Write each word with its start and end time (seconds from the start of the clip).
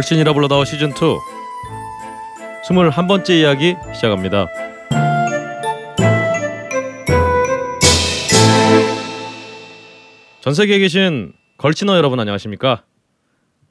걸신이라 0.00 0.32
불러다오 0.32 0.64
시즌 0.64 0.90
2 0.90 0.94
21번째 2.64 3.30
이야기 3.38 3.76
시작합니다. 3.94 4.46
전 10.40 10.54
세계에 10.54 10.78
계신 10.78 11.34
걸신어 11.58 11.98
여러분 11.98 12.18
안녕하십니까? 12.18 12.82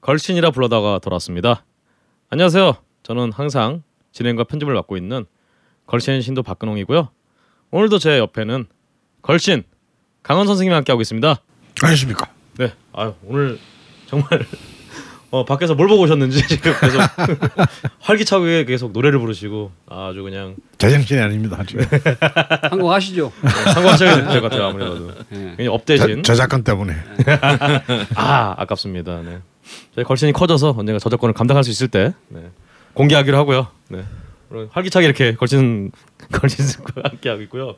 걸신이라 0.02 0.52
불러다가 0.52 1.00
돌아왔습니다. 1.00 1.66
안녕하세요. 2.30 2.78
저는 3.02 3.32
항상 3.32 3.82
진행과 4.12 4.44
편집을 4.44 4.72
맡고 4.76 4.98
있는 4.98 5.26
걸신 5.88 6.22
신도 6.22 6.44
박근홍이고요. 6.44 7.10
오늘도 7.72 7.98
제 7.98 8.20
옆에는 8.20 8.68
걸신 9.24 9.64
강원 10.22 10.46
선생님이 10.46 10.76
함께 10.76 10.92
하고 10.92 11.02
있습니다. 11.02 11.42
안녕하십니까. 11.82 12.32
네, 12.60 12.72
아 12.94 13.14
오늘 13.24 13.58
정말 14.06 14.46
어 15.32 15.46
밖에서 15.46 15.76
뭘 15.76 15.88
보고 15.88 16.04
오셨는지 16.04 16.46
지금 16.50 16.74
계속 16.82 17.00
활기차게 18.02 18.66
계속 18.66 18.92
노래를 18.92 19.20
부르시고 19.20 19.72
아주 19.88 20.24
그냥 20.24 20.56
제정신이 20.80 21.20
아닙니다. 21.22 21.64
지금. 21.68 21.86
한곡 22.72 22.92
하시죠. 22.92 23.32
상관하셔야 23.74 24.16
될 24.28 24.42
것 24.42 24.50
같아요 24.50 24.64
아무래도 24.70 25.12
예. 25.34 25.54
그냥 25.56 25.74
업대신 25.74 26.24
저, 26.24 26.34
저작권 26.34 26.64
때문에. 26.64 26.96
아 28.16 28.56
아깝습니다. 28.58 29.22
네. 29.22 29.38
저희 29.94 30.04
걸신이 30.04 30.34
커져서 30.34 30.76
언젠가 30.78 30.98
저작권을 31.00 31.34
감당할 31.34 31.64
수 31.64 31.70
있을 31.70 31.88
때 31.90 32.14
네. 32.30 32.50
공개하기로 32.94 33.38
하고요. 33.38 33.68
네. 33.90 34.04
활기차게 34.72 35.06
이렇게 35.06 35.36
걸신 35.36 35.92
걸신과 36.32 37.02
함께 37.04 37.30
하고 37.30 37.42
있고요. 37.44 37.76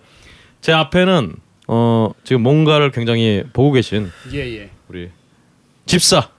제 0.62 0.72
앞에는 0.72 1.36
어 1.68 2.12
지금 2.24 2.44
뭔가를 2.44 2.92
굉장히 2.92 3.44
보고 3.52 3.74
계신 3.74 4.10
예 4.32 4.40
예. 4.58 4.70
우리 4.88 5.10
집사 5.86 6.30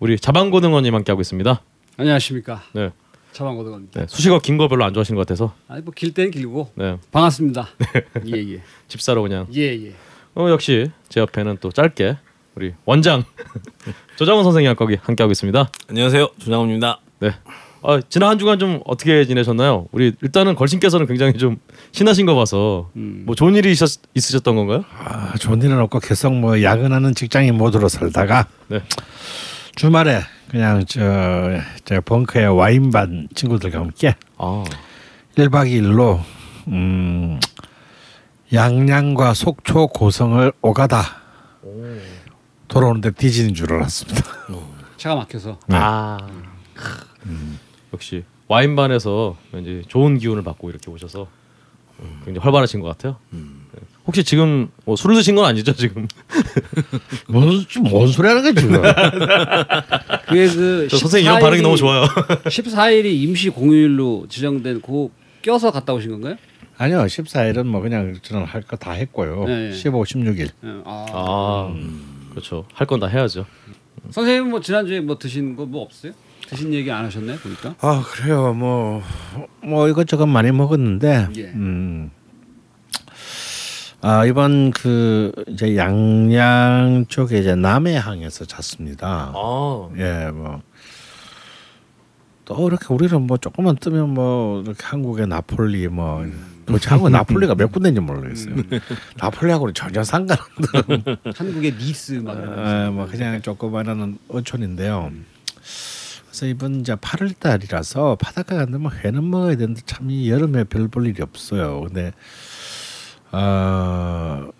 우리 0.00 0.18
자방고등어님 0.18 0.94
함께 0.94 1.12
하고 1.12 1.20
있습니다. 1.20 1.60
안녕하십니까. 1.96 2.62
네. 2.72 2.90
차방고등입니다. 3.32 4.00
네. 4.00 4.06
수식어 4.08 4.40
긴 4.40 4.56
거 4.58 4.66
별로 4.66 4.84
안 4.84 4.92
좋아하시는 4.92 5.14
것 5.16 5.26
같아서 5.26 5.54
아니 5.68 5.82
뭐길 5.82 6.14
때는 6.14 6.30
길고 6.32 6.72
네. 6.74 6.96
반갑습니다. 7.12 7.68
예예. 8.26 8.60
집사로 8.88 9.22
그냥 9.22 9.46
예 9.54 9.60
예. 9.86 9.92
어 10.34 10.48
역시 10.50 10.90
제 11.08 11.20
옆에는 11.20 11.58
또 11.60 11.70
짧게 11.70 12.16
우리 12.56 12.74
원장 12.86 13.22
조장훈 14.16 14.42
선생님 14.44 14.74
함께 14.76 14.98
함께 15.02 15.22
하고 15.22 15.30
있습니다. 15.32 15.70
안녕하세요 15.90 16.28
조장훈입니다. 16.38 17.00
네. 17.20 17.30
아, 17.82 17.98
지난 18.10 18.30
한 18.30 18.38
주간 18.38 18.58
좀 18.58 18.80
어떻게 18.84 19.24
지내셨나요? 19.24 19.86
우리 19.92 20.12
일단은 20.20 20.54
걸신께서는 20.54 21.06
굉장히 21.06 21.34
좀 21.38 21.56
신나신 21.92 22.26
거 22.26 22.34
봐서 22.34 22.90
음. 22.96 23.22
뭐 23.24 23.34
좋은 23.34 23.54
일이 23.56 23.70
있었, 23.72 24.00
있으셨던 24.14 24.54
건가요? 24.54 24.84
아, 24.98 25.32
좋은 25.38 25.62
일은 25.62 25.78
없고 25.78 26.00
계속 26.00 26.34
뭐 26.34 26.60
야근하는 26.62 27.14
직장인 27.14 27.54
모드로 27.56 27.88
살다가 27.88 28.48
네. 28.68 28.82
주말에 29.80 30.20
그냥 30.50 30.84
저, 30.84 31.00
저 31.86 32.02
벙커에 32.02 32.44
와인반 32.44 33.28
친구들과 33.34 33.78
함께 33.78 34.14
아, 34.36 34.62
1박 35.36 35.70
2일로 35.70 36.20
음, 36.68 37.40
양양과 38.52 39.32
속초 39.32 39.86
고성을 39.86 40.52
오가다 40.60 41.02
돌아오는데 42.68 43.12
뒤지는 43.12 43.54
줄 43.54 43.72
알았습니다. 43.72 44.22
차가 44.98 45.14
막혀서. 45.14 45.58
네. 45.68 45.76
아, 45.78 46.18
역시 47.94 48.24
와인반에서 48.48 49.38
왠지 49.50 49.82
좋은 49.88 50.18
기운을 50.18 50.42
받고 50.42 50.68
이렇게 50.68 50.90
오셔서 50.90 51.26
굉장히 52.26 52.40
활발하신 52.40 52.80
것 52.80 52.88
같아요. 52.88 53.16
네. 53.30 53.40
혹시 54.06 54.24
지금 54.24 54.68
뭐 54.84 54.96
술을 54.96 55.14
드신 55.16 55.34
건 55.34 55.44
아니죠 55.44 55.72
지금? 55.74 56.08
뭔, 57.28 57.64
뭔 57.90 58.08
소리 58.08 58.28
하는 58.28 58.42
거야 58.42 58.52
지금? 58.54 58.82
그게 60.26 60.46
그저 60.48 60.96
선생님 60.96 61.30
이런 61.30 61.40
반응이 61.40 61.62
너무 61.62 61.76
좋아요. 61.76 62.04
14일이 62.04 63.06
임시 63.22 63.50
공휴일로 63.50 64.26
지정된 64.28 64.80
그 64.82 65.08
껴서 65.42 65.70
갔다 65.70 65.92
오신 65.94 66.10
건가요? 66.12 66.36
아니요 66.78 67.00
14일은 67.04 67.64
뭐 67.66 67.80
그냥 67.82 68.16
저는 68.22 68.44
할 68.46 68.62
거 68.62 68.76
다 68.76 68.92
했고요. 68.92 69.44
네. 69.46 69.72
15, 69.72 70.02
16일. 70.02 70.40
예. 70.64 70.68
아. 70.84 71.06
아, 71.12 71.74
그렇죠. 72.30 72.64
할 72.74 72.86
건 72.86 73.00
다 73.00 73.06
해야죠. 73.06 73.44
선생님 74.10 74.48
뭐 74.50 74.60
지난주에 74.60 75.00
뭐 75.00 75.18
드신 75.18 75.56
거 75.56 75.66
뭐 75.66 75.82
없어요? 75.82 76.12
드신 76.48 76.72
얘기 76.74 76.90
안 76.90 77.04
하셨나요? 77.04 77.36
보니까. 77.38 77.74
아 77.80 78.02
그래요 78.06 78.54
뭐뭐 78.54 79.88
이것저것 79.88 80.26
많이 80.26 80.50
먹었는데 80.52 81.28
예. 81.36 81.42
음. 81.54 82.10
아 84.02 84.24
이번 84.24 84.70
그 84.70 85.30
이제 85.48 85.76
양양 85.76 87.04
쪽에 87.08 87.38
이제 87.38 87.54
남해항에서 87.54 88.46
잤습니다. 88.46 89.32
아, 89.34 89.88
예 89.98 90.30
뭐. 90.32 90.62
또 92.46 92.66
이렇게 92.66 92.86
우리는 92.92 93.20
뭐 93.26 93.36
조금만 93.36 93.76
뜨면 93.76 94.10
뭐 94.14 94.62
이렇게 94.62 94.84
한국의 94.84 95.26
나폴리 95.26 95.86
뭐 95.88 96.24
도대체 96.66 96.88
한국 96.90 97.10
나폴리가 97.10 97.54
몇 97.54 97.70
군데인지 97.70 98.00
모르겠어요. 98.00 98.54
나폴리하고는 99.18 99.74
전혀 99.74 100.02
상관없는 100.02 101.16
한국의 101.36 101.74
니스 101.74 102.12
막. 102.14 102.36
에, 102.38 102.88
뭐 102.90 103.06
그냥 103.06 103.40
조그마한 103.42 104.18
어촌인데요. 104.28 105.12
그래서 106.26 106.46
이번 106.46 106.80
이제 106.80 106.94
8월 106.94 107.38
달이라서 107.38 108.16
바닷가 108.16 108.64
뭐 108.66 108.90
회는 108.90 109.28
먹어야 109.30 109.56
되는데 109.56 109.82
참 109.84 110.08
이 110.10 110.30
여름에 110.30 110.64
별 110.64 110.88
볼 110.88 111.06
일이 111.06 111.22
없어요. 111.22 111.82
근데 111.82 112.12
어, 113.32 114.50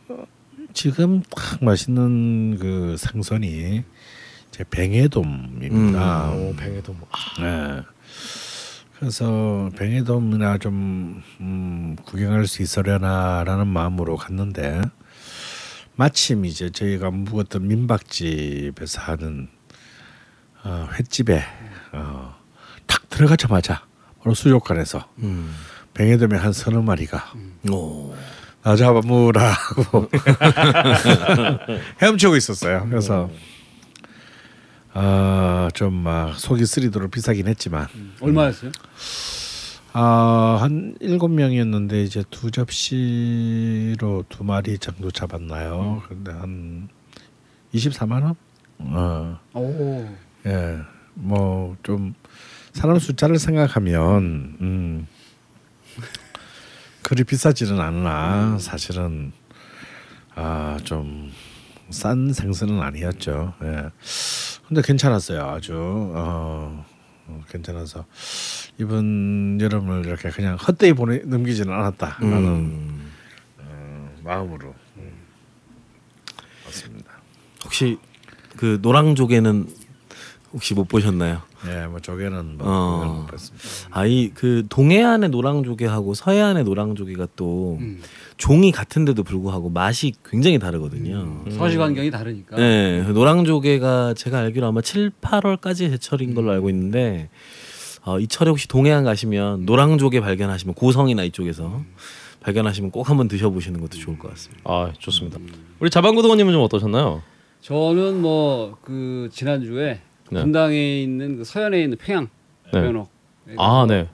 지금 0.72 1.22
딱 1.22 1.62
맛있는 1.62 2.58
그 2.58 2.96
생선이 2.96 3.84
제 4.50 4.64
뱅에돔입니다. 4.70 6.30
오, 6.32 6.54
뱅에도 6.56 6.92
뭐. 6.92 7.08
아, 7.10 7.40
네. 7.40 7.82
그래서 8.98 9.70
뱅에돔이나 9.76 10.58
좀 10.58 11.22
음, 11.40 11.96
구경할 12.04 12.46
수 12.46 12.62
있으려나라는 12.62 13.66
마음으로 13.66 14.16
갔는데 14.16 14.82
마침 15.96 16.44
이제 16.44 16.70
저희가 16.70 17.10
묵었던 17.10 17.66
민박집에서 17.66 19.00
하는 19.00 19.48
어, 20.64 20.88
횟집에 20.98 21.42
어, 21.92 22.36
탁 22.86 23.08
들어가자마자 23.08 23.86
바로 24.20 24.34
수족관에서 24.34 25.08
음. 25.18 25.54
뱅에돔의 25.94 26.38
한 26.38 26.52
서너 26.52 26.82
마리가 26.82 27.32
오. 27.70 28.14
나 28.62 28.76
잡아무라 28.76 29.42
하고 29.52 30.08
헤엄치고 32.02 32.36
있었어요. 32.36 32.86
그래서 32.90 33.30
아, 34.92 35.68
좀막 35.74 36.38
속이 36.38 36.66
쓰리도록 36.66 37.10
비싸긴 37.12 37.48
했지만 37.48 37.86
얼마였어요? 38.20 38.72
아, 39.92 40.58
한 40.60 40.94
일곱 41.00 41.28
명이었는데 41.28 42.02
이제 42.02 42.22
두 42.30 42.50
접시로 42.50 44.24
두 44.28 44.44
마리 44.44 44.78
정도 44.78 45.10
잡았나요? 45.10 46.02
근데 46.08 46.30
한 46.32 46.88
24만 47.74 48.22
원? 48.22 48.34
어. 48.78 49.38
오. 49.54 50.08
예. 50.46 50.78
뭐 51.14 51.76
좀 51.82 52.14
사람 52.72 52.98
숫자를 52.98 53.38
생각하면 53.38 54.56
음. 54.60 55.06
그리 57.02 57.24
비싸지는 57.24 57.80
않으나 57.80 58.58
사실은 58.58 59.32
아, 60.34 60.78
좀 60.84 61.30
싼 61.90 62.32
생선은 62.32 62.80
아니었죠. 62.80 63.54
예. 63.62 63.90
근데 64.66 64.80
괜찮았어요. 64.82 65.42
아주 65.44 65.74
어, 65.76 66.86
어, 67.26 67.44
괜찮아서 67.50 68.06
이번 68.78 69.60
여름을 69.60 70.06
이렇게 70.06 70.30
그냥 70.30 70.56
헛되이 70.56 70.92
보내 70.92 71.18
넘기지는 71.18 71.72
않았다라는 71.72 72.46
음. 72.46 73.12
어, 73.58 74.10
마음으로 74.22 74.74
음, 74.98 75.12
맞습니다. 76.64 77.10
혹시 77.64 77.98
그 78.56 78.78
노랑조개는 78.80 79.68
혹시 80.52 80.74
못 80.74 80.86
보셨나요? 80.86 81.42
예, 81.68 81.86
뭐 81.86 82.00
조개는 82.00 82.56
뭐 82.58 82.66
어. 82.66 82.98
그걸 83.00 83.16
못 83.16 83.26
봤습니다. 83.26 83.64
아이 83.90 84.30
그 84.32 84.64
동해안의 84.68 85.28
노랑조개하고 85.28 86.14
서해안의 86.14 86.64
노랑조개가 86.64 87.28
또 87.36 87.76
음. 87.80 88.00
종이 88.38 88.72
같은데도 88.72 89.22
불구하고 89.22 89.68
맛이 89.68 90.14
굉장히 90.24 90.58
다르거든요. 90.58 91.44
서식 91.50 91.78
환경이 91.80 92.10
다르니까. 92.10 92.56
네, 92.56 93.04
그 93.06 93.12
노랑조개가 93.12 94.14
제가 94.14 94.38
알기로 94.38 94.66
아마 94.66 94.80
7, 94.80 95.10
8월까지 95.20 95.90
제철인 95.90 96.34
걸로 96.34 96.50
알고 96.52 96.70
있는데 96.70 97.28
어, 98.04 98.18
이 98.18 98.26
철에 98.26 98.48
혹시 98.48 98.66
동해안 98.66 99.04
가시면 99.04 99.66
노랑조개 99.66 100.20
발견하시면 100.20 100.74
고성이나 100.74 101.22
이쪽에서 101.24 101.82
발견하시면 102.40 102.90
꼭 102.90 103.10
한번 103.10 103.28
드셔보시는 103.28 103.80
것도 103.82 103.98
좋을 103.98 104.18
것 104.18 104.30
같습니다. 104.30 104.62
아 104.64 104.92
좋습니다. 104.98 105.38
우리 105.78 105.90
자방고등어님은 105.90 106.52
좀 106.54 106.62
어떠셨나요? 106.62 107.22
저는 107.60 108.22
뭐 108.22 108.78
그 108.82 109.28
지난주에 109.32 110.00
네. 110.30 110.42
분당에 110.42 111.02
있는 111.02 111.36
그 111.38 111.44
서현에 111.44 111.82
있는 111.82 111.98
평양 111.98 112.28
네. 112.72 112.80
면허 112.80 113.08
아 113.58 113.84
네. 113.88 114.08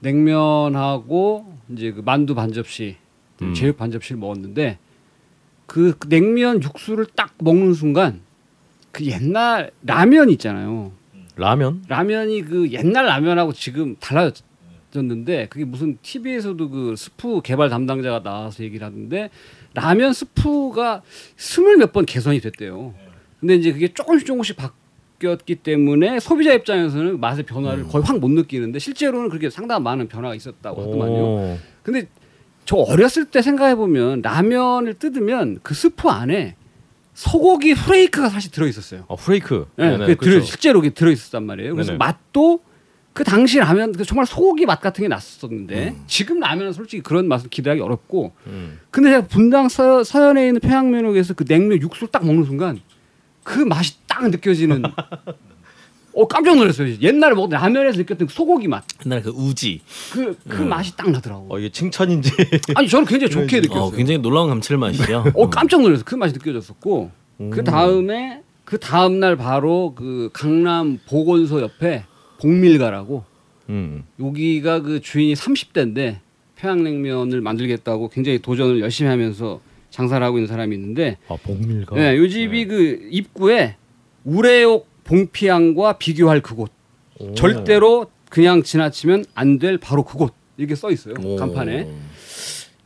냉면하고 0.00 1.52
이제 1.70 1.92
그 1.92 2.00
만두 2.00 2.34
반 2.34 2.52
접시, 2.52 2.96
음. 3.42 3.54
제육 3.54 3.76
반 3.76 3.90
접시를 3.90 4.18
먹었는데 4.18 4.78
그 5.66 5.98
냉면 6.08 6.62
육수를 6.62 7.06
딱 7.14 7.34
먹는 7.38 7.74
순간 7.74 8.20
그 8.92 9.04
옛날 9.04 9.70
라면 9.82 10.30
있잖아요. 10.30 10.92
라면? 11.36 11.84
라면이 11.88 12.42
그 12.42 12.70
옛날 12.72 13.06
라면하고 13.06 13.52
지금 13.52 13.96
달라졌는데 14.00 15.46
그게 15.50 15.64
무슨 15.64 15.98
TV에서도 16.02 16.70
그 16.70 16.94
스프 16.96 17.42
개발 17.42 17.68
담당자가 17.68 18.22
나와서 18.22 18.64
얘기를 18.64 18.84
하는데 18.86 19.30
라면 19.74 20.12
스프가 20.14 21.02
스물 21.36 21.76
몇 21.76 21.92
번 21.92 22.06
개선이 22.06 22.40
됐대요. 22.40 22.94
근데 23.40 23.54
이제 23.54 23.72
그게 23.72 23.88
조금씩 23.92 24.26
조금씩 24.26 24.56
바뀌었기 24.56 25.56
때문에 25.56 26.20
소비자 26.20 26.52
입장에서는 26.52 27.20
맛의 27.20 27.44
변화를 27.44 27.84
거의 27.88 28.04
확 28.04 28.18
못 28.18 28.30
느끼는데 28.30 28.78
실제로는 28.78 29.28
그렇게 29.28 29.50
상당한 29.50 29.82
많은 29.82 30.08
변화가 30.08 30.34
있었다고 30.34 30.82
하더만요. 30.82 31.14
오. 31.14 31.58
근데 31.82 32.08
저 32.64 32.76
어렸을 32.76 33.24
때 33.26 33.42
생각해 33.42 33.76
보면 33.76 34.22
라면을 34.22 34.94
뜯으면 34.94 35.60
그 35.62 35.74
스프 35.74 36.08
안에 36.08 36.56
소고기 37.14 37.74
flake가 37.74 38.28
사실 38.28 38.50
들어 38.50 38.66
있었어요. 38.66 39.04
아, 39.08 39.16
flake. 39.16 39.66
네, 39.76 39.90
네네, 39.90 39.98
그게 39.98 40.14
들어 40.16 40.30
그렇죠. 40.32 40.46
실제로 40.46 40.80
그게 40.80 40.94
들어 40.94 41.10
있었단 41.10 41.44
말이에요. 41.44 41.74
그래서 41.74 41.92
네네. 41.92 41.98
맛도 41.98 42.60
그 43.12 43.24
당시 43.24 43.58
라면 43.58 43.92
그 43.92 44.04
정말 44.04 44.26
소고기 44.26 44.66
맛 44.66 44.80
같은 44.80 45.02
게 45.02 45.08
났었는데 45.08 45.88
음. 45.88 46.04
지금 46.06 46.38
라면은 46.38 46.72
솔직히 46.72 47.02
그런 47.02 47.26
맛을 47.26 47.50
기대하기 47.50 47.80
어렵고 47.80 48.32
음. 48.46 48.78
근데 48.92 49.10
제가 49.10 49.26
분당 49.26 49.68
서, 49.68 50.04
서현에 50.04 50.46
있는 50.46 50.60
평양면옥에서 50.60 51.34
그 51.34 51.44
냉면 51.44 51.80
육수를 51.80 52.08
딱 52.12 52.24
먹는 52.24 52.44
순간 52.44 52.78
그 53.48 53.60
맛이 53.60 53.94
딱 54.06 54.28
느껴지는 54.28 54.82
어 56.12 56.28
깜짝 56.28 56.56
놀랐어요. 56.56 56.96
옛날에 57.00 57.34
먹던 57.34 57.58
라면에서 57.58 57.96
느꼈던 57.96 58.28
그 58.28 58.34
소고기 58.34 58.68
맛. 58.68 58.84
옛날에 59.06 59.22
그 59.22 59.30
우지. 59.30 59.80
그, 60.12 60.36
그 60.46 60.60
맛이 60.60 60.94
딱 60.94 61.10
나더라고. 61.10 61.46
어, 61.48 61.58
이게 61.58 61.70
칭찬인지. 61.70 62.30
아니 62.76 62.88
저는 62.88 63.06
굉장히 63.06 63.30
좋게 63.30 63.60
느꼈어요. 63.60 63.84
어, 63.84 63.90
굉장히 63.90 64.18
놀라운 64.18 64.50
감칠맛이죠. 64.50 65.32
어 65.34 65.48
깜짝 65.48 65.80
놀랐어. 65.80 66.04
그 66.04 66.14
맛이 66.14 66.34
느껴졌었고 66.34 67.10
음. 67.40 67.50
그 67.50 67.64
다음에 67.64 68.42
그 68.66 68.78
다음 68.78 69.18
날 69.18 69.36
바로 69.36 69.94
그 69.96 70.28
강남 70.34 70.98
보건소 71.08 71.62
옆에 71.62 72.04
복밀가라고 72.40 73.24
음. 73.70 74.04
여기가 74.20 74.82
그 74.82 75.00
주인이 75.00 75.32
30대인데 75.32 76.18
평양냉면을 76.56 77.40
만들겠다고 77.40 78.10
굉장히 78.10 78.40
도전을 78.40 78.80
열심히 78.80 79.08
하면서 79.08 79.60
장사를 79.98 80.24
하고 80.24 80.38
있는 80.38 80.46
사람이 80.46 80.76
있는데 80.76 81.18
아, 81.28 81.36
복밀가. 81.42 81.96
네, 81.96 82.16
요 82.16 82.28
집이 82.28 82.66
그 82.66 83.08
입구에 83.10 83.74
우레옥 84.24 84.86
봉피항과 85.02 85.94
비교할 85.98 86.40
그곳 86.40 86.70
오. 87.18 87.34
절대로 87.34 88.06
그냥 88.30 88.62
지나치면 88.62 89.24
안 89.34 89.58
될 89.58 89.76
바로 89.78 90.04
그곳 90.04 90.34
이렇게 90.56 90.76
써 90.76 90.92
있어요 90.92 91.14
오. 91.24 91.34
간판에 91.34 91.88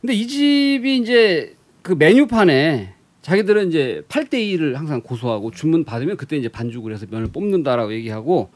근데 0.01 0.13
이 0.15 0.25
집이 0.27 0.97
이제 0.97 1.55
그 1.83 1.93
메뉴판에 1.93 2.93
자기들은 3.21 3.69
이제 3.69 4.01
8대 4.09 4.33
2를 4.33 4.73
항상 4.73 5.01
고소하고 5.01 5.51
주문 5.51 5.83
받으면 5.85 6.17
그때 6.17 6.35
이제 6.35 6.49
반죽을 6.49 6.91
해서 6.93 7.05
면을 7.09 7.27
뽑는다라고 7.27 7.93
얘기하고 7.93 8.49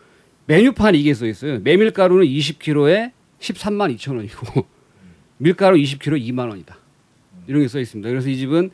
메뉴판에 0.48 0.98
이게 0.98 1.14
써 1.14 1.26
있어요. 1.28 1.60
메밀가루는 1.60 2.26
20kg에 2.26 3.12
13만 3.40 3.96
2천 3.98 4.16
원이고 4.18 4.66
밀가루 5.38 5.78
20kg 5.78 6.22
2만 6.32 6.50
원이다. 6.50 6.78
이런 7.48 7.62
게 7.62 7.68
써 7.68 7.80
있습니다. 7.80 8.10
그래서 8.10 8.30
이 8.30 8.38
집은 8.38 8.70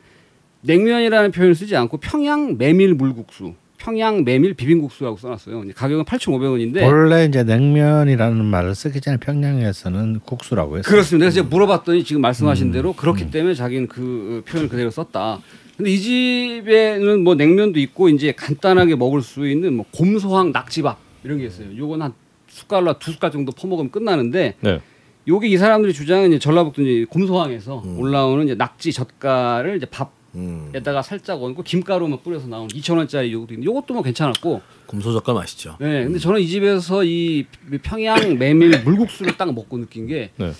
냉면이라는 0.62 1.30
표현을 1.32 1.54
쓰지 1.54 1.76
않고 1.76 1.98
평양 1.98 2.56
메밀 2.58 2.94
물국수, 2.94 3.54
평양 3.78 4.24
메밀 4.24 4.54
비빔국수라고 4.54 5.16
써놨어요. 5.18 5.64
가격은 5.74 6.04
8,500원인데 6.04 6.82
원래 6.82 7.24
이제 7.26 7.44
냉면이라는 7.44 8.44
말을 8.44 8.74
쓰기 8.74 9.00
전에 9.00 9.18
평양에서는 9.18 10.20
국수라고 10.20 10.78
했어요. 10.78 10.90
그렇습니다. 10.90 11.24
그래서 11.24 11.34
제가 11.36 11.48
물어봤더니 11.48 12.04
지금 12.04 12.22
말씀하신 12.22 12.72
대로 12.72 12.92
그렇기 12.94 13.30
때문에 13.30 13.54
자기는 13.54 13.88
그 13.88 14.42
표현을 14.46 14.68
그대로 14.68 14.90
썼다. 14.90 15.40
근데 15.76 15.90
이 15.90 15.98
집에는 15.98 17.24
뭐 17.24 17.34
냉면도 17.34 17.78
있고 17.80 18.08
이제 18.08 18.32
간단하게 18.32 18.96
먹을 18.96 19.22
수 19.22 19.46
있는 19.48 19.74
뭐 19.74 19.84
곰소항 19.92 20.52
낙지밥 20.52 20.98
이런 21.24 21.38
게 21.38 21.46
있어요. 21.46 21.66
요건 21.76 22.00
한 22.02 22.12
숟갈로 22.48 22.98
두 23.00 23.12
숟갈 23.12 23.32
정도 23.32 23.50
퍼먹으면 23.52 23.90
끝나는데 23.90 24.54
네. 24.60 24.80
요게 25.26 25.48
이 25.48 25.56
사람들이 25.56 25.92
주장은 25.92 26.28
이제 26.28 26.38
전라북도 26.38 26.82
이제 26.82 27.06
곰소항에서 27.08 27.82
올라오는 27.96 28.44
이제 28.44 28.54
낙지 28.54 28.92
젓갈을 28.92 29.76
이제 29.76 29.86
음. 30.34 30.70
밥에다가 30.72 31.02
살짝 31.02 31.42
얹고 31.42 31.62
김가루만 31.62 32.20
뿌려서 32.22 32.46
나오는 32.46 32.68
2천 32.68 32.96
원짜리 32.96 33.32
요것도 33.32 33.54
있는데 33.54 33.66
요것도 33.66 33.94
뭐 33.94 34.02
괜찮았고 34.02 34.60
곰소젓갈 34.86 35.34
맛있죠. 35.34 35.76
네, 35.80 36.04
근데 36.04 36.18
저는 36.18 36.40
이 36.40 36.46
집에서 36.46 37.04
이 37.04 37.46
평양 37.82 38.38
메밀 38.38 38.82
물국수를 38.82 39.36
딱 39.36 39.52
먹고 39.54 39.78
느낀 39.78 40.06
게 40.06 40.30
네. 40.36 40.52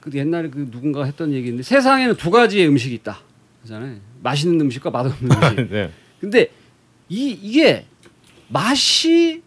그 0.00 0.16
옛날에 0.16 0.48
그 0.48 0.70
누군가 0.70 1.04
했던 1.04 1.32
얘기인데 1.32 1.62
세상에는 1.62 2.16
두 2.16 2.30
가지의 2.30 2.68
음식이 2.68 2.94
있다. 2.96 3.18
그잖아요. 3.62 3.96
맛있는 4.22 4.60
음식과 4.60 4.90
맛없는 4.90 5.36
음식. 5.36 5.70
네. 5.70 5.90
근데 6.20 6.50
이 7.08 7.30
이게 7.42 7.86
맛이 8.48 9.42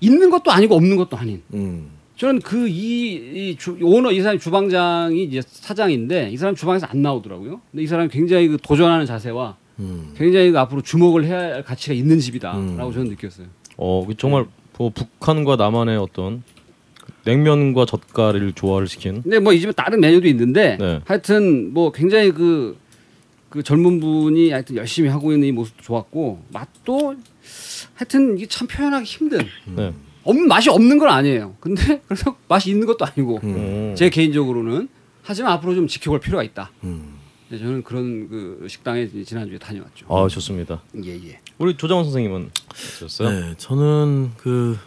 있는 0.00 0.30
것도 0.30 0.50
아니고 0.50 0.74
없는 0.76 0.96
것도 0.96 1.16
아닌. 1.16 1.42
음. 1.52 1.99
저는 2.20 2.40
그 2.40 2.68
이 2.68 3.56
오너 3.82 4.12
이 4.12 4.20
사람 4.20 4.38
주방장이 4.38 5.24
이제 5.24 5.40
사장인데 5.46 6.28
이 6.30 6.36
사람 6.36 6.54
주방에서 6.54 6.86
안 6.86 7.00
나오더라고요. 7.00 7.62
근데 7.70 7.82
이 7.82 7.86
사람이 7.86 8.10
굉장히 8.10 8.48
그 8.48 8.58
도전하는 8.62 9.06
자세와 9.06 9.56
음. 9.78 10.12
굉장히 10.18 10.50
그 10.50 10.58
앞으로 10.58 10.82
주목을 10.82 11.24
해야 11.24 11.38
할 11.38 11.64
가치가 11.64 11.94
있는 11.94 12.20
집이다라고 12.20 12.60
음. 12.60 12.76
저는 12.92 13.08
느꼈어요. 13.08 13.46
어, 13.78 14.04
그 14.06 14.14
정말 14.18 14.44
뭐 14.76 14.90
북한과 14.90 15.56
남한의 15.56 15.96
어떤 15.96 16.42
냉면과 17.24 17.86
젓갈을 17.86 18.52
조화를 18.52 18.86
시킨 18.86 19.22
근데 19.22 19.38
뭐 19.38 19.54
이 19.54 19.60
집에 19.60 19.72
다른 19.72 20.00
메뉴도 20.00 20.28
있는데 20.28 20.76
네. 20.78 21.00
하여튼 21.06 21.72
뭐 21.72 21.90
굉장히 21.90 22.32
그, 22.32 22.76
그 23.48 23.62
젊은 23.62 23.98
분이 23.98 24.50
하여튼 24.50 24.76
열심히 24.76 25.08
하고 25.08 25.32
있는 25.32 25.48
이 25.48 25.52
모습도 25.52 25.82
좋았고 25.82 26.42
맛도 26.52 27.14
하여튼 27.94 28.36
이게 28.36 28.46
참 28.46 28.68
표현하기 28.68 29.04
힘든 29.06 29.38
네. 29.74 29.92
없는 30.24 30.48
맛이 30.48 30.70
없는 30.70 30.98
건 30.98 31.08
아니에요. 31.08 31.56
근데 31.60 32.00
그래서 32.06 32.36
맛이 32.48 32.70
있는 32.70 32.86
것도 32.86 33.04
아니고 33.04 33.40
음. 33.42 33.94
제 33.96 34.10
개인적으로는 34.10 34.88
하지만 35.22 35.52
앞으로 35.52 35.74
좀 35.74 35.86
지켜볼 35.86 36.20
필요가 36.20 36.42
있다. 36.42 36.70
음. 36.84 37.18
네, 37.48 37.58
저는 37.58 37.82
그런 37.82 38.28
그 38.28 38.66
식당에 38.68 39.08
지난주에 39.08 39.58
다녀왔죠. 39.58 40.06
아, 40.08 40.28
좋습니다. 40.28 40.82
예 41.04 41.10
예. 41.10 41.40
우리 41.58 41.76
조장원 41.76 42.04
선생님은 42.04 42.50
어떠셨어요? 42.68 43.28
네, 43.28 43.54
저는 43.56 44.30
그 44.36 44.78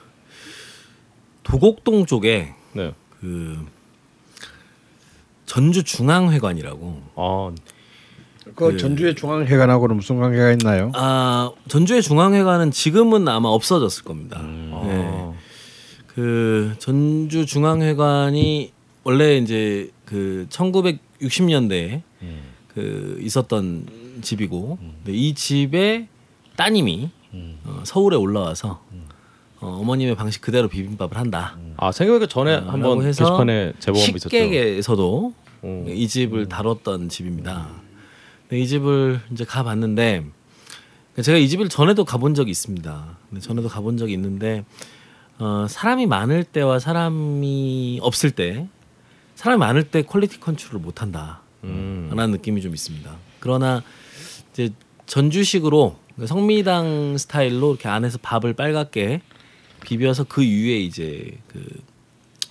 도곡동 1.43 2.05
쪽에 2.05 2.53
네. 2.71 2.93
그 3.19 3.65
전주 5.45 5.83
중앙회관이라고 5.83 7.03
아, 7.15 7.51
그 8.55 8.77
전주의 8.77 9.15
중앙회관하고는 9.15 9.95
무슨 9.95 10.19
관계가 10.19 10.51
있나요? 10.51 10.91
아 10.93 11.51
전주의 11.67 12.01
중앙회관은 12.01 12.71
지금은 12.71 13.27
아마 13.27 13.49
없어졌을 13.49 14.03
겁니다. 14.03 14.39
아. 14.41 14.83
네. 14.85 15.33
그 16.07 16.75
전주 16.77 17.45
중앙회관이 17.45 18.71
원래 19.03 19.37
이제 19.37 19.89
그 20.05 20.45
1960년대에 20.49 22.01
그 22.73 23.17
있었던 23.21 23.87
집이고 24.21 24.77
근데 25.03 25.17
이 25.17 25.33
집의 25.33 26.07
따님이 26.55 27.09
어, 27.65 27.81
서울에 27.83 28.15
올라와서 28.15 28.81
어, 29.59 29.77
어머님의 29.81 30.15
방식 30.15 30.41
그대로 30.41 30.67
비빔밥을 30.67 31.17
한다. 31.17 31.57
아 31.77 31.91
생각해보니까 31.91 32.27
전에 32.27 32.55
어, 32.55 32.65
한번 32.67 33.03
해서 33.03 33.23
게시판에 33.23 33.73
제보가 33.79 33.99
있었죠. 34.03 34.19
식객에서도 34.29 35.33
어. 35.63 35.85
이 35.87 36.07
집을 36.07 36.47
다뤘던 36.47 37.09
집입니다. 37.09 37.69
근데 38.47 38.61
이 38.61 38.67
집을 38.67 39.21
이제 39.31 39.45
가봤는데 39.45 40.25
제가 41.21 41.37
이 41.37 41.47
집을 41.47 41.69
전에도 41.69 42.05
가본 42.05 42.35
적이 42.35 42.51
있습니다. 42.51 43.17
근데 43.29 43.41
전에도 43.41 43.67
가본 43.67 43.97
적이 43.97 44.13
있는데 44.13 44.65
어, 45.39 45.67
사람이 45.69 46.05
많을 46.05 46.43
때와 46.43 46.79
사람이 46.79 47.99
없을 48.01 48.31
때 48.31 48.67
사람이 49.35 49.59
많을 49.59 49.83
때 49.83 50.03
quality 50.03 50.39
control을 50.39 50.79
못한다. 50.79 51.41
음. 51.63 52.09
라는 52.13 52.31
느낌이 52.31 52.61
좀 52.61 52.73
있습니다. 52.73 53.15
그러나 53.39 53.83
이제 54.51 54.69
전주식으로 55.05 55.97
그러니까 56.15 56.33
성미당 56.33 57.17
스타일로 57.17 57.71
이렇게 57.71 57.89
안에서 57.89 58.19
밥을 58.21 58.53
빨갛게 58.53 59.21
비벼서 59.81 60.23
그 60.23 60.41
위에 60.41 60.79
이제 60.79 61.37
그 61.47 61.63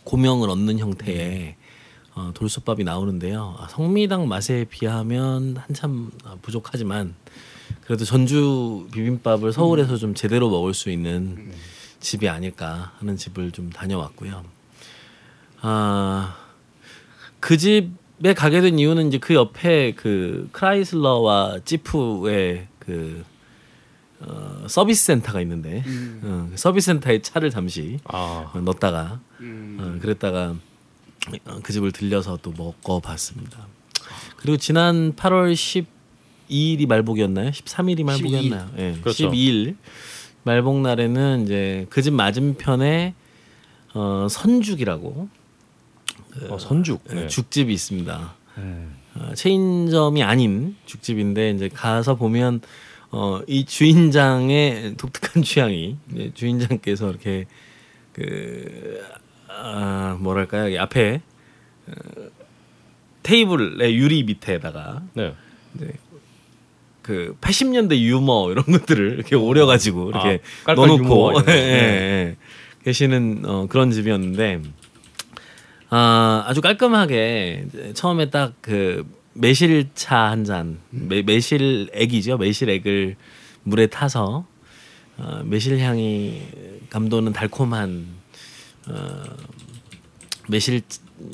고명을 0.04 0.50
얻는 0.50 0.78
형태의 0.78 1.56
어, 2.14 2.30
돌솥밥이 2.34 2.84
나오는데요. 2.84 3.56
아, 3.58 3.68
성미당 3.68 4.28
맛에 4.28 4.66
비하면 4.68 5.56
한참 5.56 6.10
아, 6.24 6.36
부족하지만 6.42 7.14
그래도 7.84 8.04
전주 8.04 8.86
비빔밥을 8.92 9.52
서울에서 9.52 9.96
좀 9.96 10.14
제대로 10.14 10.50
먹을 10.50 10.74
수 10.74 10.90
있는 10.90 11.52
집이 12.00 12.28
아닐까 12.28 12.92
하는 12.98 13.16
집을 13.16 13.50
좀 13.52 13.70
다녀왔고요. 13.70 14.44
아, 15.62 16.36
그 17.40 17.56
집에 17.56 18.34
가게 18.36 18.60
된 18.60 18.78
이유는 18.78 19.08
이제 19.08 19.18
그 19.18 19.34
옆에 19.34 19.92
그 19.92 20.48
크라이슬러와 20.52 21.60
지프의 21.64 22.68
그 22.78 23.24
어, 24.20 24.66
서비스 24.68 25.06
센터가 25.06 25.40
있는데 25.40 25.82
어, 26.22 26.48
그 26.50 26.56
서비스 26.56 26.86
센터에 26.86 27.22
차를 27.22 27.50
잠시 27.50 27.98
아, 28.04 28.50
어, 28.54 28.60
넣었다가 28.60 29.20
음. 29.40 29.78
어, 29.80 30.00
그랬다가 30.00 30.50
어, 30.50 30.71
그 31.62 31.72
집을 31.72 31.92
들려서 31.92 32.38
또 32.42 32.52
먹어봤습니다. 32.56 33.66
그리고 34.36 34.56
지난 34.56 35.14
8월 35.14 35.52
12일이 36.48 36.86
말복이었나요? 36.86 37.50
13일이 37.50 38.02
말복이었나요? 38.04 38.70
예, 38.78 38.98
그렇죠. 39.00 39.30
12일 39.30 39.76
말복 40.44 40.80
날에는 40.80 41.44
이제 41.44 41.86
그 41.90 42.02
집 42.02 42.12
맞은편에 42.14 43.14
어, 43.94 44.26
선죽이라고 44.28 45.28
어, 46.48 46.58
선죽. 46.58 47.04
네, 47.08 47.14
네. 47.14 47.26
죽집이 47.28 47.72
있습니다. 47.72 48.34
음. 48.58 48.96
어, 49.14 49.32
체인점이 49.34 50.22
아닌 50.22 50.76
죽집인데 50.86 51.50
이제 51.50 51.68
가서 51.68 52.16
보면 52.16 52.60
어, 53.10 53.40
이 53.46 53.64
주인장의 53.66 54.94
독특한 54.96 55.42
취향이 55.44 55.98
주인장께서 56.34 57.10
이렇게 57.10 57.44
그 58.12 59.00
아, 59.54 60.16
뭐랄까요 60.20 60.68
이 60.68 60.78
앞에 60.78 61.20
어, 61.88 61.92
테이블의 63.22 63.96
유리 63.96 64.24
밑에다가 64.24 65.02
네. 65.14 65.34
그 67.02 67.36
80년대 67.40 67.96
유머 67.98 68.50
이런 68.52 68.64
것들을 68.64 69.14
이렇게 69.14 69.36
오려가지고 69.36 70.10
이렇게 70.10 70.40
아, 70.64 70.74
넣어놓고. 70.74 71.42
예, 71.48 71.52
예, 71.52 71.56
예. 71.56 72.36
계시는 72.84 73.42
어, 73.44 73.66
그런 73.68 73.90
집이었는데 73.90 74.62
아, 75.90 76.44
아주 76.46 76.60
깔끔하게 76.60 77.66
이제 77.68 77.92
처음에 77.94 78.30
딱 78.30 78.54
그 78.60 79.04
매실차 79.34 80.30
한 80.30 80.44
잔, 80.44 80.78
매, 80.90 81.22
매실액이죠. 81.22 82.38
매실액을 82.38 83.16
물에 83.64 83.86
타서 83.86 84.44
어, 85.18 85.42
매실 85.44 85.78
향이 85.78 86.42
감도는 86.90 87.32
달콤한 87.32 88.06
어, 88.88 89.22
매실 90.48 90.82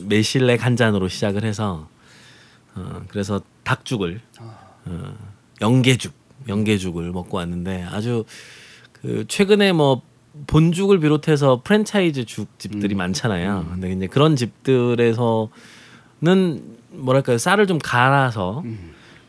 매실액 0.05 0.65
한 0.65 0.77
잔으로 0.77 1.09
시작을 1.09 1.45
해서 1.45 1.89
어, 2.75 3.03
그래서 3.09 3.41
닭죽을 3.65 4.21
어, 4.87 5.15
영계죽 5.61 6.13
영계죽을 6.49 7.11
먹고 7.13 7.37
왔는데 7.39 7.85
아주 7.91 8.25
그 8.93 9.25
최근에 9.29 9.73
뭐 9.73 10.03
본죽을 10.47 11.01
비롯해서 11.01 11.63
프랜차이즈 11.65 12.25
죽 12.25 12.59
집들이 12.59 12.95
많잖아요. 12.95 13.67
근데 13.73 13.91
이제 13.93 14.07
그런 14.07 14.37
집들에서는 14.37 15.49
뭐랄까요? 16.91 17.39
쌀을 17.39 17.67
좀 17.67 17.79
갈아서 17.79 18.63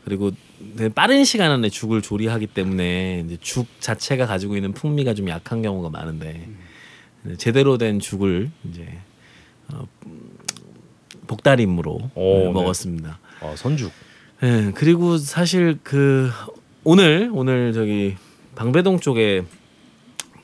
그리고 0.06 0.32
되게 0.78 0.94
빠른 0.94 1.24
시간 1.24 1.52
안에 1.52 1.70
죽을 1.70 2.02
조리하기 2.02 2.48
때문에 2.48 3.24
이제 3.26 3.38
죽 3.42 3.68
자체가 3.80 4.28
가지고 4.28 4.56
있는 4.56 4.74
풍미가 4.74 5.14
좀 5.14 5.30
약한 5.30 5.62
경우가 5.62 5.90
많은데 5.90 6.48
제대로 7.38 7.78
된 7.78 8.00
죽을 8.00 8.50
이제 8.70 8.88
어, 9.72 9.88
복다림으로 11.28 12.12
오, 12.16 12.38
네, 12.40 12.44
네. 12.46 12.52
먹었습니다. 12.52 13.20
아, 13.42 13.56
선죽. 13.56 13.92
예, 14.44 14.72
그리고 14.74 15.18
사실 15.18 15.80
그 15.84 16.32
오늘 16.84 17.30
오늘 17.34 17.74
저기 17.74 18.16
방배동 18.56 19.00
쪽에 19.00 19.44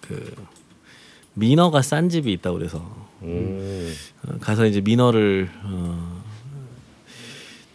그 0.02 0.36
민어가 1.34 1.82
싼 1.82 2.10
집이 2.10 2.32
있다 2.34 2.52
고 2.52 2.58
그래서 2.58 2.78
오. 3.22 3.28
어, 3.28 4.38
가서 4.40 4.66
이제 4.66 4.82
민어를 4.82 5.50
어, 5.64 6.24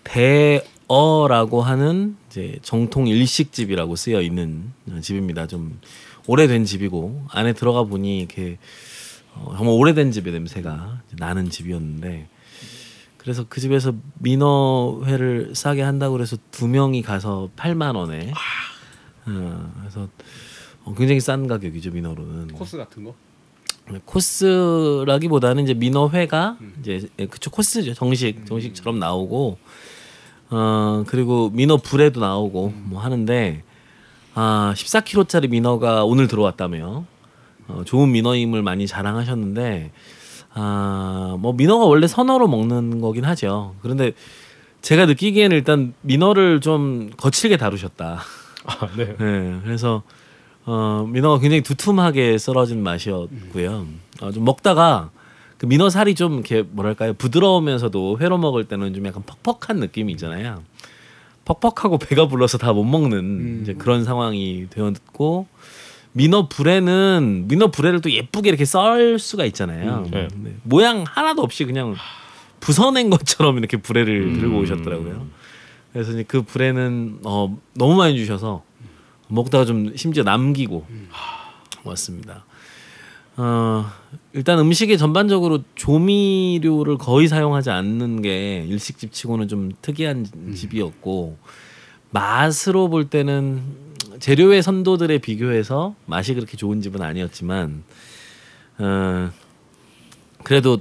대어라고 0.04 1.62
하는 1.62 2.16
이제 2.28 2.58
정통 2.62 3.06
일식집이라고 3.06 3.96
쓰여 3.96 4.22
있는 4.22 4.72
어, 4.90 5.00
집입니다. 5.00 5.46
좀 5.46 5.80
오래된 6.26 6.64
집이고 6.64 7.26
안에 7.30 7.54
들어가 7.54 7.82
보니 7.84 8.18
이렇게 8.18 8.58
어, 9.34 9.54
정말 9.56 9.74
오래된 9.74 10.12
집의 10.12 10.32
냄새가 10.32 11.00
나는 11.18 11.50
집이었는데 11.50 12.28
그래서 13.16 13.44
그 13.48 13.60
집에서 13.60 13.92
민어회를 14.18 15.54
싸게 15.54 15.82
한다고 15.82 16.14
그래서 16.14 16.36
두 16.50 16.66
명이 16.68 17.02
가서 17.02 17.50
8만 17.56 17.94
원에. 17.96 18.32
어, 19.26 19.72
그래서 19.80 20.08
어, 20.84 20.94
굉장히 20.96 21.20
싼 21.20 21.46
가격이죠 21.46 21.90
민어로는. 21.90 22.48
코스 22.48 22.76
같은 22.76 23.04
거. 23.04 23.14
네, 23.90 24.00
코스라기보다는 24.04 25.64
이제 25.64 25.74
민어회가 25.74 26.58
이제 26.80 27.08
예, 27.18 27.26
그쵸 27.26 27.50
코스죠. 27.50 27.92
정식 27.94 28.46
정식처럼 28.46 28.98
나오고 28.98 29.58
어 30.50 31.04
그리고 31.06 31.50
민어 31.50 31.76
불에도 31.76 32.20
나오고 32.20 32.72
뭐 32.84 33.00
하는데 33.02 33.62
아 34.34 34.72
14kg짜리 34.76 35.48
민어가 35.50 36.04
오늘 36.04 36.28
들어왔다며 36.28 37.04
어, 37.76 37.82
좋은 37.84 38.10
민어임을 38.12 38.62
많이 38.62 38.86
자랑하셨는데 38.86 39.90
아 40.54 41.36
뭐 41.38 41.52
민어가 41.52 41.84
원래 41.86 42.06
선어로 42.06 42.48
먹는 42.48 43.00
거긴 43.00 43.24
하죠 43.24 43.74
그런데 43.82 44.12
제가 44.82 45.06
느끼기에는 45.06 45.56
일단 45.56 45.94
민어를 46.00 46.60
좀 46.60 47.10
거칠게 47.16 47.56
다루셨다. 47.58 48.20
아, 48.64 48.88
네. 48.96 49.14
네, 49.20 49.60
그래서 49.62 50.02
어, 50.64 51.06
민어가 51.08 51.38
굉장히 51.38 51.62
두툼하게 51.62 52.38
썰어진 52.38 52.82
맛이었고요. 52.82 53.86
어, 54.22 54.32
좀 54.32 54.44
먹다가 54.44 55.10
그 55.58 55.66
민어 55.66 55.90
살이 55.90 56.14
좀 56.14 56.34
이렇게 56.34 56.62
뭐랄까요 56.62 57.12
부드러우면서도 57.12 58.18
회로 58.20 58.38
먹을 58.38 58.64
때는 58.64 58.94
좀 58.94 59.06
약간 59.06 59.22
퍽퍽한 59.44 59.78
느낌이 59.80 60.12
있잖아요. 60.12 60.62
퍽퍽하고 61.44 61.98
배가 61.98 62.26
불러서 62.28 62.56
다 62.58 62.72
못 62.72 62.84
먹는 62.84 63.60
이제 63.62 63.74
그런 63.74 64.04
상황이 64.04 64.66
되었고 64.70 65.46
민어 66.12 66.48
불에는 66.48 67.44
민어 67.48 67.70
불에를 67.70 68.00
또 68.00 68.10
예쁘게 68.10 68.48
이렇게 68.48 68.64
썰 68.64 69.18
수가 69.18 69.44
있잖아요. 69.46 70.06
네. 70.10 70.28
네. 70.36 70.56
모양 70.64 71.04
하나도 71.08 71.42
없이 71.42 71.64
그냥 71.64 71.94
부서낸 72.58 73.10
것처럼 73.10 73.58
이렇게 73.58 73.76
불에를 73.76 74.38
들고 74.40 74.58
오셨더라고요. 74.58 75.26
그래서 75.92 76.12
이제 76.12 76.24
그 76.26 76.42
불에는 76.42 77.20
어, 77.24 77.56
너무 77.74 77.96
많이 77.96 78.16
주셔서 78.16 78.62
먹다가 79.28 79.64
좀 79.64 79.96
심지어 79.96 80.22
남기고 80.22 80.86
왔습니다. 81.84 82.44
어, 83.36 83.86
일단 84.32 84.58
음식에 84.58 84.96
전반적으로 84.96 85.60
조미료를 85.74 86.98
거의 86.98 87.28
사용하지 87.28 87.70
않는 87.70 88.22
게 88.22 88.66
일식집 88.68 89.12
치고는 89.12 89.48
좀 89.48 89.70
특이한 89.80 90.26
집이었고 90.54 91.38
맛으로 92.10 92.88
볼 92.88 93.08
때는 93.08 93.62
재료의 94.20 94.62
선도들에 94.62 95.18
비교해서 95.18 95.94
맛이 96.06 96.34
그렇게 96.34 96.56
좋은 96.56 96.80
집은 96.80 97.02
아니었지만 97.02 97.82
어, 98.78 99.30
그래도 100.44 100.78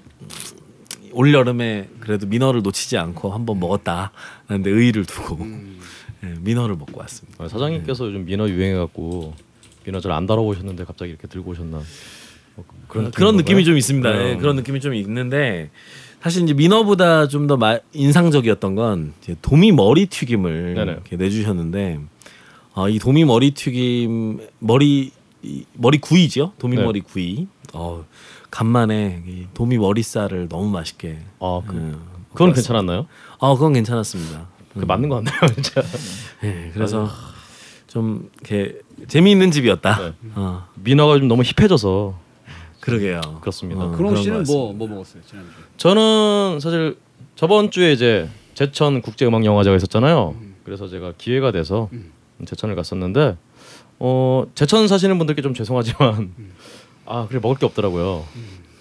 올 1.12 1.34
여름에 1.34 1.90
그래도 2.00 2.28
민어를 2.28 2.62
놓치지 2.62 2.98
않고 2.98 3.32
한번 3.32 3.60
먹었다. 3.60 4.12
근데 4.48 4.70
의의를 4.70 5.06
두고 5.06 5.40
예, 6.24 6.36
민어를 6.42 6.76
먹고 6.76 7.00
왔습니다. 7.00 7.44
아, 7.44 7.48
사장님께서 7.48 8.08
요즘 8.08 8.26
민어 8.26 8.48
유행해갖고 8.50 9.34
민어 9.86 10.00
잘 10.02 10.12
안 10.12 10.26
다뤄보셨는데 10.28 10.84
갑자기 10.84 11.12
이렇게 11.12 11.28
들고 11.28 11.52
오셨나 11.52 11.82
뭐 12.56 12.66
그런, 12.88 13.06
느낌인 13.06 13.12
그런 13.12 13.38
느낌이? 13.38 13.64
좀 13.66 13.78
있습니다. 13.78 14.12
네. 14.12 14.32
예, 14.32 14.36
그런 14.38 14.56
느낌이 14.58 14.80
좀 14.82 14.94
있는데 14.94 15.72
사실 16.22 16.44
이제 16.44 16.54
민어보다 16.54 17.28
좀 17.28 17.48
더 17.48 17.58
인상적이었던 17.94 18.76
건 18.76 19.14
도미 19.42 19.72
머리 19.72 20.06
튀김을 20.06 21.04
내주셨는데 21.12 22.00
어, 22.74 22.88
이 22.90 23.00
도미 23.00 23.26
머리 23.26 23.52
튀김 23.52 24.40
머리 24.60 25.12
이 25.42 25.66
머리 25.74 25.98
구이죠. 25.98 26.54
도미 26.60 26.78
네. 26.78 26.84
머리 26.84 27.02
구이. 27.02 27.48
어, 27.74 28.06
간만에 28.52 29.24
이 29.28 29.46
도미 29.54 29.78
머리살을 29.78 30.50
너무 30.50 30.70
맛있게. 30.70 31.20
아, 31.40 31.62
그, 31.66 31.76
예, 31.76 32.26
그건. 32.34 32.54
괜찮았나요? 32.54 33.06
아, 33.40 33.54
그건 33.54 33.74
괜찮았습니다. 33.74 34.48
그 34.74 34.80
맞는 34.86 35.10
것 35.10 35.24
같네요, 35.24 35.54
진짜. 35.56 35.82
예, 36.44 36.72
그래서 36.74 37.10
좀 37.88 38.30
이렇게 38.40 38.80
재미있는 39.08 39.52
집이었다. 39.52 40.00
네. 40.00 40.14
어, 40.36 40.68
민어가 40.76 41.18
좀 41.18 41.28
너무 41.28 41.44
힙해져서 41.44 42.18
그러게요. 42.80 43.22
그렇습니다. 43.42 43.86
어, 43.86 43.92
그럼 43.92 44.16
씨는 44.16 44.44
것뭐뭐 44.44 44.88
먹었어요 44.88 45.22
지난주? 45.28 45.50
저는 45.78 46.60
사실 46.62 46.98
저번 47.36 47.72
주에 47.72 47.92
이제 47.92 48.30
제천 48.54 49.02
국제음악영화제가 49.02 49.76
있었잖아요. 49.76 50.36
그래서 50.64 50.88
제가 50.88 51.14
기회가 51.18 51.52
돼서 51.52 51.90
제천을 52.46 52.76
갔었는데 52.76 53.38
어 54.00 54.46
제천 54.56 54.88
사시는 54.88 55.18
분들께 55.18 55.42
좀 55.42 55.54
죄송하지만 55.54 56.32
아 57.06 57.26
그래 57.28 57.40
먹을 57.42 57.58
게 57.58 57.66
없더라고요. 57.66 58.26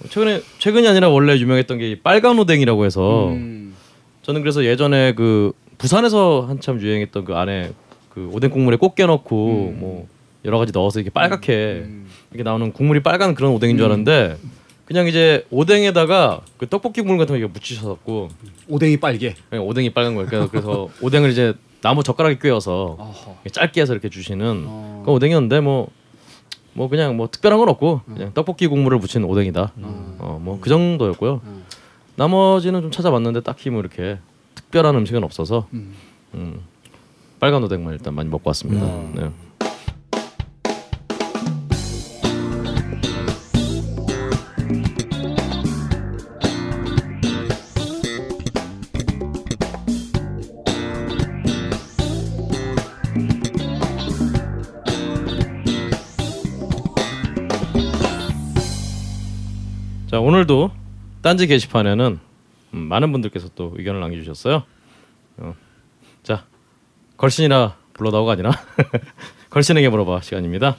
최근에 0.09 0.43
최근이 0.59 0.87
아니라 0.87 1.09
원래 1.09 1.37
유명했던 1.37 1.79
게이 1.79 2.01
빨간 2.01 2.39
오뎅이라고 2.39 2.85
해서 2.85 3.29
음. 3.29 3.75
저는 4.23 4.43
그래서 4.43 4.65
예전에 4.65 5.15
그 5.15 5.53
부산에서 5.79 6.47
한참 6.49 6.81
유행했던 6.81 7.25
그 7.25 7.35
안에 7.35 7.73
그 8.11 8.29
오뎅 8.33 8.51
국물에 8.51 8.77
꽃게 8.77 9.07
넣고 9.07 9.75
뭐 9.77 10.07
여러 10.45 10.59
가지 10.59 10.73
넣어서 10.73 11.01
이렇게 11.01 11.11
빨갛게 11.11 11.87
이렇게 12.31 12.43
나오는 12.43 12.73
국물이 12.73 13.03
빨간 13.03 13.35
그런 13.35 13.53
오뎅인 13.53 13.77
줄 13.77 13.87
알았는데 13.87 14.37
그냥 14.89 15.07
이제 15.07 15.45
오뎅에다가 15.51 16.41
그 16.57 16.67
떡볶이 16.67 17.03
국물 17.03 17.19
같은 17.19 17.35
거 17.35 17.37
이렇게 17.37 17.53
묻히셔갖고 17.53 18.31
오뎅이 18.69 18.97
빨개. 18.97 19.35
그냥 19.51 19.67
오뎅이 19.67 19.91
빨간 19.91 20.15
거예요. 20.15 20.29
그래서, 20.29 20.49
그래서 20.51 20.89
오뎅을 21.03 21.31
이제 21.31 21.53
나무 21.81 22.03
젓가락에 22.03 22.39
꿰어서 22.39 22.97
어허. 22.99 23.37
짧게 23.53 23.81
해서 23.81 23.93
이렇게 23.93 24.09
주시는 24.09 24.65
어. 24.67 25.03
그 25.05 25.13
오뎅이었는데 25.13 25.61
뭐. 25.61 25.89
뭐 26.75 26.89
그냥 26.89 27.17
뭐 27.17 27.29
특별한 27.29 27.59
건 27.59 27.69
없고 27.71 28.03
그냥 28.07 28.33
떡볶이 28.35 28.69
국물을 28.69 28.99
묻힌 28.99 29.25
오뎅이다. 29.25 29.73
어뭐 30.21 30.59
그 30.61 30.69
정도였고요. 30.69 31.41
음. 31.43 31.65
나머지는 32.15 32.83
좀 32.83 32.91
찾아봤는데 32.93 33.41
딱히 33.41 33.69
뭐 33.71 33.81
이렇게 33.81 34.19
특별한 34.55 34.95
음식은 34.95 35.25
없어서 35.25 35.67
음. 35.73 35.95
음, 36.35 36.61
빨간 37.41 37.65
오뎅만 37.65 37.95
일단 37.95 38.15
많이 38.15 38.29
먹고 38.29 38.49
왔습니다. 38.51 38.85
음. 38.87 39.13
네. 39.17 39.31
딴지 61.29 61.47
게시판에는 61.47 62.19
음, 62.73 62.79
많은 62.79 63.13
분들께서 63.13 63.51
또 63.55 63.75
의견을 63.77 64.01
남겨주셨어요. 64.01 64.63
어, 65.37 65.55
자 66.23 66.47
걸신이나 67.19 67.77
불러다오가 67.93 68.33
아니라 68.33 68.53
걸신에게 69.51 69.91
물어봐 69.91 70.23
시간입니다. 70.23 70.79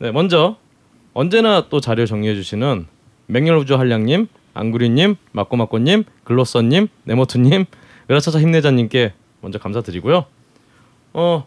네 0.00 0.12
먼저 0.12 0.58
언제나 1.14 1.70
또 1.70 1.80
자료 1.80 2.04
정리해 2.04 2.34
주시는 2.34 2.88
맹렬우주 3.28 3.76
한량님, 3.76 4.28
안구리님, 4.52 5.16
마꼬마꼬님, 5.32 6.04
글로서님, 6.24 6.88
네모투님, 7.04 7.64
으라차차 8.10 8.38
힘내자님께 8.38 9.14
먼저 9.40 9.58
감사드리고요. 9.58 10.26
어 11.14 11.46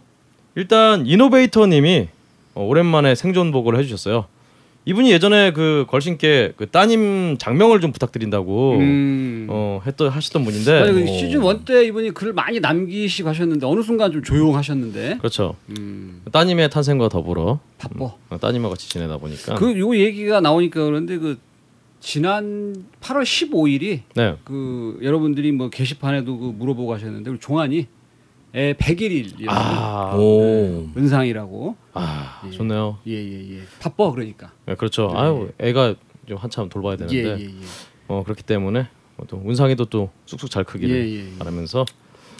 일단 0.55 1.05
이노베이터님이 1.05 2.07
어, 2.55 2.63
오랜만에 2.63 3.13
생존 3.13 3.51
보고를 3.51 3.77
해주셨어요. 3.77 4.25
이분이 4.85 5.11
예전에 5.11 5.51
그 5.53 5.85
걸신께 5.87 6.53
그 6.57 6.69
따님 6.69 7.37
장명을 7.37 7.79
좀 7.79 7.91
부탁드린다고 7.93 8.77
음. 8.79 9.47
어 9.49 9.81
했던 9.85 10.09
하시던 10.09 10.43
분인데 10.43 10.71
아니, 10.81 10.91
그 10.93 11.03
어, 11.03 11.05
시즌 11.07 11.39
1때 11.41 11.85
이분이 11.87 12.11
글을 12.11 12.33
많이 12.33 12.59
남기시고 12.59 13.29
하셨는데 13.29 13.65
어느 13.65 13.81
순간 13.81 14.11
좀 14.11 14.21
조용하셨는데 14.23 15.17
그렇죠. 15.19 15.55
음, 15.69 16.21
따님의 16.31 16.69
탄생과 16.69 17.07
더불어 17.09 17.59
바빠. 17.77 18.05
어, 18.29 18.37
따님과 18.41 18.69
같이 18.69 18.89
지내다 18.89 19.17
보니까 19.17 19.55
그 19.55 19.77
요 19.79 19.95
얘기가 19.95 20.41
나오니까 20.41 20.83
그런데 20.83 21.17
그 21.17 21.37
지난 22.01 22.75
8월 22.99 23.23
15일이 23.23 24.01
네 24.15 24.35
그 24.43 24.99
여러분들이 25.01 25.53
뭐 25.53 25.69
게시판에도 25.69 26.37
그 26.37 26.53
물어보고 26.57 26.93
하셨는데 26.93 27.29
우리 27.29 27.39
종환이 27.39 27.87
애 28.55 28.73
100일이라고 28.73 29.49
아, 29.49 30.13
오. 30.15 30.87
은상이라고 30.95 31.75
아 31.93 32.41
예. 32.45 32.51
좋네요. 32.51 32.99
예예 33.07 33.57
예 33.57 33.61
바빠 33.79 34.11
그러니까 34.11 34.51
네, 34.65 34.75
그렇죠. 34.75 35.07
네. 35.07 35.19
아유 35.19 35.51
애가 35.59 35.95
좀 36.27 36.37
한참 36.37 36.69
돌봐야 36.69 36.95
되는데 36.95 37.15
예예예 37.15 37.53
어 38.07 38.23
그렇기 38.23 38.43
때문에 38.43 38.87
또 39.27 39.41
운상이도 39.43 39.85
또 39.85 40.11
쑥쑥 40.25 40.51
잘 40.51 40.63
크기를 40.63 40.95
예, 40.95 41.09
예, 41.09 41.33
예. 41.33 41.37
바라면서 41.39 41.85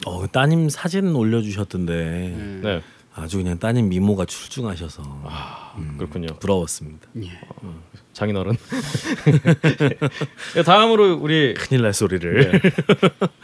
어, 0.06 0.20
그 0.20 0.28
따님 0.28 0.68
사진 0.68 1.14
올려주셨던데 1.16 1.92
예. 1.92 2.60
네 2.62 2.80
아주 3.14 3.38
그냥 3.38 3.58
따님 3.58 3.88
미모가 3.88 4.24
출중하셔서 4.24 5.02
아, 5.24 5.74
음. 5.78 5.94
그렇군요. 5.98 6.28
부러웠습니다. 6.38 7.08
예. 7.22 7.30
장인어른. 8.14 8.56
네, 10.54 10.62
다음으로 10.64 11.18
우리 11.20 11.52
큰일 11.54 11.82
날 11.82 11.92
소리를. 11.92 12.50
네. 12.52 12.70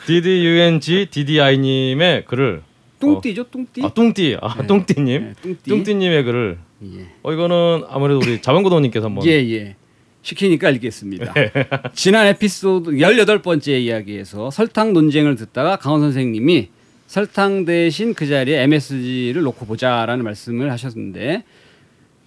DDUNG 0.06 1.09
DDI님의 1.11 2.24
글을 2.24 2.62
뚱띠죠 3.00 3.44
뚱띠 3.50 3.83
아 3.83 3.88
뚱띠 3.92 4.37
아 4.40 4.54
네. 4.61 4.66
뚱띠님 4.66 5.22
네, 5.22 5.35
뚱띠 5.42 5.70
뚱띠님의 5.70 6.24
글을 6.24 6.59
예. 6.85 7.06
어 7.22 7.33
이거는 7.33 7.85
아무래도 7.88 8.20
우리 8.20 8.40
자방고도님께서 8.40 9.06
한번 9.06 9.26
예, 9.26 9.33
예. 9.33 9.76
시키니까 10.22 10.70
읽겠습니다. 10.70 11.33
네. 11.33 11.50
지난 11.94 12.26
에피소드 12.26 12.90
18번째 12.92 13.80
이야기에서 13.80 14.50
설탕 14.50 14.92
논쟁을 14.92 15.35
듣다가 15.37 15.76
강원 15.76 16.02
선생님이 16.02 16.68
설탕 17.06 17.64
대신 17.64 18.14
그 18.14 18.26
자리에 18.26 18.62
MSG를 18.62 19.42
놓고 19.42 19.66
보자라는 19.66 20.22
말씀을 20.24 20.70
하셨는데 20.70 21.42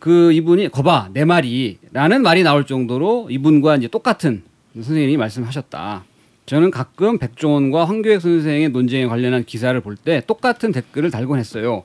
그 0.04 0.34
이분이 0.34 0.68
거봐 0.68 1.12
내 1.14 1.24
말이라는 1.24 2.24
말이 2.24 2.44
나올 2.44 2.66
정도로 2.66 3.28
이분과 3.30 3.78
이제 3.78 3.88
똑같은 3.88 4.44
선생님이 4.74 5.16
말씀하셨다. 5.16 6.04
저는 6.46 6.72
가끔 6.72 7.18
백종원과 7.18 7.86
황교익 7.86 8.20
선생의 8.20 8.68
논쟁에 8.72 9.06
관련한 9.06 9.46
기사를 9.46 9.80
볼 9.80 9.96
때 9.96 10.22
똑같은 10.28 10.74
댓글을 10.74 11.10
달곤 11.10 11.40
했어요. 11.40 11.84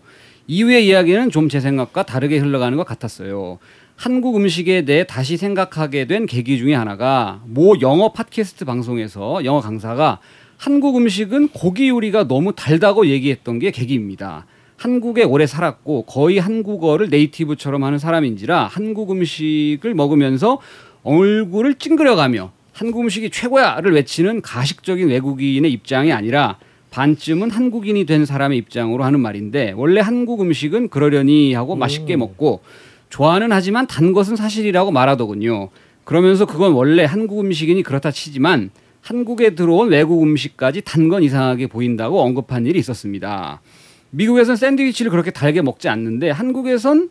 이후의 0.49 0.89
이야기는 0.89 1.31
좀 1.31 1.49
제 1.49 1.61
생각과 1.61 2.03
다르게 2.03 2.39
흘러가는 2.39 2.77
것 2.77 2.85
같았어요. 2.85 3.61
한국 3.95 4.35
음식에 4.35 4.85
대해 4.85 5.05
다시 5.07 5.37
생각하게 5.37 6.07
된 6.07 6.27
계기 6.27 6.59
중에 6.59 6.75
하나가 6.75 7.41
모 7.47 7.81
영어 7.81 8.11
팟캐스트 8.11 8.65
방송에서 8.65 9.45
영어 9.45 9.61
강사가 9.61 10.19
한국 10.57 10.97
음식은 10.97 11.51
고기 11.51 11.89
요리가 11.89 12.27
너무 12.27 12.53
달다고 12.53 13.07
얘기했던 13.07 13.61
게 13.61 13.71
계기입니다. 13.71 14.45
한국에 14.79 15.25
오래 15.25 15.45
살았고 15.47 16.03
거의 16.03 16.39
한국어를 16.39 17.09
네이티브처럼 17.11 17.83
하는 17.83 17.99
사람인지라 17.99 18.69
한국 18.69 19.11
음식을 19.11 19.93
먹으면서 19.95 20.61
얼굴을 21.03 21.75
찡그려가며 21.75 22.53
한국 22.73 23.01
음식이 23.01 23.31
최고야를 23.31 23.93
외치는 23.95 24.41
가식적인 24.41 25.09
외국인의 25.09 25.73
입장이 25.73 26.13
아니라 26.13 26.59
반쯤은 26.93 27.51
한국인이 27.51 28.07
된 28.07 28.25
사람의 28.25 28.57
입장으로 28.59 29.03
하는 29.03 29.19
말인데 29.19 29.73
원래 29.77 30.01
한국 30.01 30.43
음식은 30.43 30.89
그러려니 30.91 31.55
하고 31.55 31.75
맛있게 31.75 32.15
먹고 32.17 32.61
좋아는 33.11 33.51
하지만 33.51 33.89
단 33.89 34.13
것은 34.13 34.37
사실이라고 34.37 34.93
말하더군요. 34.93 35.71
그러면서 36.05 36.47
그건 36.47 36.73
원래 36.73 37.05
한국 37.05 37.41
음식이니 37.41 37.83
그렇다 37.83 38.13
치지만 38.13 38.71
한국에 39.03 39.57
들어온 39.57 39.89
외국 39.89 40.23
음식까지 40.23 40.83
단 40.83 41.09
건 41.09 41.25
이상하게 41.25 41.67
보인다고 41.67 42.21
언급한 42.21 42.65
일이 42.67 42.79
있었습니다. 42.79 43.61
미국에선 44.11 44.57
샌드위치를 44.57 45.11
그렇게 45.11 45.31
달게 45.31 45.63
먹지 45.63 45.89
않는데 45.89 46.31
한국에선 46.31 47.11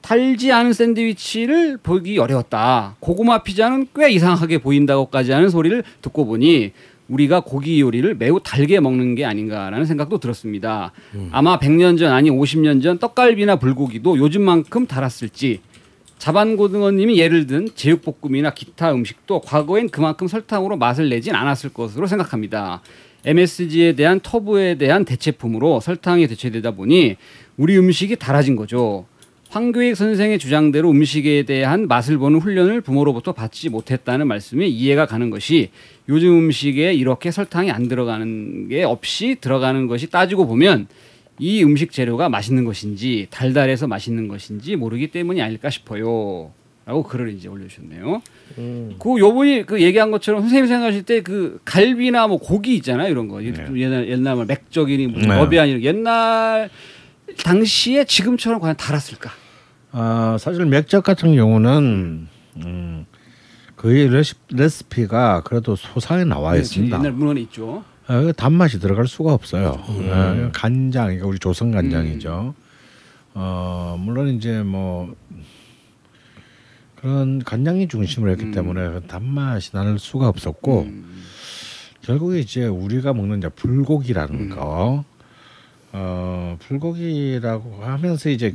달지 0.00 0.52
않은 0.52 0.72
샌드위치를 0.72 1.78
보기 1.82 2.18
어려웠다. 2.18 2.96
고구마 3.00 3.42
피자는 3.42 3.88
꽤 3.94 4.10
이상하게 4.10 4.58
보인다고까지 4.58 5.32
하는 5.32 5.50
소리를 5.50 5.82
듣고 6.00 6.24
보니 6.24 6.72
우리가 7.08 7.40
고기 7.40 7.80
요리를 7.80 8.14
매우 8.16 8.40
달게 8.42 8.80
먹는 8.80 9.14
게 9.14 9.24
아닌가라는 9.24 9.86
생각도 9.86 10.18
들었습니다. 10.18 10.92
아마 11.30 11.58
100년 11.58 11.98
전 11.98 12.12
아니 12.12 12.30
50년 12.30 12.82
전 12.82 12.98
떡갈비나 12.98 13.56
불고기도 13.56 14.18
요즘만큼 14.18 14.86
달았을지 14.86 15.60
자반고등어님이 16.18 17.18
예를 17.18 17.46
든 17.46 17.68
제육볶음이나 17.74 18.50
기타 18.50 18.92
음식도 18.92 19.40
과거엔 19.42 19.88
그만큼 19.88 20.26
설탕으로 20.26 20.76
맛을 20.76 21.08
내진 21.08 21.34
않았을 21.34 21.70
것으로 21.70 22.06
생각합니다. 22.06 22.82
MSG에 23.24 23.94
대한 23.94 24.20
터부에 24.20 24.76
대한 24.76 25.04
대체품으로 25.04 25.80
설탕이 25.80 26.26
대체되다 26.28 26.72
보니 26.72 27.16
우리 27.56 27.76
음식이 27.76 28.16
달아진 28.16 28.56
거죠. 28.56 29.06
황교익 29.50 29.96
선생의 29.96 30.38
주장대로 30.38 30.90
음식에 30.90 31.44
대한 31.44 31.88
맛을 31.88 32.18
보는 32.18 32.38
훈련을 32.40 32.82
부모로부터 32.82 33.32
받지 33.32 33.70
못했다는 33.70 34.26
말씀이 34.26 34.68
이해가 34.68 35.06
가는 35.06 35.30
것이 35.30 35.70
요즘 36.08 36.36
음식에 36.38 36.92
이렇게 36.92 37.30
설탕이 37.30 37.70
안 37.70 37.88
들어가는 37.88 38.68
게 38.68 38.84
없이 38.84 39.36
들어가는 39.40 39.86
것이 39.86 40.10
따지고 40.10 40.46
보면 40.46 40.86
이 41.38 41.62
음식 41.64 41.92
재료가 41.92 42.28
맛있는 42.28 42.64
것인지 42.64 43.28
달달해서 43.30 43.86
맛있는 43.86 44.28
것인지 44.28 44.76
모르기 44.76 45.08
때문이 45.08 45.40
아닐까 45.40 45.70
싶어요. 45.70 46.52
라고 46.88 47.02
글을 47.02 47.34
이제 47.34 47.48
올려주셨네요. 47.48 48.22
음. 48.56 48.94
그 48.98 49.18
요번이 49.18 49.66
그 49.66 49.82
얘기한 49.82 50.10
것처럼 50.10 50.40
선생님이 50.40 50.68
생각하실 50.68 51.02
때 51.02 51.20
그 51.20 51.60
갈비나 51.66 52.26
뭐 52.28 52.38
고기 52.38 52.76
있잖아요 52.76 53.10
이런 53.10 53.28
거 53.28 53.42
옛날 53.44 54.08
옛날 54.08 54.36
뭐 54.36 54.46
맥적이니 54.46 55.08
뭐 55.08 55.20
네. 55.20 55.26
러비아니 55.26 55.82
옛날 55.84 56.70
당시에 57.44 58.04
지금처럼 58.04 58.60
과연 58.60 58.76
달았을까? 58.78 59.30
아 59.92 60.38
사실 60.40 60.64
맥적 60.64 61.04
같은 61.04 61.34
경우는 61.34 62.28
음, 62.56 63.06
레시, 63.84 64.34
레시피가 64.50 65.42
그래도 65.42 65.76
소상에 65.76 66.24
나와 66.24 66.54
네, 66.54 66.60
있습니다. 66.60 66.96
옛날 66.96 67.12
문헌에 67.12 67.40
있죠. 67.42 67.84
아, 68.06 68.20
그 68.22 68.32
단맛이 68.32 68.80
들어갈 68.80 69.06
수가 69.06 69.34
없어요. 69.34 69.82
예, 70.00 70.48
간장, 70.54 71.06
그러니까 71.08 71.26
우리 71.26 71.38
조선 71.38 71.70
간장이죠. 71.72 72.54
어 73.34 73.96
물론 74.00 74.28
이제 74.28 74.62
뭐 74.62 75.14
그런 77.00 77.42
간장이 77.44 77.88
중심으로 77.88 78.32
했기 78.32 78.50
때문에 78.50 78.80
그 78.88 79.02
단맛이 79.06 79.72
날 79.72 79.98
수가 79.98 80.28
없었고 80.28 80.82
음. 80.82 81.24
결국에 82.02 82.40
이제 82.40 82.64
우리가 82.64 83.12
먹는 83.12 83.38
이제 83.38 83.48
불고기라는 83.50 84.50
거, 84.50 85.04
어 85.92 86.56
불고기라고 86.60 87.84
하면서 87.84 88.30
이제 88.30 88.54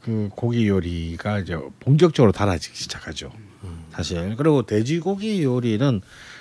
그 0.00 0.28
고기 0.34 0.66
요리가 0.68 1.40
이제 1.40 1.56
본격적으로 1.80 2.32
달아지기 2.32 2.76
시작하죠. 2.76 3.30
사실 3.90 4.34
그리고 4.36 4.62
돼지고기 4.62 5.42
요리는 5.42 6.00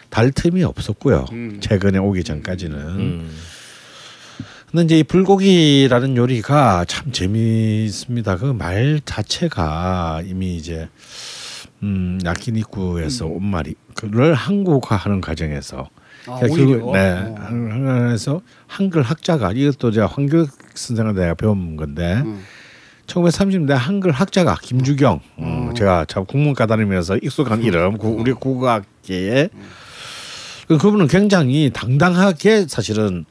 달 0.10 0.31
틈이 0.31 0.63
없었고요. 0.63 1.25
음. 1.31 1.58
최근에 1.62 1.97
오기 1.99 2.23
전까지는. 2.23 2.77
음. 2.77 3.31
근데 4.71 4.84
이제 4.86 4.99
이 4.99 5.03
불고기라는 5.03 6.17
요리가 6.17 6.86
참 6.86 7.12
재미있습니다. 7.12 8.38
그 8.38 8.53
말 8.53 8.99
자체가 9.05 10.21
이미 10.25 10.55
이제 10.58 10.88
음 11.83 12.19
야키니쿠에서 12.25 13.25
온 13.27 13.45
말이 13.45 13.75
그를 13.95 14.33
한국화하는 14.33 15.21
과정에서 15.21 15.89
아, 16.27 16.39
그러니까. 16.39 16.85
그, 16.85 16.91
네, 16.93 17.11
어. 17.11 17.35
한국에서 17.38 18.41
한글 18.67 19.01
학자가 19.03 19.51
이것도 19.51 19.91
제가 19.91 20.07
황교익 20.07 20.49
선생한테 20.73 21.21
내가 21.21 21.33
배운 21.35 21.75
건데 21.75 22.21
음. 22.25 22.41
1930년대 23.07 23.73
한글 23.73 24.11
학자가 24.11 24.57
김주경 24.61 25.19
어. 25.38 25.67
음, 25.69 25.75
제가 25.75 26.05
참 26.05 26.25
국문과 26.25 26.65
다니면서 26.65 27.17
익숙한 27.17 27.61
이름 27.61 27.97
구- 27.97 28.15
우리 28.19 28.31
국어학계에 28.33 29.49
그 30.67 30.77
그분은 30.79 31.07
굉장히 31.07 31.69
당당하게 31.71 32.65
사실은 32.67 33.25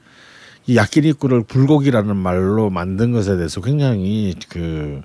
이 0.67 0.77
야끼니꾸를 0.77 1.43
불고기라는 1.45 2.17
말로 2.17 2.71
만든 2.71 3.11
것에 3.13 3.37
대해서 3.37 3.61
굉장히 3.61 4.35
그 4.49 5.03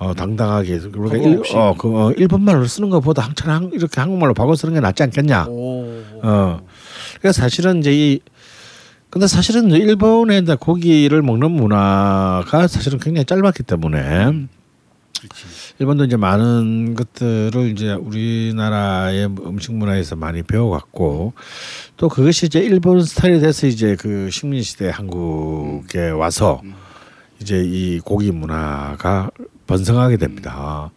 어 0.00 0.14
당당하게 0.14 0.78
거부 0.78 1.14
일. 1.14 1.42
어, 1.54 1.74
그 1.76 1.94
어, 1.94 2.10
일본말로 2.12 2.64
쓰는 2.64 2.88
것보다 2.88 3.20
한참 3.22 3.50
한, 3.50 3.70
이렇게 3.70 4.00
한국말로 4.00 4.32
바꿔 4.32 4.56
쓰는 4.56 4.72
게 4.72 4.80
낫지 4.80 5.02
않겠냐. 5.02 5.44
오. 5.46 6.02
어. 6.22 6.60
그러니까 7.18 7.32
사실은 7.32 7.80
이제 7.80 7.92
이 7.92 8.20
근데 9.10 9.26
사실은 9.26 9.70
일본에 9.72 10.40
고기를 10.40 11.20
먹는 11.20 11.50
문화가 11.50 12.66
사실은 12.66 12.98
굉장히 12.98 13.26
짧았기 13.26 13.64
때문에 13.64 14.46
일본도 15.80 16.04
이제 16.04 16.16
많은 16.16 16.94
것들을 16.94 17.70
이제 17.72 17.92
우리나라의 17.92 19.26
음식 19.44 19.74
문화에서 19.74 20.16
많이 20.16 20.42
배워갔고 20.42 21.34
또 21.98 22.08
그것이 22.08 22.46
이제 22.46 22.60
일본 22.60 23.02
스타일이 23.02 23.40
돼서 23.40 23.66
이제 23.66 23.96
그 23.98 24.30
식민 24.30 24.62
시대 24.62 24.88
한국에 24.88 26.08
와서 26.08 26.62
이제 27.40 27.62
이 27.62 27.98
고기 27.98 28.30
문화가 28.30 29.30
번성하게 29.70 30.16
됩니다. 30.16 30.90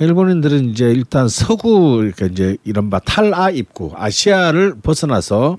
일본인들은 0.00 0.70
이제 0.70 0.86
일단 0.86 1.28
서구 1.28 2.02
이렇게 2.04 2.26
이제 2.26 2.56
이른바 2.64 2.98
탈아 2.98 3.50
입구 3.50 3.92
아시아를 3.96 4.76
벗어나서 4.82 5.56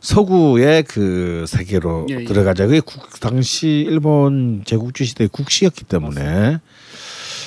서구의 0.00 0.82
그 0.84 1.44
세계로 1.48 2.06
예, 2.10 2.20
예. 2.20 2.24
들어가자. 2.24 2.66
그게 2.66 2.80
국, 2.80 3.20
당시 3.20 3.84
일본 3.88 4.62
제국주 4.64 5.04
시대 5.04 5.26
국시였기 5.26 5.84
때문에 5.84 6.58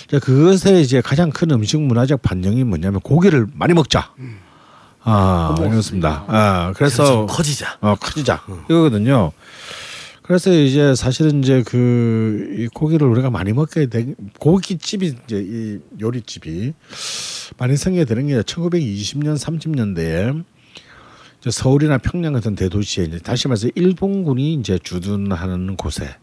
이제 0.07 0.19
그것에 0.19 0.81
이제 0.81 1.01
가장 1.01 1.29
큰 1.31 1.51
음식 1.51 1.79
문화적 1.79 2.21
반영이 2.21 2.63
뭐냐면 2.63 3.01
고기를 3.01 3.47
많이 3.53 3.73
먹자. 3.73 4.11
아, 5.03 5.55
못 5.57 5.69
그렇습니다. 5.69 6.09
먹었으니까. 6.09 6.25
아, 6.27 6.73
그래서 6.75 7.05
좀 7.05 7.27
커지자. 7.27 7.77
어 7.81 7.95
커지자 7.95 8.41
이거거든요. 8.69 9.31
그래서 10.29 10.53
이제 10.53 10.93
사실은 10.93 11.43
이제 11.43 11.63
그 11.63 12.29
이 12.59 12.67
고기를 12.67 13.07
우리가 13.07 13.29
많이 13.29 13.53
먹게 13.53 13.85
된 13.85 14.15
고깃집이 14.37 15.15
이제 15.25 15.41
이 15.41 15.79
요리집이 16.01 16.73
많이 17.57 17.77
생겨 17.77 18.03
되는 18.03 18.27
게 18.27 18.41
1920년 18.41 19.37
30년대에 19.37 20.43
이제 21.39 21.51
서울이나 21.51 21.99
평양 21.99 22.33
같은 22.33 22.55
대도시에 22.55 23.05
이제 23.05 23.19
다시 23.19 23.47
말해서 23.47 23.69
일본군이 23.75 24.55
이제 24.55 24.77
주둔하는 24.83 25.77
곳에 25.77 26.17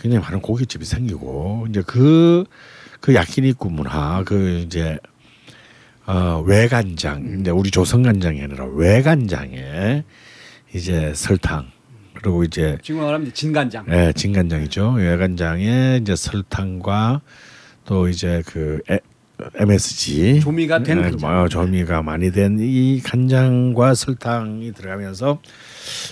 굉장히 0.00 0.24
많은 0.24 0.40
고깃집이 0.40 0.84
생기고 0.84 1.68
이제 1.70 1.82
그그 1.82 3.14
야키니쿠 3.14 3.70
문화 3.70 4.24
그 4.24 4.64
이제 4.66 4.98
어 6.06 6.42
외간장 6.44 7.38
이제 7.40 7.50
우리 7.52 7.70
조선 7.70 8.02
간장이 8.02 8.42
아니라 8.42 8.64
외간장에 8.66 10.02
이제 10.74 11.12
설탕 11.14 11.70
그리고 12.20 12.44
이제 12.44 12.78
지금 12.82 13.00
말하면 13.02 13.32
진간장. 13.32 13.86
예, 13.90 14.12
진간장이죠. 14.14 14.92
외간장에 14.92 15.98
이제 16.02 16.16
설탕과 16.16 17.20
또 17.84 18.08
이제 18.08 18.42
그 18.46 18.80
에, 18.90 18.98
MSG 19.56 20.40
조미가 20.40 20.82
된 20.82 20.98
예, 20.98 21.02
간장. 21.02 21.30
뭐 21.30 21.48
조미가 21.48 22.02
많이 22.02 22.32
된 22.32 22.58
이 22.58 23.00
간장과 23.04 23.94
설탕이 23.94 24.72
들어가면서 24.72 25.40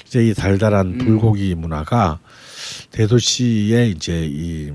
이제 0.06 0.26
이 0.26 0.34
달달한 0.34 0.86
음. 0.86 0.98
불고기 0.98 1.54
문화가 1.54 2.18
대도시에 2.90 3.88
이제 3.88 4.26
이 4.26 4.70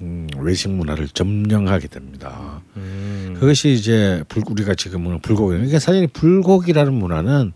음, 0.00 0.28
외식 0.38 0.70
문화를 0.70 1.08
점령하게 1.08 1.88
됩니다. 1.88 2.62
음. 2.76 3.34
그것이 3.38 3.70
이제 3.72 4.22
불, 4.28 4.44
우리가 4.48 4.74
지금은 4.76 5.20
불고기. 5.20 5.56
그러니까 5.56 5.80
사실 5.80 6.06
불고기라는 6.06 6.94
문화는 6.94 7.52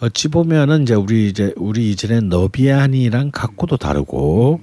어찌 0.00 0.28
보면은 0.28 0.82
이제 0.82 0.94
우리 0.94 1.28
이제 1.28 1.52
우리 1.56 1.90
이전에 1.90 2.20
너비아니랑 2.20 3.30
각고도 3.32 3.76
다르고 3.76 4.60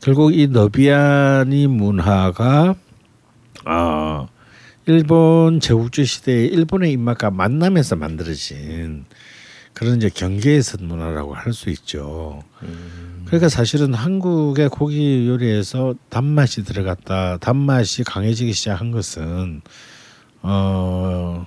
결국 0.00 0.34
이 0.34 0.46
너비아니 0.46 1.66
문화가 1.66 2.74
아 3.64 4.26
일본 4.86 5.60
제국주 5.60 6.04
시대에 6.04 6.46
일본의 6.46 6.92
입맛과 6.92 7.30
만나면서 7.30 7.96
만들어진 7.96 9.04
그런 9.74 9.96
이제 9.98 10.08
경계에서 10.08 10.78
문화라고 10.80 11.34
할 11.34 11.52
수 11.52 11.70
있죠. 11.70 12.42
그러니까 13.26 13.48
사실은 13.48 13.94
한국의 13.94 14.70
고기 14.70 15.28
요리에서 15.28 15.94
단맛이 16.08 16.64
들어갔다, 16.64 17.36
단맛이 17.38 18.02
강해지기 18.02 18.52
시작한 18.52 18.90
것은 18.90 19.60
어 20.42 21.46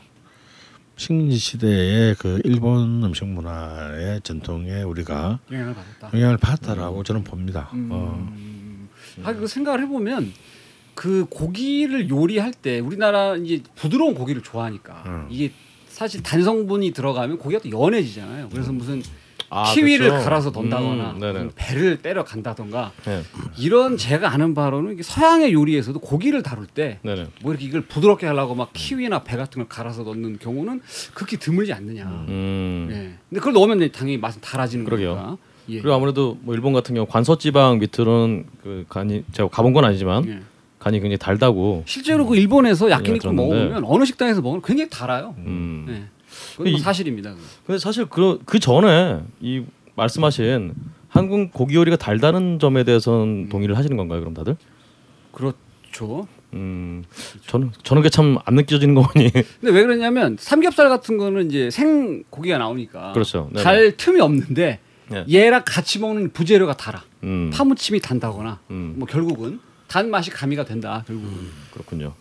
식민지 1.01 1.37
시대의 1.37 2.13
그 2.19 2.39
일본 2.43 3.03
음식 3.03 3.25
문화의 3.25 4.21
전통에 4.21 4.83
우리가 4.83 5.39
영향을 5.51 5.73
받았다. 5.73 6.11
영향을 6.13 6.37
받았다라고 6.37 7.03
저는 7.03 7.23
봅니다. 7.23 7.71
음. 7.73 7.89
어. 7.91 8.31
아, 9.23 9.33
그 9.33 9.47
생각을 9.47 9.81
해보면 9.81 10.31
그 10.93 11.25
고기를 11.27 12.07
요리할 12.07 12.53
때 12.53 12.79
우리나라 12.79 13.35
이제 13.35 13.63
부드러운 13.73 14.13
고기를 14.13 14.43
좋아하니까 14.43 15.03
음. 15.07 15.27
이게 15.31 15.51
사실 15.87 16.21
단성분이 16.21 16.91
들어가면 16.91 17.39
고기가 17.39 17.63
또 17.63 17.71
연해지잖아요. 17.71 18.49
그래서 18.49 18.71
무슨 18.71 19.01
아, 19.53 19.73
키위를 19.73 20.07
그렇죠. 20.07 20.23
갈아서 20.23 20.51
던다거나 20.53 21.11
음, 21.21 21.51
배를 21.55 22.01
때려 22.01 22.23
간다던가 22.23 22.93
네. 23.05 23.21
이런 23.59 23.97
제가 23.97 24.31
아는 24.31 24.53
바로는 24.53 24.97
서양의 25.03 25.51
요리에서도 25.51 25.99
고기를 25.99 26.41
다룰 26.41 26.65
때 26.67 26.99
뭐. 27.03 27.51
이렇게 27.51 27.65
이걸 27.65 27.81
부드럽게 27.81 28.25
하려고 28.25 28.55
막 28.55 28.69
키위나 28.71 29.23
배 29.23 29.35
같은 29.35 29.59
걸 29.59 29.67
갈아서 29.67 30.03
넣는 30.03 30.39
경우는 30.39 30.79
극히 31.13 31.35
드물지 31.37 31.73
않느냐. 31.73 32.05
음. 32.29 32.87
예. 32.91 32.95
근데 33.29 33.39
그걸 33.39 33.51
넣으면 33.53 33.91
당연히 33.91 34.17
맛은 34.17 34.39
달아지는 34.39 34.85
그러게요. 34.85 35.15
거니까. 35.15 35.37
예. 35.69 35.81
그리고 35.81 35.93
아무래도 35.95 36.37
뭐 36.41 36.55
일본 36.55 36.71
같은 36.71 36.95
경우 36.95 37.05
관서지방 37.05 37.79
밑으로는 37.79 38.45
그 38.63 38.85
간이 38.87 39.25
제가 39.33 39.49
가본 39.49 39.73
건 39.73 39.83
아니지만 39.83 40.27
예. 40.29 40.39
간이 40.79 40.99
굉장히 41.01 41.17
달다고. 41.17 41.83
실제로 41.85 42.25
그 42.25 42.37
일본에서 42.37 42.89
야끼니쿠 42.89 43.19
들었는데. 43.19 43.49
먹어보면 43.53 43.83
어느 43.85 44.05
식당에서 44.05 44.41
먹으면 44.41 44.61
굉장히 44.63 44.89
달아요. 44.89 45.35
음. 45.39 45.85
예. 45.89 46.20
그건 46.57 46.71
뭐 46.71 46.79
이- 46.79 46.81
사실입니다. 46.81 47.33
근데 47.65 47.79
사실 47.79 48.05
그, 48.05 48.39
그 48.45 48.59
전에 48.59 49.19
이 49.39 49.63
말씀하신 49.95 50.73
한국 51.09 51.51
고기 51.51 51.75
요리가 51.75 51.97
달다는 51.97 52.59
점에 52.59 52.83
대해서는 52.83 53.49
동의를 53.49 53.77
하시는 53.77 53.95
건가요, 53.97 54.19
그럼 54.21 54.33
다들? 54.33 54.55
그렇죠. 55.31 56.27
음, 56.53 57.03
저는 57.47 57.71
저는 57.83 58.01
그게 58.01 58.09
참 58.09 58.37
안 58.45 58.55
느껴지는 58.55 58.93
거 58.95 59.03
보니. 59.03 59.29
근데 59.31 59.71
왜 59.71 59.83
그러냐면 59.83 60.35
삼겹살 60.39 60.89
같은 60.89 61.17
거는 61.17 61.47
이제 61.47 61.69
생 61.69 62.23
고기가 62.29 62.57
나오니까 62.57 63.13
그렇죠. 63.13 63.49
네네. 63.53 63.63
달 63.63 63.97
틈이 63.97 64.19
없는데 64.19 64.79
네. 65.09 65.25
얘랑 65.31 65.63
같이 65.65 65.99
먹는 65.99 66.31
부재료가 66.33 66.75
달아. 66.77 67.03
음, 67.23 67.49
파무침이 67.53 67.99
단다거나 67.99 68.59
음. 68.71 68.95
뭐 68.97 69.07
결국은 69.07 69.59
단 69.87 70.09
맛이 70.09 70.29
가미가 70.29 70.65
된다. 70.65 71.03
결국은. 71.07 71.31
그렇군요. 71.73 72.13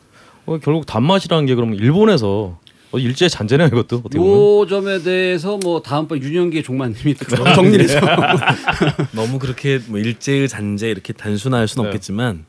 어, 0.46 0.58
결국 0.58 0.86
단맛이라는 0.86 1.46
게 1.46 1.54
그러면 1.54 1.76
일본에서 1.76 2.28
어, 2.28 2.60
일제 2.98 3.28
잔재네요, 3.28 3.68
이것도 3.68 3.96
어떻게 3.98 4.18
보면. 4.18 4.34
요 4.34 4.66
점에 4.66 5.02
대해서 5.02 5.58
뭐 5.58 5.80
다음번 5.80 6.22
윤영기 6.22 6.62
종만님이 6.62 7.14
또 7.14 7.36
정리해서 7.54 8.00
너무 9.12 9.38
그렇게 9.38 9.80
뭐 9.86 9.98
일제의 9.98 10.48
잔재 10.48 10.90
이렇게 10.90 11.12
단순화할 11.12 11.68
수는 11.68 11.84
네. 11.84 11.88
없겠지만 11.88 12.44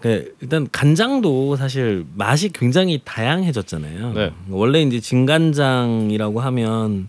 그 0.00 0.34
일단 0.42 0.68
간장도 0.70 1.56
사실 1.56 2.04
맛이 2.14 2.50
굉장히 2.52 3.00
다양해졌잖아요. 3.04 4.12
네. 4.12 4.32
원래 4.50 4.82
이제 4.82 5.00
진간장이라고 5.00 6.40
하면 6.40 7.08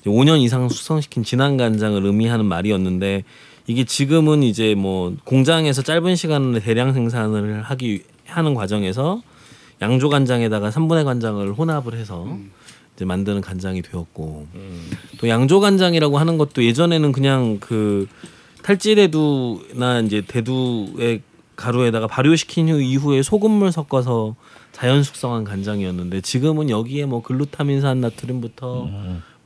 이제 0.00 0.10
5년 0.10 0.42
이상 0.42 0.68
숙성시킨 0.68 1.24
진한 1.24 1.56
간장을 1.56 2.04
의미하는 2.04 2.44
말이었는데 2.44 3.24
이게 3.66 3.84
지금은 3.84 4.42
이제 4.42 4.74
뭐 4.74 5.14
공장에서 5.24 5.80
짧은 5.80 6.16
시간 6.16 6.52
내에 6.52 6.60
대량 6.60 6.92
생산을 6.92 7.62
하기 7.62 8.02
하는 8.26 8.52
과정에서 8.52 9.22
양조 9.84 10.08
간장에다가 10.08 10.70
3분의 10.70 11.04
간장을 11.04 11.52
혼합을 11.52 11.94
해서 11.94 12.26
이제 12.96 13.04
만드는 13.04 13.42
간장이 13.42 13.82
되었고. 13.82 14.46
음, 14.54 14.90
또 15.18 15.28
양조 15.28 15.60
간장이라고 15.60 16.16
하는 16.18 16.38
것도 16.38 16.64
예전에는 16.64 17.12
그냥 17.12 17.58
그 17.60 18.08
탈지대두나 18.62 20.00
이제 20.00 20.22
대두의 20.26 21.20
가루에다가 21.56 22.06
발효시킨 22.06 22.70
후 22.70 22.80
이후에 22.80 23.22
소금물 23.22 23.72
섞어서 23.72 24.36
자연 24.72 25.02
숙성한 25.02 25.44
간장이었는데 25.44 26.22
지금은 26.22 26.70
여기에 26.70 27.04
뭐 27.04 27.22
글루타민산 27.22 28.00
나트륨부터 28.00 28.88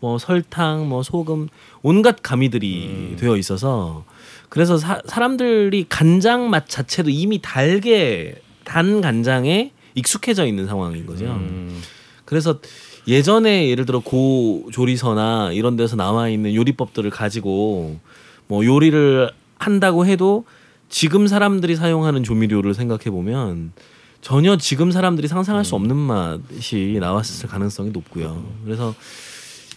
뭐 0.00 0.18
설탕, 0.18 0.88
뭐 0.88 1.02
소금 1.02 1.48
온갖 1.82 2.22
가미들이 2.22 3.16
되어 3.18 3.36
있어서 3.36 4.04
그래서 4.48 4.78
사, 4.78 5.02
사람들이 5.04 5.86
간장 5.88 6.48
맛 6.48 6.68
자체도 6.68 7.10
이미 7.10 7.42
달게 7.42 8.40
단 8.64 9.00
간장에 9.00 9.72
익숙해져 9.98 10.46
있는 10.46 10.66
상황인 10.66 11.06
거죠. 11.06 11.26
음, 11.26 11.80
그래서 12.24 12.60
예전에 13.06 13.68
예를 13.68 13.86
들어 13.86 14.00
고 14.00 14.68
조리서나 14.72 15.52
이런 15.52 15.76
데서 15.76 15.96
나와 15.96 16.28
있는 16.28 16.54
요리법들을 16.54 17.10
가지고 17.10 17.98
뭐 18.46 18.64
요리를 18.64 19.30
한다고 19.58 20.06
해도 20.06 20.44
지금 20.88 21.26
사람들이 21.26 21.76
사용하는 21.76 22.22
조미료를 22.22 22.74
생각해 22.74 23.04
보면 23.04 23.72
전혀 24.20 24.56
지금 24.56 24.90
사람들이 24.90 25.28
상상할 25.28 25.64
수 25.64 25.74
없는 25.74 25.96
맛이 25.96 26.98
나왔을 27.00 27.48
가능성이 27.48 27.90
높고요. 27.90 28.44
그래서 28.64 28.94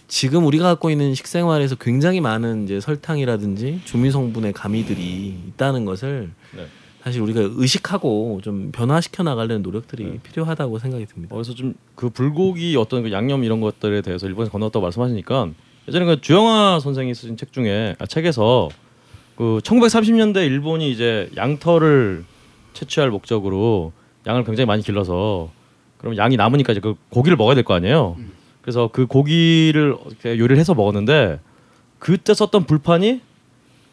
지금 0.08 0.44
우리가 0.44 0.64
갖고 0.64 0.90
있는 0.90 1.14
식생활에서 1.14 1.76
굉장히 1.76 2.20
많은 2.20 2.64
이제 2.64 2.80
설탕이라든지 2.80 3.80
조미 3.84 4.10
성분의 4.10 4.52
가미들이 4.52 5.38
있다는 5.48 5.86
것을 5.86 6.30
네. 6.54 6.66
사실 7.02 7.20
우리가 7.20 7.40
의식하고 7.54 8.40
좀 8.42 8.70
변화시켜 8.72 9.22
나가려는 9.22 9.62
노력들이 9.62 10.04
네. 10.04 10.18
필요하다고 10.22 10.78
생각이 10.78 11.06
듭니다. 11.06 11.34
어디서 11.34 11.54
좀 11.54 11.74
그 11.96 12.10
불고기 12.10 12.74
어떤 12.76 13.02
그 13.04 13.12
양념 13.12 13.44
이런 13.44 13.60
것들에 13.60 14.00
대해서 14.02 14.26
일본에서 14.26 14.50
건너왔다고 14.50 14.82
말씀하시니까 14.82 15.50
예전에 15.88 16.04
그 16.04 16.20
주영아 16.20 16.80
선생이 16.80 17.14
쓰신 17.14 17.36
책 17.36 17.52
중에 17.52 17.94
아, 17.98 18.06
책에서 18.06 18.68
그 19.36 19.60
1930년대 19.62 20.44
일본이 20.46 20.90
이제 20.90 21.30
양털을 21.36 22.24
채취할 22.72 23.10
목적으로 23.10 23.92
양을 24.26 24.44
굉장히 24.44 24.66
많이 24.66 24.82
길러서 24.82 25.50
그럼 25.98 26.16
양이 26.16 26.36
남으니까 26.36 26.72
이제 26.72 26.80
그 26.80 26.94
고기를 27.10 27.36
먹어야 27.36 27.54
될 27.54 27.62
거 27.64 27.74
아니에요. 27.74 28.16
그래서 28.62 28.88
그 28.92 29.06
고기를 29.06 29.96
이렇게 30.06 30.38
요리를 30.38 30.56
해서 30.58 30.74
먹었는데 30.74 31.38
그때 31.98 32.34
썼던 32.34 32.64
불판이 32.66 33.20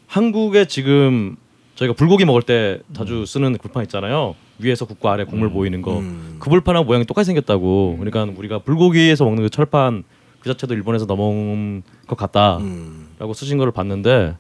한국에 0.08 0.65
지금 0.65 1.36
저희가 1.80 1.94
불고기 1.94 2.26
먹을 2.26 2.42
때 2.42 2.82
자주 2.92 3.26
쓰는 3.26 3.54
불판 3.54 3.84
있잖아요. 3.84 4.36
위에서 4.58 4.86
국과 4.86 5.13
아래 5.13 5.24
국물 5.24 5.50
보이는 5.50 5.82
거. 5.82 6.00
음. 6.00 6.36
그 6.39 6.50
불판하고 6.50 6.86
모양이 6.86 7.06
똑같이 7.06 7.28
생겼다고. 7.28 7.96
그러니까 7.98 8.38
우리가 8.38 8.60
불고기에서 8.60 9.24
먹는 9.24 9.44
그 9.44 9.50
철판 9.50 10.04
그 10.42 10.50
자체도 10.50 10.74
일본에서 10.74 11.06
넘어온 11.06 11.84
것 12.06 12.18
같다라고 12.18 12.63
음. 12.63 13.34
쓰신 13.34 13.58
거를 13.58 13.72
봤는데 13.72 14.36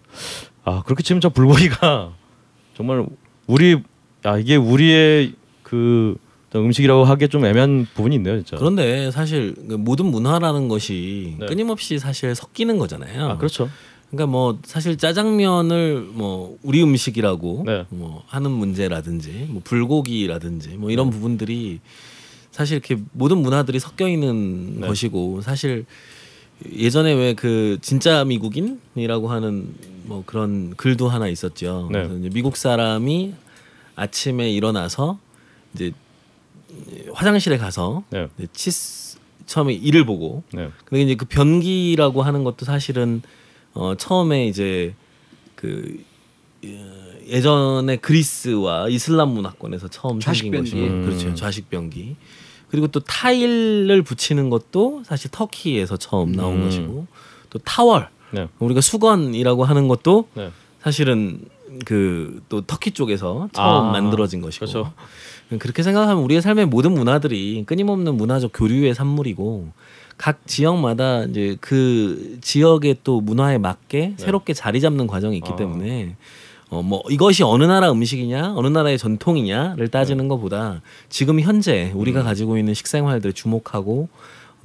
아 0.65 0.83
그렇게 0.83 1.01
치면 1.01 1.21
저 1.21 1.29
불고기가 1.29 2.11
정말 2.75 3.05
우리 3.47 3.81
야 4.25 4.37
이게 4.37 4.57
우리의 4.57 5.33
그 5.63 6.17
음식이라고 6.53 7.05
하기에 7.05 7.29
좀 7.29 7.45
애매한 7.45 7.87
부분이 7.93 8.15
있네요 8.17 8.35
진짜. 8.35 8.57
그런데 8.57 9.11
사실 9.11 9.55
그 9.55 9.75
모든 9.75 10.07
문화라는 10.07 10.67
것이 10.67 11.37
네. 11.39 11.45
끊임없이 11.45 11.99
사실 11.99 12.35
섞이는 12.35 12.77
거잖아요. 12.77 13.29
아 13.29 13.37
그렇죠. 13.37 13.69
그러니까 14.11 14.25
뭐 14.27 14.57
사실 14.63 14.97
짜장면을 14.97 16.01
뭐 16.13 16.57
우리 16.63 16.81
음식이라고 16.81 17.63
네. 17.65 17.85
뭐 17.89 18.23
하는 18.27 18.51
문제라든지 18.51 19.47
뭐 19.49 19.61
불고기라든지 19.63 20.69
뭐 20.69 20.87
네. 20.87 20.93
이런 20.93 21.09
부분들이 21.09 21.79
사실 22.51 22.77
이렇게 22.77 22.97
모든 23.13 23.37
문화들이 23.37 23.79
섞여 23.79 24.07
있는 24.07 24.81
네. 24.81 24.87
것이고 24.87 25.41
사실 25.41 25.85
예전에 26.73 27.13
왜 27.13 27.33
그 27.35 27.77
진짜 27.81 28.25
미국인이라고 28.25 29.29
하는 29.29 29.73
뭐 30.03 30.23
그런 30.25 30.75
글도 30.75 31.07
하나 31.07 31.27
있었죠. 31.27 31.87
네. 31.91 31.99
그래서 31.99 32.17
이제 32.17 32.29
미국 32.33 32.57
사람이 32.57 33.33
아침에 33.95 34.49
일어나서 34.51 35.19
이제 35.75 35.91
화장실에 37.13 37.57
가서 37.57 38.03
네. 38.09 38.27
치스 38.53 39.19
처음에 39.45 39.73
이를 39.73 40.05
보고 40.05 40.43
네. 40.51 40.69
근데 40.85 41.03
이제 41.03 41.15
그 41.15 41.25
변기라고 41.25 42.23
하는 42.23 42.43
것도 42.43 42.65
사실은 42.65 43.21
어 43.73 43.95
처음에 43.95 44.47
이제 44.47 44.93
그 45.55 46.03
어, 46.65 46.69
예전에 47.27 47.97
그리스와 47.97 48.89
이슬람 48.89 49.29
문화권에서 49.29 49.87
처음 49.89 50.19
생긴. 50.19 50.51
것이고 50.59 50.77
음. 50.79 51.05
그렇죠 51.05 51.33
좌식 51.35 51.69
변기 51.69 52.15
그리고 52.69 52.87
또 52.87 52.99
타일을 52.99 54.01
붙이는 54.03 54.49
것도 54.49 55.03
사실 55.05 55.31
터키에서 55.31 55.97
처음 55.97 56.33
나온 56.33 56.57
음. 56.57 56.65
것이고 56.65 57.07
또 57.49 57.59
타월 57.59 58.09
네. 58.31 58.47
우리가 58.59 58.81
수건이라고 58.81 59.63
하는 59.65 59.87
것도 59.87 60.27
네. 60.35 60.51
사실은 60.81 61.41
그 61.85 62.41
또 62.49 62.61
터키 62.61 62.91
쪽에서 62.91 63.47
처음 63.53 63.87
아, 63.87 63.91
만들어진 63.91 64.41
것이고 64.41 64.65
그렇죠. 64.65 64.93
그렇게 65.59 65.83
생각하면 65.83 66.23
우리의 66.23 66.41
삶의 66.41 66.65
모든 66.65 66.93
문화들이 66.93 67.63
끊임없는 67.65 68.15
문화적 68.15 68.51
교류의 68.53 68.93
산물이고 68.95 69.71
각 70.19 70.45
지역마다 70.45 71.23
이제 71.23 71.55
그 71.61 72.37
지역의 72.41 72.97
또 73.05 73.21
문화에 73.21 73.57
맞게 73.57 74.15
새롭게 74.17 74.53
자리 74.53 74.81
잡는 74.81 75.07
과정이 75.07 75.37
있기 75.37 75.51
아. 75.53 75.55
때문에 75.55 76.15
어 76.69 76.81
뭐 76.83 77.01
이것이 77.09 77.41
어느 77.41 77.63
나라 77.63 77.89
음식이냐 77.91 78.53
어느 78.55 78.67
나라의 78.67 78.97
전통이냐를 78.99 79.87
따지는 79.87 80.27
것보다 80.27 80.81
지금 81.09 81.39
현재 81.39 81.91
우리가 81.95 82.21
가지고 82.21 82.57
있는 82.59 82.75
식생활들에 82.75 83.31
주목하고 83.33 84.07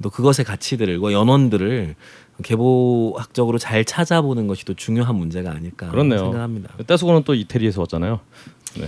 또 0.03 0.09
그것의 0.11 0.45
가치들과 0.45 1.13
연원들을 1.13 1.95
계보학적으로 2.43 3.57
잘 3.57 3.85
찾아보는 3.85 4.45
것이 4.47 4.65
또 4.65 4.73
중요한 4.73 5.15
문제가 5.15 5.51
아닐까 5.51 5.89
그렇네요. 5.89 6.19
생각합니다. 6.19 6.73
떼수고는 6.85 7.23
또 7.23 7.33
이태리에서 7.33 7.81
왔잖아요. 7.81 8.19
네. 8.77 8.87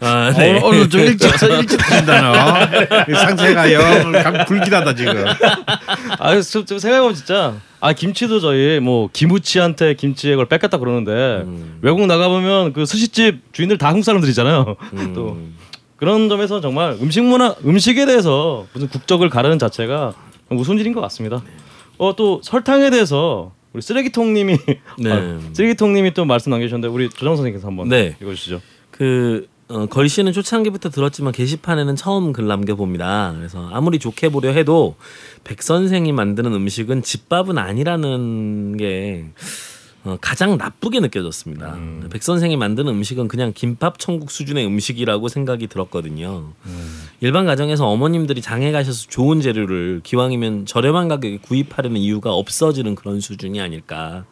아, 0.00 0.32
네. 0.36 0.50
오늘, 0.60 0.64
오늘 0.64 0.88
좀 0.90 1.00
일찍 1.02 1.28
일찍 1.50 1.76
드신다 1.78 2.20
너. 2.20 3.14
상태가 3.16 3.72
영 3.72 4.12
감- 4.12 4.44
불길하다 4.46 4.94
지금. 4.94 5.24
아, 6.18 6.40
좀, 6.40 6.64
좀 6.66 6.78
생각해보면 6.78 7.14
진짜 7.14 7.54
아 7.80 7.92
김치도 7.92 8.40
저희 8.40 8.80
뭐 8.80 9.08
김우치한테 9.12 9.94
김치에 9.94 10.32
그걸 10.32 10.46
뺏겼다 10.46 10.78
그러는데 10.78 11.42
음. 11.44 11.78
외국 11.82 12.06
나가 12.06 12.28
보면 12.28 12.72
그 12.72 12.86
스시집 12.86 13.52
주인들 13.52 13.78
다 13.78 13.88
한국 13.88 14.04
사람들이잖아요. 14.04 14.76
음. 14.94 15.12
또 15.14 15.36
그런 15.96 16.28
점에서 16.28 16.60
정말 16.60 16.96
음식 17.00 17.22
문화 17.24 17.54
음식에 17.64 18.06
대해서 18.06 18.66
무슨 18.72 18.88
국적을 18.88 19.28
가르는 19.30 19.58
자체가 19.58 20.12
우스운질인 20.50 20.92
것 20.92 21.00
같습니다. 21.02 21.42
어 21.98 22.14
또 22.16 22.40
설탕에 22.42 22.90
대해서 22.90 23.52
우리 23.72 23.82
쓰레기통님이 23.82 24.58
네. 24.98 25.12
아, 25.12 25.40
쓰레기통님이 25.52 26.14
또 26.14 26.24
말씀 26.24 26.50
남겨주셨는데 26.50 26.92
우리 26.92 27.08
조정 27.08 27.36
선생님께서 27.36 27.66
한번 27.66 27.88
네. 27.88 28.16
읽어주시죠. 28.20 28.60
그 28.90 29.48
어, 29.68 29.86
걸 29.86 30.08
씨는 30.08 30.32
초창기부터 30.32 30.90
들었지만 30.90 31.32
게시판에는 31.32 31.96
처음 31.96 32.32
글 32.32 32.46
남겨봅니다. 32.46 33.32
그래서 33.36 33.70
아무리 33.72 33.98
좋게 33.98 34.28
보려 34.28 34.50
해도 34.50 34.96
백 35.44 35.62
선생이 35.62 36.12
만드는 36.12 36.52
음식은 36.52 37.02
집밥은 37.02 37.56
아니라는 37.56 38.76
게 38.76 39.24
어, 40.04 40.16
가장 40.20 40.56
나쁘게 40.56 40.98
느껴졌습니다. 41.00 41.78
백 42.10 42.22
선생이 42.22 42.56
만드는 42.56 42.92
음식은 42.92 43.28
그냥 43.28 43.52
김밥 43.54 43.98
천국 44.00 44.30
수준의 44.32 44.66
음식이라고 44.66 45.28
생각이 45.28 45.68
들었거든요. 45.68 46.52
일반 47.20 47.46
가정에서 47.46 47.86
어머님들이 47.86 48.42
장에 48.42 48.72
가셔서 48.72 49.06
좋은 49.08 49.40
재료를 49.40 50.00
기왕이면 50.02 50.66
저렴한 50.66 51.06
가격에 51.06 51.38
구입하려는 51.38 51.98
이유가 52.00 52.32
없어지는 52.32 52.96
그런 52.96 53.20
수준이 53.20 53.60
아닐까 53.60 54.24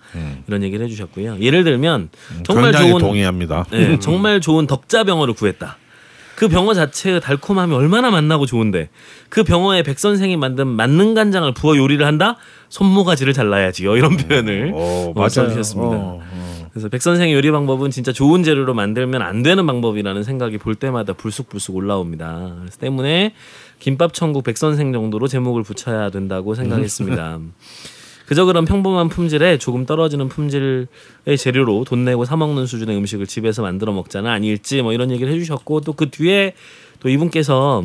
이런 0.49 0.65
얘기를 0.65 0.85
해주셨고요. 0.87 1.39
예를 1.41 1.63
들면 1.63 2.11
정말 2.43 2.73
굉장히 2.73 2.91
좋은 2.91 3.01
동의합니다. 3.01 3.67
네, 3.71 3.99
정말 4.01 4.41
좋은 4.41 4.67
덕자병어를 4.67 5.35
구했다. 5.35 5.77
그 6.41 6.49
병어 6.49 6.73
자체의 6.73 7.21
달콤함이 7.21 7.75
얼마나 7.75 8.11
맛나고 8.11 8.47
좋은데 8.47 8.89
그 9.29 9.45
병어에 9.45 9.83
백 9.83 9.99
선생이 9.99 10.39
만든 10.39 10.69
만능 10.69 11.13
간장을 11.13 11.53
부어 11.53 11.77
요리를 11.77 12.07
한다? 12.07 12.39
손모가지를 12.71 13.35
잘라야지요. 13.35 13.95
이런 13.99 14.17
표현을 14.17 14.73
오, 14.75 15.13
어, 15.15 15.29
써주셨습니다. 15.29 15.97
어, 15.99 16.23
어. 16.23 16.69
그래서 16.73 16.89
백 16.89 17.03
선생의 17.03 17.35
요리 17.35 17.51
방법은 17.51 17.91
진짜 17.91 18.11
좋은 18.11 18.43
재료로 18.43 18.73
만들면 18.73 19.21
안 19.21 19.43
되는 19.43 19.67
방법이라는 19.67 20.23
생각이 20.23 20.57
볼 20.57 20.77
때마다 20.77 21.13
불쑥불쑥 21.13 21.77
올라옵니다. 21.77 22.55
그래서 22.61 22.79
때문에 22.79 23.35
김밥 23.79 24.15
천국 24.15 24.43
백 24.43 24.57
선생 24.57 24.95
정도로 24.95 25.29
제목을 25.29 25.63
붙여야 25.63 26.09
된다고 26.09 26.55
생각했습니다. 26.55 27.39
그저 28.31 28.45
그런 28.45 28.65
평범한 28.65 29.09
품질에 29.09 29.59
조금 29.59 29.87
떨어지는 29.87 30.29
품질의 30.29 30.87
재료로 31.37 31.83
돈 31.85 32.05
내고 32.05 32.25
사 32.25 32.37
먹는 32.37 32.65
수준의 32.65 32.97
음식을 32.97 33.27
집에서 33.27 33.63
만들어 33.63 33.93
먹자는 33.93 34.31
아닐지 34.31 34.83
뭐 34.83 34.93
이런 34.93 35.11
얘기를 35.11 35.33
해주셨고 35.33 35.81
또 35.81 35.95
그 35.95 36.11
뒤에 36.11 36.55
또 37.01 37.09
이분께서 37.09 37.83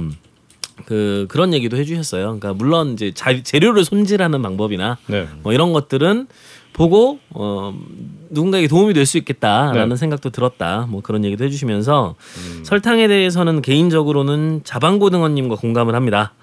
그 0.85 1.25
그런 1.29 1.51
얘기도 1.51 1.77
해주셨어요. 1.77 2.25
그러니까 2.25 2.53
물론 2.53 2.93
이제 2.93 3.11
자, 3.15 3.41
재료를 3.41 3.83
손질하는 3.85 4.43
방법이나 4.43 4.99
네. 5.07 5.27
뭐 5.41 5.51
이런 5.51 5.73
것들은 5.73 6.27
보고 6.73 7.17
어 7.31 7.73
누군가에게 8.29 8.67
도움이 8.67 8.93
될 8.93 9.07
수 9.07 9.17
있겠다라는 9.17 9.89
네. 9.89 9.95
생각도 9.95 10.29
들었다. 10.29 10.85
뭐 10.87 11.01
그런 11.01 11.25
얘기도 11.25 11.43
해주시면서 11.43 12.13
설탕에 12.61 13.07
대해서는 13.07 13.63
개인적으로는 13.63 14.61
자방고등어님과 14.63 15.55
공감을 15.55 15.95
합니다. 15.95 16.33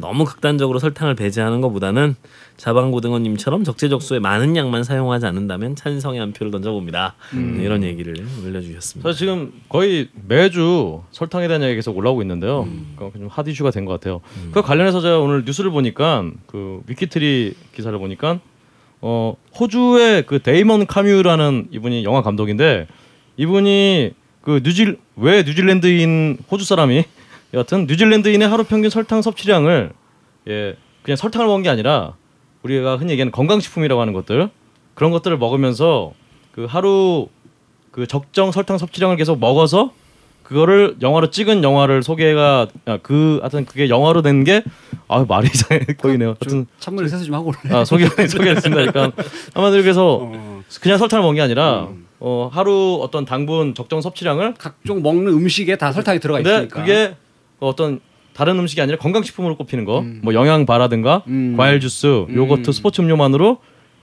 너무 0.00 0.24
극단적으로 0.24 0.78
설탕을 0.78 1.14
배제하는 1.14 1.60
것보다는 1.60 2.14
자방고등어님처럼 2.56 3.64
적재적소에 3.64 4.18
많은 4.18 4.56
양만 4.56 4.84
사용하지 4.84 5.26
않는다면 5.26 5.76
찬성의 5.76 6.20
한 6.20 6.32
표를 6.32 6.50
던져봅니다. 6.50 7.14
네, 7.34 7.62
이런 7.64 7.82
얘기를 7.82 8.14
올려주셨습니다. 8.44 9.08
사실 9.08 9.18
지금 9.26 9.52
거의 9.68 10.08
매주 10.26 11.02
설탕에 11.12 11.46
대한 11.48 11.62
얘기가 11.62 11.76
계속 11.76 11.96
올라오고 11.96 12.22
있는데요. 12.22 12.68
그좀 12.96 13.28
hot 13.30 13.46
issue가 13.46 13.70
된 13.70 13.84
것 13.84 13.92
같아요. 13.92 14.20
그 14.52 14.60
관련해서 14.62 15.00
제가 15.00 15.18
오늘 15.20 15.44
뉴스를 15.44 15.70
보니까 15.70 16.24
그 16.46 16.82
위키트리 16.86 17.54
기사를 17.74 17.96
보니까 17.98 18.40
어 19.00 19.34
호주의 19.58 20.24
그 20.26 20.40
데이먼 20.42 20.86
카뮤라는 20.86 21.68
이분이 21.70 22.04
영화 22.04 22.22
감독인데 22.22 22.88
이분이 23.36 24.12
그 24.42 24.60
뉴질 24.64 24.98
왜 25.16 25.42
뉴질랜드인 25.44 26.38
호주 26.50 26.64
사람이 26.64 27.04
여하튼 27.54 27.86
뉴질랜드인의 27.86 28.46
하루 28.48 28.64
평균 28.64 28.90
설탕 28.90 29.22
섭취량을 29.22 29.90
예 30.48 30.76
그냥 31.02 31.16
설탕을 31.16 31.46
먹은 31.46 31.62
게 31.62 31.68
아니라 31.68 32.14
우리가 32.62 32.96
흔히 32.96 33.12
얘기하는 33.12 33.32
건강식품이라고 33.32 34.00
하는 34.00 34.12
것들 34.12 34.50
그런 34.94 35.10
것들을 35.12 35.38
먹으면서 35.38 36.12
그 36.52 36.64
하루 36.68 37.28
그 37.90 38.06
적정 38.06 38.52
설탕 38.52 38.78
섭취량을 38.78 39.16
계속 39.16 39.38
먹어서 39.38 39.92
그거를 40.42 40.96
영화로 41.02 41.30
찍은 41.30 41.62
영화를 41.62 42.02
소개가 42.02 42.68
아, 42.86 42.98
그 43.02 43.38
하여튼 43.40 43.64
그게 43.64 43.88
영화로 43.88 44.22
된 44.22 44.44
게 44.44 44.62
아 45.08 45.24
말이 45.26 45.48
이상해 45.52 45.84
보이네요. 45.98 46.36
하여튼 46.40 46.66
찬물에 46.80 47.08
세수 47.08 47.24
좀 47.24 47.34
하고 47.34 47.48
올래. 47.48 47.74
아 47.74 47.84
소개 47.84 48.04
소개했습니다. 48.06 48.92
그러니까 48.92 49.22
한마디로 49.54 49.82
그래서 49.82 50.18
어. 50.22 50.62
그냥 50.82 50.98
설탕을 50.98 51.22
먹은 51.22 51.34
게 51.36 51.40
아니라 51.40 51.88
어, 52.20 52.50
하루 52.52 52.98
어떤 53.02 53.24
당분 53.24 53.74
적정 53.74 54.02
섭취량을 54.02 54.54
각종 54.58 55.02
먹는 55.02 55.32
음식에 55.32 55.76
다 55.76 55.92
설탕이 55.92 56.20
들어가 56.20 56.40
있으니까. 56.40 56.80
그게 56.80 57.14
어떤 57.60 58.00
다른 58.32 58.58
음식이 58.58 58.80
아니라 58.80 58.98
건강식품으로 58.98 59.56
꼽히는 59.56 59.84
거, 59.84 60.04
뭐 60.22 60.32
영양 60.32 60.64
바라든가 60.64 61.24
음. 61.26 61.54
과일 61.56 61.80
주스, 61.80 62.06
요거트, 62.06 62.70
음. 62.70 62.72
스포츠 62.72 63.00
음료만으로 63.00 63.58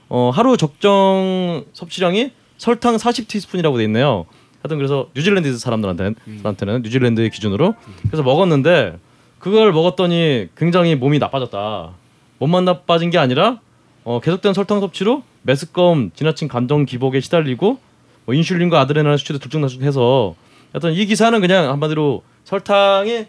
어, 0.08 0.30
하루 0.32 0.56
적정 0.56 1.64
섭취량이 1.72 2.32
설탕 2.58 2.96
40티스푼이라고 2.96 3.78
돼 3.78 3.84
있네요. 3.84 4.26
하여튼 4.62 4.76
그래서 4.76 5.08
뉴질랜드 5.14 5.56
사람들한테는 5.56 6.14
음. 6.26 6.36
사람한테는 6.38 6.82
뉴질랜드 6.82 7.28
기준으로 7.30 7.74
그래서 8.02 8.22
먹었는데 8.22 8.98
그걸 9.38 9.72
먹었더니 9.72 10.48
굉장히 10.56 10.94
몸이 10.96 11.18
나빠졌다. 11.18 11.90
몸만 12.38 12.64
나빠진 12.64 13.10
게 13.10 13.18
아니라 13.18 13.60
어, 14.04 14.20
계속된 14.20 14.54
설탕 14.54 14.80
섭취로 14.80 15.22
메스꺼움, 15.42 16.10
지나친 16.14 16.48
감정 16.48 16.84
기복에 16.84 17.20
시달리고 17.20 17.78
뭐 18.26 18.34
인슐린과 18.34 18.80
아드레날린 18.80 19.16
수치도 19.16 19.38
들쭉날쭉해서 19.38 20.34
하여튼 20.72 20.92
이 20.92 21.06
기사는 21.06 21.40
그냥 21.40 21.70
한마디로 21.70 22.22
설탕이 22.44 23.26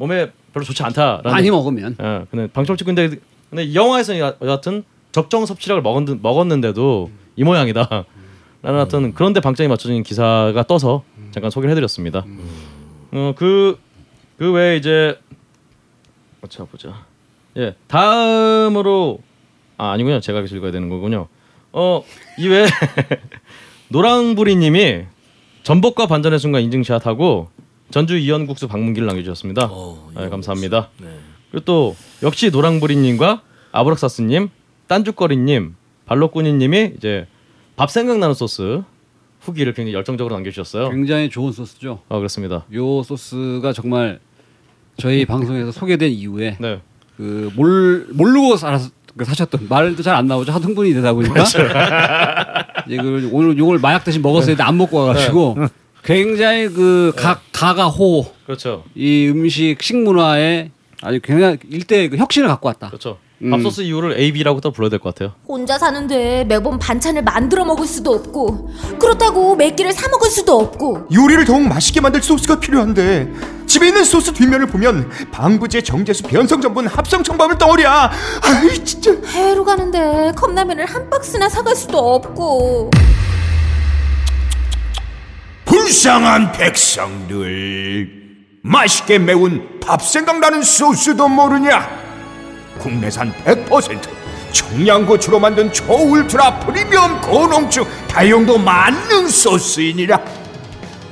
몸에 0.00 0.32
별로 0.54 0.64
좋지 0.64 0.82
않다라는 0.82 1.30
많이 1.30 1.50
먹으면 1.50 1.94
예, 2.00 2.24
근데 2.30 2.46
방철 2.50 2.76
찍고 2.78 2.94
근데 2.94 3.18
근데 3.50 3.64
이 3.64 3.74
영화에서 3.74 4.18
여- 4.18 4.34
여하튼 4.42 4.82
적정 5.12 5.44
섭취량을 5.44 5.82
먹었, 5.82 6.04
먹었는데도 6.22 7.10
이 7.36 7.44
모양이다. 7.44 7.86
라는 8.62 8.78
하여튼 8.78 9.12
그런데 9.14 9.40
방점이 9.40 9.68
맞춰진 9.68 10.02
기사가 10.02 10.62
떠서 10.66 11.02
잠깐 11.32 11.50
소개를 11.50 11.70
해드렸습니다. 11.72 12.24
어, 13.12 13.34
그, 13.36 13.78
그 14.38 14.52
외에 14.52 14.76
이제 14.76 15.18
어차 16.42 16.64
보자. 16.64 17.04
예, 17.58 17.74
다음으로 17.88 19.18
아 19.76 19.90
아니군요. 19.92 20.20
제가 20.20 20.40
계속 20.40 20.56
읽어야 20.56 20.70
되는 20.72 20.88
거군요. 20.88 21.28
어, 21.72 22.02
이외에 22.38 22.66
노랑부리님이 23.88 25.04
전복과 25.62 26.06
반전의 26.06 26.38
순간 26.38 26.62
인증샷하고 26.62 27.48
전주 27.90 28.16
이연국수 28.16 28.68
방문기를 28.68 29.06
남겨주셨습니다. 29.08 29.68
어, 29.70 30.10
네, 30.16 30.28
감사합니다. 30.28 30.90
네. 30.98 31.08
그리고 31.50 31.64
또 31.64 31.96
역시 32.22 32.50
노랑부리님과 32.50 33.42
아브락사스님, 33.72 34.48
딴죽거리님, 34.86 35.74
발로꾸니님이 36.06 36.92
이제 36.96 37.26
밥 37.76 37.90
생각나는 37.90 38.34
소스 38.34 38.82
후기를 39.40 39.72
굉장히 39.74 39.94
열정적으로 39.94 40.34
남겨주셨어요. 40.36 40.90
굉장히 40.90 41.30
좋은 41.30 41.52
소스죠. 41.52 42.00
아 42.08 42.16
그렇습니다. 42.18 42.64
요 42.74 43.02
소스가 43.02 43.72
정말 43.72 44.20
저희 44.96 45.24
방송에서 45.24 45.72
소개된 45.72 46.10
이후에 46.10 46.56
네, 46.60 46.80
그몰 47.16 48.08
모르고 48.12 48.56
살아서 48.56 48.90
그 49.16 49.24
사셨던 49.24 49.66
말도 49.68 50.02
잘 50.02 50.14
안 50.14 50.26
나오죠. 50.26 50.52
하도 50.52 50.68
흥분이 50.68 50.92
되다 50.94 51.12
보니까 51.12 51.32
그렇죠. 51.34 51.58
그 52.86 53.28
오늘 53.32 53.56
요걸 53.58 53.78
마약 53.78 54.04
대신 54.04 54.22
먹었어야 54.22 54.54
돼안 54.56 54.76
먹고 54.76 54.98
와가지고 54.98 55.56
네. 55.58 55.66
굉장히 56.04 56.68
그 56.68 57.12
각 57.16 57.42
가가 57.52 57.88
호 57.88 58.26
그렇죠, 58.46 58.84
이 58.94 59.28
음식 59.28 59.76
식문화에 59.82 60.70
아주 61.02 61.20
굉장히 61.22 61.58
일대 61.70 62.08
그 62.08 62.16
혁신을 62.16 62.48
갖고 62.48 62.68
왔다. 62.68 62.88
그렇죠. 62.88 63.18
음. 63.42 63.50
밥소스 63.52 63.80
이유를 63.82 64.18
A, 64.18 64.32
B라고 64.32 64.60
또 64.60 64.70
불러야 64.70 64.90
될 64.90 64.98
것 64.98 65.14
같아요. 65.14 65.32
혼자 65.48 65.78
사는데 65.78 66.44
매번 66.44 66.78
반찬을 66.78 67.22
만들어 67.22 67.64
먹을 67.64 67.86
수도 67.86 68.12
없고 68.12 68.70
그렇다고 68.98 69.56
몇 69.56 69.74
개를 69.76 69.94
사 69.94 70.08
먹을 70.08 70.28
수도 70.28 70.58
없고 70.60 71.06
요리를 71.10 71.46
더욱 71.46 71.62
맛있게 71.66 72.02
만들 72.02 72.22
소스가 72.22 72.60
필요한데 72.60 73.32
집에 73.66 73.88
있는 73.88 74.04
소스 74.04 74.32
뒷면을 74.34 74.66
보면 74.66 75.08
방부제, 75.32 75.80
정제수, 75.82 76.24
변성 76.24 76.60
전분, 76.60 76.86
합성 76.86 77.22
첨가물 77.22 77.56
덩어리야. 77.56 78.10
아이 78.42 78.84
진짜. 78.84 79.12
해외로 79.28 79.64
가는데 79.64 80.32
컵라면을 80.36 80.84
한 80.84 81.08
박스나 81.08 81.48
사갈 81.48 81.74
수도 81.76 81.96
없고 81.98 82.90
불쌍한 85.70 86.50
백성들. 86.50 88.10
맛있게 88.62 89.20
매운 89.20 89.78
밥 89.80 90.02
생각나는 90.02 90.62
소스도 90.64 91.28
모르냐? 91.28 91.88
국내산 92.80 93.32
100% 93.44 94.00
청양고추로 94.50 95.38
만든 95.38 95.72
초울트라 95.72 96.58
프리미엄 96.58 97.20
고농축 97.20 97.88
다용도 98.08 98.58
만능 98.58 99.28
소스이니라. 99.28 100.20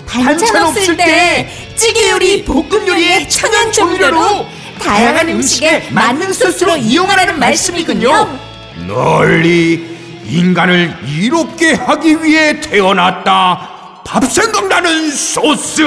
반찬 0.08 0.64
없을 0.64 0.96
때 0.96 1.48
찌개 1.76 2.10
요리, 2.10 2.44
볶음 2.44 2.84
요리에 2.88 3.28
천연 3.28 3.70
조미료로 3.70 4.44
다양한 4.82 5.28
음식에 5.28 5.88
맞는 5.92 6.32
소스로 6.32 6.76
이용하라는 6.76 7.38
말씀이군요. 7.38 8.40
널리 8.88 9.96
인간을 10.26 10.96
이롭게 11.06 11.74
하기 11.74 12.24
위해 12.24 12.60
태어났다. 12.60 13.77
밥 14.08 14.24
생각나는 14.24 15.10
소스. 15.10 15.82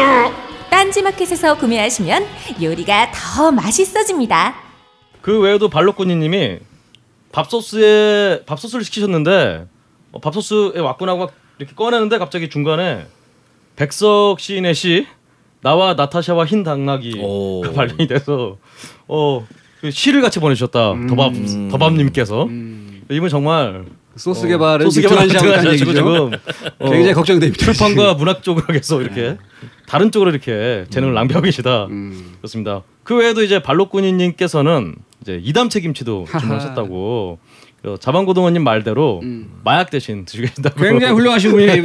딴지마켓에서 0.69 1.57
구매하시면 1.57 2.23
요리가 2.62 3.12
더 3.12 3.51
맛있어집니다. 3.51 4.53
그 5.23 5.39
외에도 5.39 5.69
발로꾸니님이 5.69 6.60
밥소스에 7.31 8.45
밥소스를 8.45 8.86
시키셨는데 8.86 9.65
어, 10.12 10.19
밥소스에 10.19 10.79
왔구나 10.79 11.13
하고 11.13 11.25
막 11.25 11.34
이렇게 11.57 11.73
꺼내는데 11.73 12.19
갑자기 12.19 12.47
중간에 12.47 13.07
백석 13.75 14.39
시인의 14.39 14.75
시 14.75 15.07
나와 15.62 15.95
나타샤와 15.95 16.45
흰 16.45 16.62
당나귀가 16.62 17.23
오. 17.23 17.62
발견이 17.73 18.05
돼서 18.07 18.57
어그 19.07 19.89
시를 19.89 20.21
같이 20.21 20.39
보내주셨다 20.39 20.93
더밥 21.10 21.34
더밥님께서 21.71 22.47
이분 23.10 23.29
정말 23.29 23.86
소스 24.15 24.45
어, 24.45 24.47
개발은 24.50 24.86
소스 24.89 25.00
있다는 25.00 25.28
등한시하시고 25.28 25.71
얘기죠. 25.71 25.93
지금 25.93 26.32
어, 26.80 26.89
굉장히 26.91 27.13
걱정됩니다. 27.13 27.65
출판과 27.65 28.15
문학 28.15 28.43
쪽으로 28.43 28.67
계속 28.67 29.02
이렇게 29.02 29.38
다른 29.88 30.12
쪽으로 30.12 30.32
이렇게 30.32 30.86
재능을 30.89 31.13
낭비하고 31.13 31.45
계시다. 31.45 31.86
음. 31.86 32.34
그렇습니다. 32.39 32.84
그 33.04 33.15
외에도 33.17 33.43
이제 33.43 33.62
발로꾸니님께서는 33.62 34.95
이제 35.21 35.39
이담채 35.43 35.82
김치도 35.82 36.26
하하. 36.28 36.39
주문하셨다고. 36.39 37.39
그래서 37.82 37.97
자방고등어님 37.97 38.64
말대로 38.64 39.22
마약 39.64 39.89
대신 39.89 40.24
드시고 40.26 40.47
계신다고. 40.47 40.80
음. 40.82 40.89
굉장히 40.91 41.14
훌륭하신 41.14 41.51
분이에요. 41.51 41.82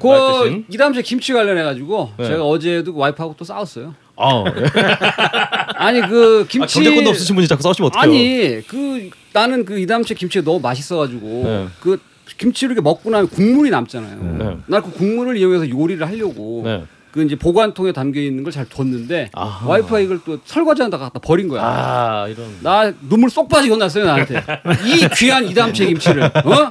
그 0.00 0.06
말뜻인? 0.06 0.66
이담새 0.68 1.02
김치 1.02 1.32
관련해 1.32 1.62
가지고 1.62 2.12
네. 2.18 2.26
제가 2.26 2.44
어제도 2.44 2.94
와이프하고 2.94 3.34
또 3.38 3.44
싸웠어요. 3.44 3.94
아, 4.20 4.44
예. 4.56 4.64
아니 5.76 6.00
그 6.02 6.46
김치 6.48 6.78
아, 6.78 6.82
경제권도 6.82 7.10
없으신 7.10 7.34
분이 7.34 7.48
자꾸 7.48 7.62
싸우시면 7.62 7.88
어떡해요? 7.88 8.02
아니 8.10 8.62
그 8.66 9.10
나는 9.32 9.64
그 9.64 9.78
이담채 9.78 10.14
김치가 10.14 10.44
너무 10.44 10.60
맛있어가지고 10.60 11.42
네. 11.44 11.66
그 11.80 11.98
김치를 12.38 12.72
이렇게 12.74 12.82
먹고 12.84 13.10
나면 13.10 13.28
국물이 13.28 13.70
남잖아요. 13.70 14.36
네. 14.38 14.56
나그 14.66 14.92
국물을 14.92 15.36
이용해서 15.36 15.68
요리를 15.68 16.06
하려고 16.06 16.62
네. 16.64 16.84
그 17.12 17.24
이제 17.24 17.34
보관통에 17.34 17.90
담겨 17.92 18.20
있는 18.20 18.44
걸 18.44 18.52
잘 18.52 18.66
뒀는데 18.66 19.30
아하. 19.32 19.66
와이프가 19.68 19.98
이걸 19.98 20.20
또 20.24 20.38
설거지하다 20.44 20.96
갖다 20.96 21.18
버린 21.18 21.48
거야. 21.48 21.60
아, 21.64 22.28
이런. 22.28 22.46
나 22.62 22.92
눈물 23.08 23.30
쏙 23.30 23.48
빠지게 23.48 23.72
혼났어요 23.72 24.04
나한테 24.04 24.40
이 24.86 25.08
귀한 25.16 25.44
이담채 25.48 25.86
김치를 25.86 26.22
어 26.22 26.70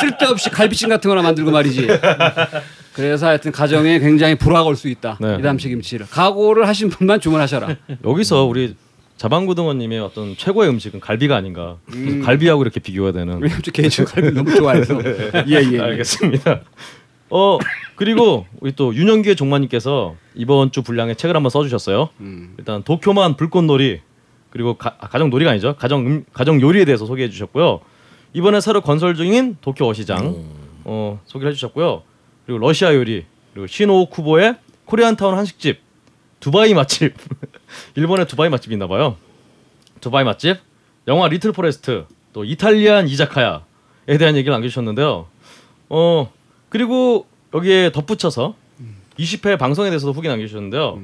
쓸데없이 0.00 0.50
갈비찜 0.50 0.88
같은 0.88 1.08
거나 1.08 1.22
만들고 1.22 1.50
말이지 1.52 1.86
그래서 2.94 3.26
하여튼 3.26 3.52
가정에 3.52 3.98
굉장히 3.98 4.34
불화가 4.36 4.68
올 4.68 4.76
수 4.76 4.88
있다 4.88 5.18
네. 5.20 5.36
이담채 5.38 5.68
김치를 5.70 6.06
각오를 6.10 6.66
하신 6.68 6.88
분만 6.90 7.20
주문하셔라 7.20 7.76
여기서 8.04 8.44
우리 8.44 8.76
자방고등어님의 9.16 10.00
어떤 10.00 10.36
최고의 10.36 10.68
음식은 10.70 10.98
갈비가 10.98 11.36
아닌가. 11.36 11.76
그래서 11.88 12.24
갈비하고 12.24 12.62
이렇게 12.62 12.80
비교가 12.80 13.12
되는. 13.12 13.40
왜냐면 13.40 13.62
개인적으로 13.72 14.12
갈비 14.12 14.32
너무 14.34 14.52
좋아해서 14.56 14.98
예예 15.46 15.78
알겠습니다. 15.80 16.62
어 17.30 17.58
그리고 17.94 18.46
우리 18.60 18.72
또 18.72 18.92
윤영기의 18.94 19.36
종마님께서 19.36 20.16
이번 20.34 20.72
주 20.72 20.82
분량에 20.82 21.14
책을 21.14 21.36
한번 21.36 21.50
써주셨어요. 21.50 22.08
음. 22.20 22.54
일단 22.58 22.82
도쿄만 22.82 23.36
불꽃놀이 23.36 24.00
그리고 24.50 24.74
가, 24.74 24.96
아, 24.98 25.06
가정 25.08 25.30
놀이가 25.30 25.52
아니죠. 25.52 25.76
가정 25.76 26.00
음, 26.06 26.24
가정 26.32 26.60
요리에 26.60 26.84
대해서 26.84 27.06
소개해 27.06 27.30
주셨고요. 27.30 27.80
이번에 28.32 28.60
새로 28.60 28.80
건설 28.80 29.14
중인 29.14 29.56
도쿄 29.60 29.86
어시장 29.88 30.34
어 30.84 31.20
소개를 31.26 31.52
해주셨고요. 31.52 32.02
그리고 32.52 32.66
러시아 32.66 32.94
요리 32.94 33.24
그리고 33.54 33.66
신오 33.66 34.06
쿠보의 34.06 34.56
코리안타운 34.84 35.34
한식집 35.38 35.78
두바이 36.40 36.74
맛집 36.74 37.14
일본의 37.96 38.26
두바이 38.26 38.50
맛집이 38.50 38.74
있나 38.74 38.86
봐요. 38.86 39.16
두바이 40.02 40.24
맛집 40.24 40.58
영화 41.08 41.28
리틀 41.28 41.52
포레스트 41.52 42.04
또 42.34 42.44
이탈리안 42.44 43.08
이자카야에 43.08 44.18
대한 44.18 44.36
얘기를 44.36 44.52
남겨주셨는데요. 44.52 45.26
어 45.88 46.32
그리고 46.68 47.26
여기에 47.54 47.92
덧붙여서 47.92 48.54
20회 49.18 49.58
방송에 49.58 49.88
대해서도 49.88 50.12
후기 50.12 50.28
남겨주셨는데요. 50.28 51.00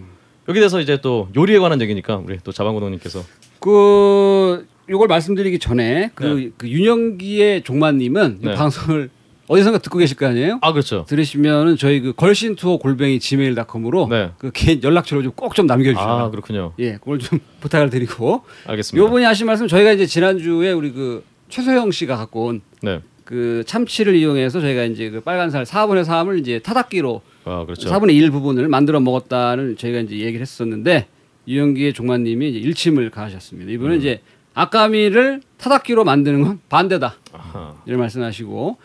여기 0.50 0.60
대해서 0.60 0.80
이제 0.80 1.00
또 1.00 1.28
요리에 1.34 1.58
관한 1.60 1.80
얘기니까 1.80 2.16
우리 2.16 2.38
또 2.44 2.52
자방고등어님께서 2.52 3.22
그 3.60 4.66
요걸 4.90 5.08
말씀드리기 5.08 5.58
전에 5.60 6.10
그, 6.14 6.24
네. 6.24 6.50
그 6.58 6.68
윤영기의 6.68 7.62
종마님은 7.62 8.40
이 8.42 8.46
네. 8.46 8.54
방송을 8.54 9.10
어디선가 9.48 9.78
듣고 9.78 9.98
계실 9.98 10.16
거 10.16 10.26
아니에요? 10.26 10.58
아 10.60 10.72
그렇죠. 10.72 11.04
들으시면은 11.08 11.76
저희 11.76 12.00
그 12.00 12.12
걸신 12.12 12.54
투어 12.54 12.76
골뱅이 12.76 13.18
gmail.com으로 13.18 14.08
네. 14.08 14.30
그 14.38 14.50
개인 14.52 14.82
연락처를 14.82 15.22
좀꼭 15.24 15.54
좀 15.54 15.66
남겨주시라. 15.66 16.24
아 16.24 16.30
그렇군요. 16.30 16.72
예, 16.78 16.92
그걸 16.92 17.18
좀 17.18 17.38
부탁을 17.60 17.90
드리고 17.90 18.44
알겠습니다. 18.66 19.04
요분이 19.04 19.24
하신 19.24 19.46
말씀 19.46 19.66
저희가 19.66 19.92
이제 19.92 20.06
지난 20.06 20.38
주에 20.38 20.72
우리 20.72 20.92
그 20.92 21.24
최소영 21.48 21.90
씨가 21.90 22.16
갖고 22.16 22.46
온 22.46 22.60
네. 22.82 23.00
그 23.24 23.62
참치를 23.66 24.14
이용해서 24.14 24.60
저희가 24.60 24.84
이제 24.84 25.10
그 25.10 25.20
빨간살 25.20 25.64
4분의 25.64 26.04
3을 26.04 26.38
이제 26.40 26.58
타다끼로 26.60 27.22
아 27.44 27.64
그렇죠. 27.64 27.88
4분의 27.90 28.14
1 28.14 28.30
부분을 28.30 28.68
만들어 28.68 29.00
먹었다는 29.00 29.76
저희가 29.76 30.00
이제 30.00 30.16
얘기를 30.16 30.40
했었는데 30.40 31.06
유영기의 31.46 31.94
종만님이 31.94 32.50
이제 32.50 32.58
일침을 32.58 33.10
가하셨습니다. 33.10 33.70
이분은 33.72 33.96
음. 33.96 33.98
이제 33.98 34.20
아까미를 34.52 35.40
타닥기로 35.56 36.04
만드는 36.04 36.42
건 36.42 36.60
반대다 36.68 37.14
아하. 37.32 37.74
이런 37.86 38.00
말씀하시고 38.00 38.76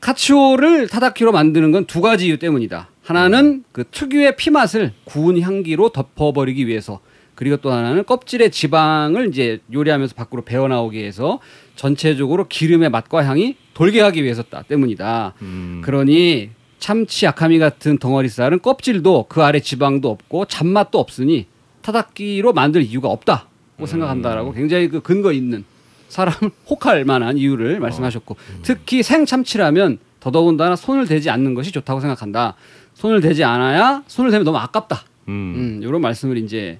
카치오를 0.00 0.88
타닥기로 0.88 1.32
만드는 1.32 1.72
건 1.72 1.84
두 1.86 2.00
가지 2.00 2.26
이유 2.26 2.38
때문이다. 2.38 2.88
하나는 3.02 3.64
그 3.72 3.84
특유의 3.90 4.36
피 4.36 4.50
맛을 4.50 4.92
구운 5.04 5.40
향기로 5.40 5.90
덮어버리기 5.90 6.66
위해서 6.66 7.00
그리고 7.34 7.56
또 7.56 7.70
하나는 7.72 8.04
껍질의 8.04 8.50
지방을 8.50 9.28
이제 9.28 9.60
요리하면서 9.72 10.14
밖으로 10.14 10.42
배어 10.42 10.68
나오게 10.68 11.06
해서 11.06 11.40
전체적으로 11.76 12.46
기름의 12.48 12.90
맛과 12.90 13.24
향이 13.24 13.56
돌게 13.74 14.00
하기 14.00 14.22
위해서다 14.24 14.62
때문이다. 14.62 15.34
음. 15.42 15.80
그러니 15.84 16.50
참치 16.78 17.26
아카미 17.26 17.58
같은 17.58 17.98
덩어리 17.98 18.28
쌀은 18.28 18.60
껍질도 18.60 19.26
그 19.28 19.42
아래 19.42 19.60
지방도 19.60 20.10
없고 20.10 20.46
잡맛도 20.46 20.98
없으니 20.98 21.46
타닥기로 21.82 22.52
만들 22.52 22.82
이유가 22.82 23.08
없다고 23.08 23.86
생각한다라고 23.86 24.52
굉장히 24.52 24.88
그 24.88 25.00
근거 25.00 25.32
있는 25.32 25.64
사람을 26.08 26.50
혹할 26.68 27.04
만한 27.04 27.36
이유를 27.36 27.80
말씀하셨고 27.80 28.36
특히 28.62 29.02
생 29.02 29.24
참치라면 29.26 29.98
더더군다나 30.20 30.76
손을 30.76 31.06
대지 31.06 31.30
않는 31.30 31.54
것이 31.54 31.70
좋다고 31.72 32.00
생각한다. 32.00 32.54
손을 32.94 33.20
대지 33.20 33.44
않아야 33.44 34.02
손을 34.06 34.30
대면 34.30 34.44
너무 34.44 34.58
아깝다. 34.58 35.04
음. 35.28 35.30
음, 35.56 35.80
이런 35.82 36.00
말씀을 36.00 36.38
이제 36.38 36.78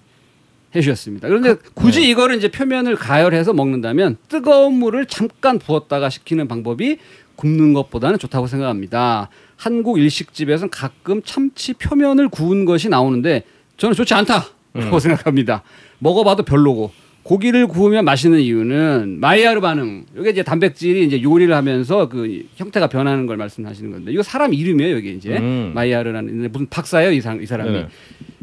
해주셨습니다. 0.74 1.28
그런데 1.28 1.56
굳이 1.74 2.08
이거를 2.08 2.36
이제 2.36 2.50
표면을 2.50 2.96
가열해서 2.96 3.52
먹는다면 3.52 4.16
뜨거운 4.28 4.74
물을 4.74 5.06
잠깐 5.06 5.58
부었다가 5.58 6.10
식히는 6.10 6.48
방법이 6.48 6.98
굽는 7.36 7.72
것보다는 7.72 8.18
좋다고 8.18 8.46
생각합니다. 8.48 9.28
한국 9.56 9.98
일식집에서는 9.98 10.70
가끔 10.70 11.22
참치 11.22 11.72
표면을 11.74 12.28
구운 12.28 12.64
것이 12.64 12.88
나오는데 12.88 13.44
저는 13.76 13.94
좋지 13.94 14.12
않다고 14.14 14.98
생각합니다. 15.00 15.62
먹어봐도 16.00 16.42
별로고 16.42 16.92
고기를 17.28 17.66
구우면 17.66 18.06
맛있는 18.06 18.40
이유는 18.40 19.18
마이야르 19.20 19.60
반응. 19.60 20.06
이게 20.18 20.30
이제 20.30 20.42
단백질이 20.42 21.04
이제 21.04 21.22
요리를 21.22 21.54
하면서 21.54 22.08
그 22.08 22.46
형태가 22.56 22.86
변하는 22.86 23.26
걸 23.26 23.36
말씀하시는 23.36 23.90
건데 23.90 24.12
이거 24.12 24.22
사람 24.22 24.54
이름이에요. 24.54 24.96
이게 24.96 25.10
이제 25.10 25.36
음. 25.36 25.72
마이야르라는 25.74 26.50
무슨 26.50 26.66
박사예요 26.70 27.12
이 27.12 27.20
사람 27.20 27.42
이 27.42 27.44
사람이. 27.44 27.70
네네. 27.70 27.88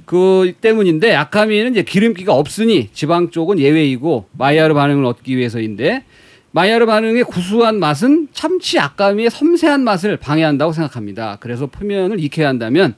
그 0.05 0.53
때문인데 0.61 1.15
아카미는 1.15 1.71
이제 1.71 1.81
기름기가 1.81 2.36
없으니 2.36 2.89
지방 2.93 3.31
쪽은 3.31 3.57
예외이고 3.57 4.27
마이야르 4.38 4.75
반응을 4.75 5.03
얻기 5.05 5.36
위해서인데 5.36 6.03
마이야르 6.51 6.86
반응의 6.86 7.23
구수한 7.23 7.79
맛은 7.79 8.27
참치 8.33 8.77
아카미의 8.77 9.31
섬세한 9.31 9.83
맛을 9.83 10.17
방해한다고 10.17 10.73
생각합니다. 10.73 11.38
그래서 11.39 11.65
표면을 11.65 12.19
익혀야 12.19 12.47
한다면 12.47 12.93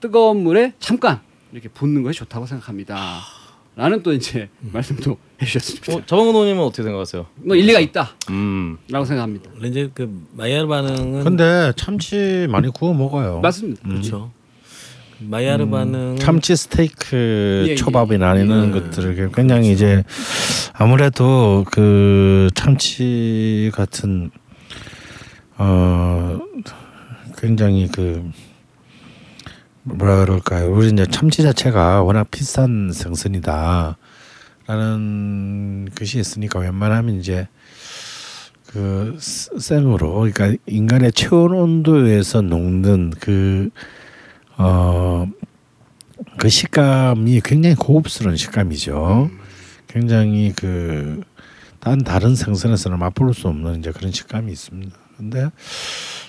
뜨거운 0.00 0.42
물에 0.42 0.72
잠깐 0.80 1.20
이렇게 1.52 1.68
붓는 1.68 2.02
것이 2.02 2.18
좋다고 2.18 2.44
생각합니다. 2.46 3.37
라는 3.78 4.02
또 4.02 4.12
이제 4.12 4.48
말씀도 4.60 5.16
해주셨습니다. 5.40 5.94
어, 5.94 6.02
자방노님은 6.04 6.60
어떻게 6.64 6.82
생각하세요? 6.82 7.26
뭐 7.36 7.54
일리가 7.54 7.78
있다라고 7.78 8.16
음. 8.30 8.76
생각합니다. 8.90 9.50
원래 9.54 9.68
이제 9.68 9.88
그 9.94 10.20
마이야르 10.32 10.66
반응은 10.66 11.22
근데 11.22 11.72
참치 11.76 12.48
많이 12.50 12.70
구워 12.70 12.92
먹어요. 12.92 13.38
맞습니다. 13.38 13.80
그렇죠. 13.88 14.32
마이야르 15.20 15.70
반응은 15.70 16.16
참치 16.16 16.56
스테이크 16.56 17.66
예, 17.68 17.70
예. 17.70 17.74
초밥이나 17.76 18.34
이런 18.34 18.72
것들을 18.72 19.30
굉장히 19.32 19.70
이제 19.70 20.02
아무래도 20.72 21.64
그 21.70 22.48
참치 22.56 23.70
같은 23.74 24.32
어 25.56 26.40
굉장히 27.36 27.86
그 27.86 28.28
뭐라 29.94 30.16
그럴까요? 30.24 30.72
우리 30.72 30.88
이제 30.88 31.06
참치 31.06 31.42
자체가 31.42 32.02
워낙 32.02 32.30
비싼 32.30 32.90
생선이다라는 32.92 33.96
것이 35.94 36.18
있으니까 36.18 36.58
웬만하면 36.60 37.16
이제 37.16 37.48
그 38.66 39.16
스- 39.18 39.50
생으로 39.58 40.14
그러니까 40.32 40.54
인간의 40.66 41.12
체온 41.12 41.52
온도에서 41.52 42.42
녹는 42.42 43.12
그 43.18 43.70
어, 44.58 45.26
그 46.36 46.48
식감이 46.48 47.40
굉장히 47.44 47.76
고급스러운 47.76 48.36
식감이죠. 48.36 49.30
굉장히 49.86 50.52
그, 50.54 51.22
딴 51.80 51.98
다른 52.02 52.34
생선에서는 52.34 52.98
맛볼 52.98 53.32
수 53.34 53.46
없는 53.48 53.78
이제 53.78 53.92
그런 53.92 54.10
식감이 54.12 54.50
있습니다. 54.52 54.94
근데 55.16 55.48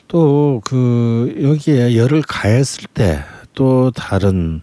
또 0.08 0.62
그 0.64 1.36
여기에 1.42 1.96
열을 1.98 2.22
가했을 2.22 2.86
때 2.94 3.24
또 3.54 3.92
다른 3.92 4.62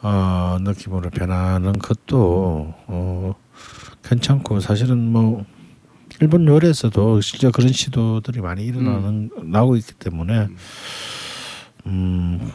어, 0.00 0.58
느낌으로 0.60 1.10
변하는 1.10 1.72
것도 1.72 2.74
어, 2.86 3.34
괜찮고 4.04 4.60
사실은 4.60 4.98
뭐 4.98 5.44
일본 6.20 6.46
요리에서도 6.46 7.20
실제 7.20 7.50
그런 7.50 7.72
시도들이 7.72 8.40
많이 8.40 8.64
일어나는 8.64 9.30
나오고 9.42 9.76
있기 9.76 9.94
때문에 9.94 10.48
음 11.86 12.52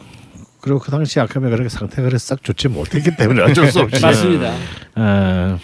그리고 0.60 0.78
그 0.78 0.90
당시 0.90 1.20
아카메 1.20 1.50
그렇게 1.50 1.68
상태가 1.68 2.08
그래 2.08 2.18
싹 2.18 2.42
좋지 2.42 2.68
못했기 2.68 3.16
때문에 3.16 3.42
어쩔 3.42 3.70
수 3.70 3.80
없이 3.80 4.00
맞습니다. 4.04 4.54
어, 4.96 5.58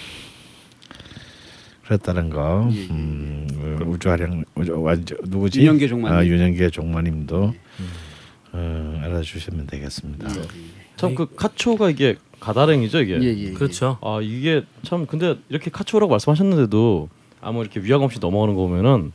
그랬다는 1.87 2.31
거. 2.31 2.69
예, 2.73 2.77
예. 2.77 2.87
음, 2.91 3.49
우주화량 3.87 4.45
우주 4.55 4.81
완전 4.81 5.19
누구지? 5.25 5.61
윤영계 5.61 5.89
종마님. 5.89 6.17
아, 6.19 6.25
윤영계 6.25 6.71
종마님도 6.71 7.55
어, 8.53 9.01
알아주시면 9.05 9.67
되겠습니다. 9.67 10.29
참그 10.97 11.35
카초가 11.37 11.91
이게 11.91 12.17
가다랭이죠 12.41 13.01
이게. 13.03 13.19
예, 13.21 13.37
예. 13.49 13.53
그렇죠. 13.53 13.99
아 14.03 14.19
이게 14.23 14.63
참 14.83 15.07
근데 15.07 15.37
이렇게 15.49 15.71
카초라고 15.71 16.11
말씀하셨는데도 16.11 17.09
아무 17.41 17.61
이렇게 17.63 17.81
위화감 17.81 18.05
없이 18.07 18.19
넘어가는 18.21 18.55
거 18.55 18.63
보면은 18.67 19.13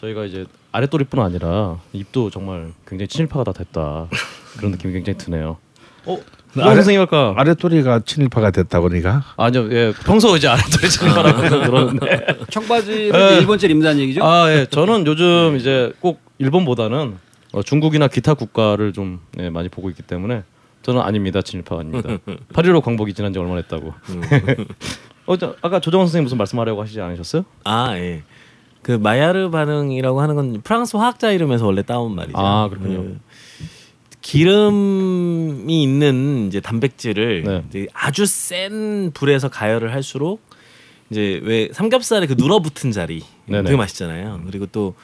저희가 0.00 0.24
이제 0.24 0.46
아랫도리뿐 0.72 1.20
아니라 1.20 1.78
입도 1.92 2.30
정말 2.30 2.72
굉장히 2.86 3.08
친일파가 3.08 3.44
다 3.44 3.52
됐다 3.52 4.08
그런 4.56 4.72
느낌이 4.72 4.92
굉장히 4.92 5.18
드네요. 5.18 5.56
어, 6.06 6.18
아래- 6.56 6.64
아래, 6.66 6.74
선생님 6.76 7.00
아까 7.02 7.34
아랫도리가 7.36 8.00
친일파가 8.06 8.50
됐다고 8.50 8.88
니가? 8.88 9.22
아니요, 9.36 9.68
예, 9.72 9.92
평소 10.04 10.34
이제 10.36 10.48
아랫도리 10.48 10.88
친일파라고 10.88 11.42
들었는데 11.48 12.26
청바지를 12.50 13.14
에. 13.14 13.26
이제 13.26 13.38
일본제를 13.40 13.70
입는다는 13.72 14.00
얘기죠? 14.02 14.24
아, 14.24 14.50
예, 14.50 14.66
저는 14.68 15.06
요즘 15.06 15.56
이제 15.56 15.92
꼭 16.00 16.20
일본보다는 16.38 17.18
어, 17.52 17.62
중국이나 17.62 18.08
기타 18.08 18.34
국가를 18.34 18.92
좀 18.92 19.20
예, 19.38 19.50
많이 19.50 19.68
보고 19.68 19.90
있기 19.90 20.02
때문에 20.02 20.44
저는 20.82 21.00
아닙니다, 21.00 21.42
친일파가 21.42 21.80
아닙니다. 21.80 22.08
8.15 22.52 22.82
광복이 22.82 23.12
지난 23.14 23.32
지 23.32 23.38
얼마나 23.38 23.58
했다고. 23.58 23.92
어, 25.26 25.36
저, 25.36 25.54
아까 25.62 25.80
조정원 25.80 26.06
선생님 26.06 26.24
무슨 26.24 26.38
말씀하려고 26.38 26.82
하시지 26.82 27.00
않으셨어요? 27.00 27.44
아 27.64 27.96
예. 27.96 28.22
그 28.82 28.92
마야르 28.92 29.50
반응이라고 29.50 30.20
하는 30.20 30.34
건 30.34 30.60
프랑스 30.62 30.96
화학자 30.96 31.32
이름에서 31.32 31.66
원래 31.66 31.82
따온 31.82 32.14
말이죠. 32.14 32.38
아, 32.38 32.68
그렇군요. 32.68 33.02
그 33.02 33.18
기름이 34.22 35.82
있는 35.82 36.46
이제 36.48 36.60
단백질을 36.60 37.42
네. 37.44 37.64
이제 37.68 37.86
아주 37.92 38.26
센 38.26 39.10
불에서 39.12 39.48
가열을 39.48 39.92
할수록 39.92 40.40
이제 41.10 41.40
왜 41.42 41.68
삼겹살에 41.72 42.26
그 42.26 42.34
눌어붙은 42.36 42.92
자리 42.92 43.22
네네. 43.46 43.64
되게 43.64 43.76
맛있잖아요. 43.76 44.40
그리고 44.46 44.66
또직 44.66 44.94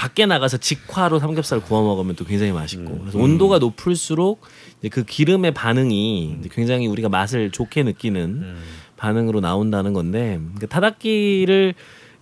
밖에 0.00 0.24
나가서 0.24 0.56
직화로 0.56 1.18
삼겹살 1.18 1.60
구워 1.60 1.82
먹으면 1.82 2.16
또 2.16 2.24
굉장히 2.24 2.52
맛있고. 2.52 3.00
그래서 3.00 3.18
온도가 3.18 3.58
높을수록 3.58 4.40
이제 4.78 4.88
그 4.88 5.04
기름의 5.04 5.52
반응이 5.52 6.36
이제 6.40 6.48
굉장히 6.50 6.86
우리가 6.86 7.10
맛을 7.10 7.50
좋게 7.50 7.82
느끼는 7.82 8.56
반응으로 8.96 9.40
나온다는 9.40 9.92
건데 9.92 10.40
그 10.58 10.66
타다키를 10.66 11.74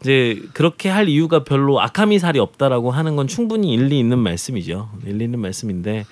이제 0.03 0.43
그렇게 0.55 0.89
할 0.89 1.09
이유가 1.09 1.45
별로 1.45 1.81
아카미 1.81 2.19
살이 2.19 2.41
없다라고 2.41 2.91
하는 2.91 3.15
건 3.15 3.29
충분히 3.29 3.73
일리 3.73 3.97
있는 4.01 4.19
말씀이죠. 4.19 4.91
일리 5.07 5.25
있는 5.27 5.39
말씀인데, 5.39 6.05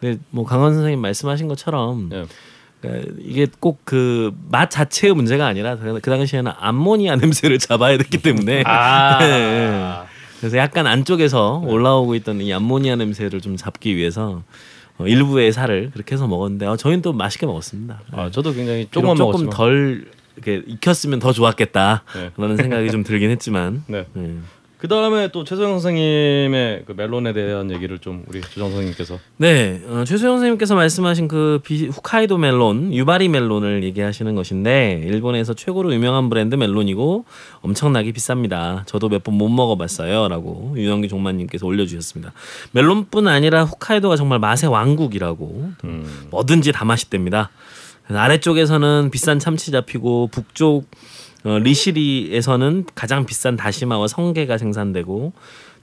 근데 0.00 0.18
뭐 0.28 0.44
강원 0.44 0.74
선생님 0.74 1.00
말씀하신 1.00 1.48
것처럼 1.48 2.10
예. 2.12 2.24
그러니까 2.82 3.12
이게 3.20 3.46
꼭 3.60 3.80
그 3.84 4.30
맛 4.50 4.70
자체의 4.70 5.14
문제가 5.14 5.46
아니라 5.46 5.76
그 5.76 6.00
당시에는 6.02 6.52
암모니아 6.58 7.16
냄새를 7.48 7.58
잡아야 7.58 7.96
됐기 7.96 8.18
때문에. 8.18 8.62
아, 8.66 9.18
네. 9.20 10.13
그래서 10.44 10.58
약간 10.58 10.86
안쪽에서 10.86 11.62
올라오고 11.64 12.14
있던 12.16 12.42
이 12.42 12.52
암모니아 12.52 12.96
냄새를 12.96 13.40
좀 13.40 13.56
잡기 13.56 13.96
위해서 13.96 14.42
어, 14.98 15.06
일부의 15.06 15.54
살을 15.54 15.90
그렇게 15.90 16.16
해서 16.16 16.26
먹었는데 16.26 16.66
어, 16.66 16.76
저희는 16.76 17.00
또 17.00 17.14
맛있게 17.14 17.46
먹었습니다. 17.46 18.02
아, 18.12 18.30
저도 18.30 18.52
굉장히 18.52 18.86
조금 18.90 19.16
먹었지만 19.16 19.48
덜 19.48 20.04
이렇게 20.36 20.62
익혔으면 20.66 21.18
더 21.18 21.32
좋았겠다라는 21.32 22.32
네. 22.36 22.56
생각이 22.56 22.90
좀 22.90 23.04
들긴 23.04 23.30
했지만 23.30 23.84
네. 23.86 24.04
네. 24.12 24.36
그 24.78 24.88
다음에 24.88 25.28
또 25.28 25.44
최소영 25.44 25.70
선생님의 25.72 26.82
그 26.86 26.92
멜론에 26.92 27.32
대한 27.32 27.70
얘기를 27.70 27.98
좀 27.98 28.22
우리 28.28 28.40
조정 28.42 28.68
선생님께서 28.70 29.18
네, 29.38 29.80
어, 29.88 30.04
최수영 30.04 30.34
선생님께서 30.34 30.74
말씀하신 30.74 31.28
그 31.28 31.60
비, 31.64 31.86
후카이도 31.86 32.36
멜론, 32.36 32.92
유바리 32.92 33.28
멜론을 33.28 33.82
얘기하시는 33.84 34.34
것인데 34.34 35.02
일본에서 35.06 35.54
최고로 35.54 35.94
유명한 35.94 36.28
브랜드 36.28 36.54
멜론이고 36.54 37.24
엄청나게 37.62 38.12
비쌉니다. 38.12 38.86
저도 38.86 39.08
몇 39.08 39.22
번 39.24 39.34
못 39.34 39.48
먹어봤어요라고 39.48 40.74
윤영기 40.76 41.08
종만님께서 41.08 41.66
올려주셨습니다. 41.66 42.32
멜론뿐 42.72 43.26
아니라 43.26 43.64
후카이도가 43.64 44.16
정말 44.16 44.38
맛의 44.38 44.68
왕국이라고 44.70 45.72
음. 45.84 46.26
뭐든지 46.30 46.72
다 46.72 46.84
맛있답니다. 46.84 47.50
아래쪽에서는 48.08 49.10
비싼 49.10 49.38
참치 49.38 49.70
잡히고 49.70 50.28
북쪽 50.30 50.84
어, 51.44 51.58
리시리에서는 51.58 52.86
가장 52.94 53.26
비싼 53.26 53.56
다시마와 53.56 54.08
성게가 54.08 54.58
생산되고 54.58 55.32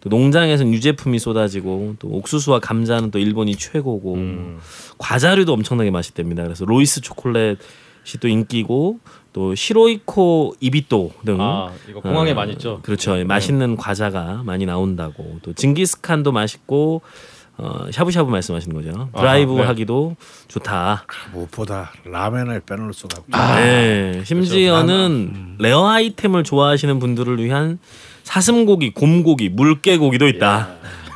또 0.01 0.09
농장에서는 0.09 0.73
유제품이 0.73 1.19
쏟아지고 1.19 1.95
또 1.99 2.07
옥수수와 2.09 2.59
감자는 2.59 3.11
또 3.11 3.19
일본이 3.19 3.55
최고고 3.55 4.15
음. 4.15 4.57
과자류도 4.97 5.53
엄청나게 5.53 5.91
맛있답니다. 5.91 6.43
그래서 6.43 6.65
로이스 6.65 7.01
초콜릿이 7.01 8.17
또 8.19 8.27
인기고 8.27 8.99
또 9.33 9.53
시로이코 9.53 10.55
이비또 10.59 11.11
등 11.23 11.39
아 11.39 11.71
이거 11.87 12.01
공항에 12.01 12.31
어, 12.31 12.33
많이 12.33 12.53
있죠. 12.53 12.79
그렇죠. 12.81 13.17
예, 13.19 13.23
맛있는 13.23 13.75
과자가 13.77 14.41
많이 14.43 14.65
나온다고. 14.65 15.37
또 15.43 15.53
징기스칸도 15.53 16.31
맛있고 16.31 17.01
어, 17.61 17.85
샤브샤브 17.91 18.27
말씀하시는 18.31 18.75
거죠. 18.75 19.09
드라이브 19.15 19.51
아하, 19.53 19.61
네. 19.61 19.67
하기도 19.67 20.15
좋다. 20.47 21.05
무엇보다 21.31 21.91
라면을 22.05 22.61
빼놓을 22.61 22.91
수가 22.91 23.19
없죠. 23.19 23.55
네. 23.61 24.23
심지어는 24.25 25.57
rare 25.59 25.87
item을 25.87 26.43
좋아하시는 26.43 26.97
분들을 26.97 27.41
위한 27.43 27.77
사슴고기, 28.23 28.93
곰고기, 28.95 29.49
물개고기도 29.49 30.27
있다. 30.27 30.69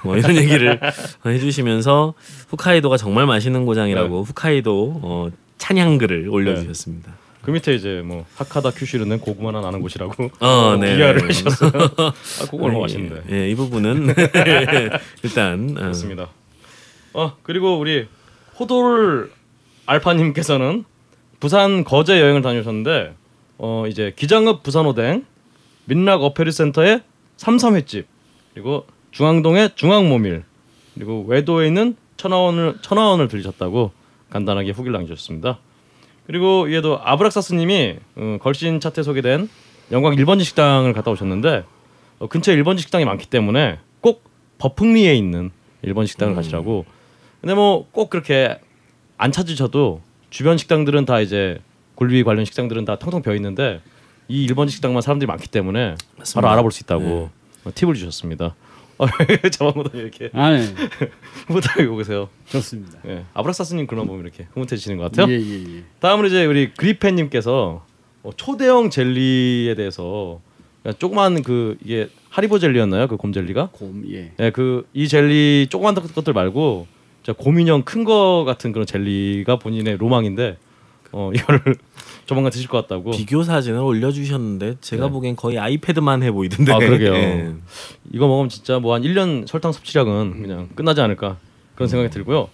뭐 0.04 0.18
이런 0.18 0.36
얘기를 0.36 0.80
해주시면서 1.26 2.14
후카이도가 2.50 2.98
정말 2.98 3.26
맛있는 3.26 3.66
고장이라고 3.66 4.22
후카이도 4.22 5.00
어, 5.02 5.30
찬양글을 5.58 6.30
올려주셨습니다. 6.30 7.12
그 7.46 7.52
밑에 7.52 7.76
이제 7.76 8.02
뭐 8.04 8.26
하카다 8.36 8.72
큐슈를 8.72 9.20
고구마나 9.20 9.62
나는 9.62 9.80
곳이라고 9.82 10.32
어, 10.40 10.78
네. 10.82 10.98
비하를 10.98 11.22
네. 11.22 11.28
하셨어요. 11.28 11.72
아, 11.98 12.46
그거 12.50 12.66
얼마 12.66 12.78
예, 12.78 12.82
맛있는데. 12.82 13.22
예, 13.32 13.50
이 13.52 13.56
부분은 13.56 14.16
일단 15.22 15.76
어, 15.78 15.82
그렇습니다. 15.82 16.30
어 17.14 17.38
그리고 17.44 17.78
우리 17.78 18.08
호돌 18.60 19.32
알파님께서는 19.86 20.86
부산 21.40 21.84
거제 21.84 22.20
여행을 22.20 22.42
다녀오셨는데 22.42 23.14
어 23.60 23.86
이제 23.88 24.12
기장읍 24.16 24.64
부산오뎅, 24.64 25.26
민락 25.86 26.24
어페리센터의 26.24 27.04
삼삼횟집 27.38 28.08
그리고 28.54 28.88
중앙동의 29.12 29.72
중앙모밀 29.76 30.44
그리고 30.96 31.24
외도에 31.28 31.68
있는 31.68 31.96
천하원을 32.18 32.78
천하원을 32.82 33.28
들리셨다고 33.28 33.92
간단하게 34.32 34.72
후기를 34.72 34.94
남겨주셨습니다. 34.94 35.60
그리고 36.28 36.68
이에도 36.68 37.00
아브락사스님이 37.04 37.98
어, 38.16 38.38
걸신 38.42 38.80
차트에 38.80 39.04
소개된 39.04 39.50
영광 39.92 40.16
1번지 40.16 40.44
식당을 40.44 40.94
갔다 40.94 41.12
오셨는데 41.12 41.64
어, 42.20 42.28
근처에 42.28 42.56
1번지 42.58 42.80
식당이 42.80 43.06
많기 43.06 43.28
때문에 43.28 43.80
꼭 44.02 44.24
버풍리에 44.58 45.14
있는 45.16 45.52
1번 45.84 46.08
식당을 46.08 46.34
가시라고. 46.36 46.86
근데 47.42 47.54
뭐 47.54 47.86
꼭 47.92 48.10
그렇게 48.10 48.58
안 49.18 49.32
찾으셔도 49.32 50.02
주변 50.32 50.58
식당들은 50.58 51.06
다 51.06 51.20
이제 51.20 51.60
굴비 51.96 52.24
관련 52.24 52.44
식당들은 52.46 52.86
다 52.86 52.98
텅텅 52.98 53.22
비어 53.22 53.36
있는데 53.36 53.82
이 54.28 54.48
1번지 54.48 54.72
식당만 54.72 55.02
사람들이 55.02 55.28
많기 55.28 55.48
때문에 55.48 55.96
바로 56.34 56.50
알아볼 56.50 56.72
수 56.72 56.82
있다고 56.84 57.30
어, 57.66 57.72
팁을 57.74 57.94
주셨습니다. 57.94 58.56
어, 58.98 59.06
저만보다 59.52 59.98
이렇게 59.98 60.30
아, 60.34 60.52
네. 60.52 60.66
흐뭇하게 61.48 61.88
계세요. 61.98 62.30
좋습니다. 62.48 63.00
예, 63.08 63.26
아브락사스님 63.34 63.88
글만 63.88 64.08
보면 64.08 64.22
이렇게 64.24 64.48
흐뭇해지시는 64.54 64.98
것 64.98 65.12
같아요. 65.12 65.32
예, 65.34 65.40
예, 65.40 65.78
예. 65.78 65.84
다음으로 66.00 66.28
이제 66.28 66.46
우리 66.46 66.72
그리펜님께서 66.74 67.86
어, 68.24 68.30
초대형 68.36 68.90
젤리에 68.90 69.76
대해서 69.76 70.40
조그만 71.00 71.42
그 71.44 71.78
이게 71.84 72.10
하리보 72.30 72.60
젤리였나요? 72.60 73.08
그 73.08 73.18
곰 73.18 73.34
젤리가? 73.34 73.70
곰, 73.72 74.04
예. 74.12 74.32
그 74.52 74.86
이 74.94 75.08
젤리 75.08 75.68
조그만 75.70 75.96
것들 75.96 76.34
말고 76.34 76.88
곰인형 77.38 77.82
큰 77.84 78.04
거 78.06 78.44
같은 78.46 78.72
그런 78.72 78.86
젤리가 78.86 79.58
본인의 79.58 79.98
로망인데 79.98 80.58
어 81.12 81.32
이거를 81.36 81.76
조만간 82.26 82.52
드실 82.52 82.68
것 82.68 82.82
같다고. 82.82 83.12
비교 83.12 83.44
사진을 83.44 83.80
올려주셨는데 83.80 84.78
제가 84.82 85.06
네. 85.06 85.12
보기엔 85.12 85.36
거의 85.36 85.58
아이패드만 85.60 86.24
해 86.24 86.32
보이던데. 86.32 86.74
아, 86.74 86.78
그러게요. 86.78 87.14
예. 87.14 87.54
이거 88.12 88.28
먹으면 88.28 88.50
진짜 88.50 88.80
뭐 88.80 88.96
한 88.96 89.04
1년 89.04 89.48
설탕 89.48 89.72
섭취량은 89.72 90.42
그냥 90.42 90.70
끝나지 90.76 91.02
않을까 91.02 91.38
그런 91.76 91.88
생각이 91.90 92.12
들고요. 92.14 92.50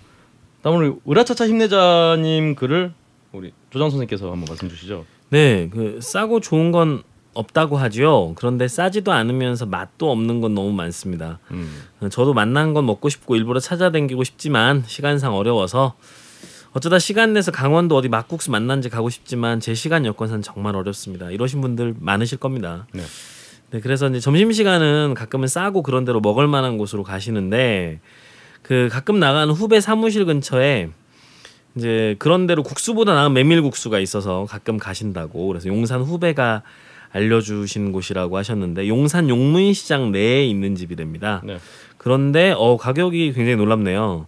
다음으로 0.61 0.99
으라차차 1.09 1.47
힘내자님 1.47 2.55
글을 2.55 2.93
우리 3.31 3.51
조장 3.69 3.89
선생님께서 3.89 4.31
한번 4.31 4.45
말씀 4.49 4.69
주시죠. 4.69 5.05
네, 5.29 5.69
그 5.71 5.99
싸고 6.01 6.39
좋은 6.41 6.71
건 6.71 7.01
없다고 7.33 7.77
하죠. 7.77 8.33
그런데 8.35 8.67
싸지도 8.67 9.13
않으면서 9.13 9.65
맛도 9.65 10.11
없는 10.11 10.41
건 10.41 10.53
너무 10.53 10.73
많습니다. 10.73 11.39
음. 11.51 11.81
저도 12.09 12.33
맛난 12.33 12.73
건 12.73 12.85
먹고 12.85 13.07
싶고 13.07 13.37
일부러 13.37 13.59
찾아다니고 13.61 14.23
싶지만 14.25 14.83
시간상 14.85 15.33
어려워서 15.33 15.93
어쩌다 16.74 16.99
시간 16.99 17.34
내서 17.34 17.51
강원도 17.51 17.97
어디 17.97 18.07
막국수 18.07 18.49
만난지 18.49 18.89
가고 18.89 19.09
싶지만 19.09 19.59
제 19.59 19.74
시간 19.74 20.05
여건상 20.05 20.41
정말 20.41 20.76
어렵습니다. 20.76 21.30
이러신 21.30 21.59
분들 21.61 21.95
많으실 21.99 22.38
겁니다. 22.38 22.88
네. 22.93 23.01
네, 23.72 23.80
그래서 23.82 24.07
이제 24.09 24.19
점심 24.19 24.51
시간은 24.51 25.13
가끔은 25.13 25.47
싸고 25.47 25.82
그런 25.84 26.05
데로 26.05 26.22
먹을 26.22 26.47
만한 26.47 26.78
곳으로 26.78 27.03
가시는데 27.03 27.99
그 28.61 28.89
가끔 28.91 29.19
나가는 29.19 29.53
후배 29.53 29.82
사무실 29.82 30.26
근처에 30.26 30.89
이제 31.76 32.15
그런 32.19 32.47
데로 32.47 32.63
국수보다 32.63 33.13
나은 33.15 33.34
메밀국수가 33.34 33.99
있어서 33.99 34.45
가끔 34.49 34.78
가신다고 34.78 35.47
그래서 35.47 35.67
용산 35.67 36.01
후배가 36.01 36.63
알려주신 37.13 37.91
곳이라고 37.91 38.38
하셨는데 38.38 38.88
용산 38.88 39.30
용문시장 39.30 40.11
내에 40.11 40.45
있는 40.45 40.76
집이랍니다. 40.76 41.41
네. 41.43 41.57
그런데 41.97 42.53
어 42.57 42.78
가격이 42.78 43.34
굉장히 43.34 43.57
놀랍네요. 43.57 44.28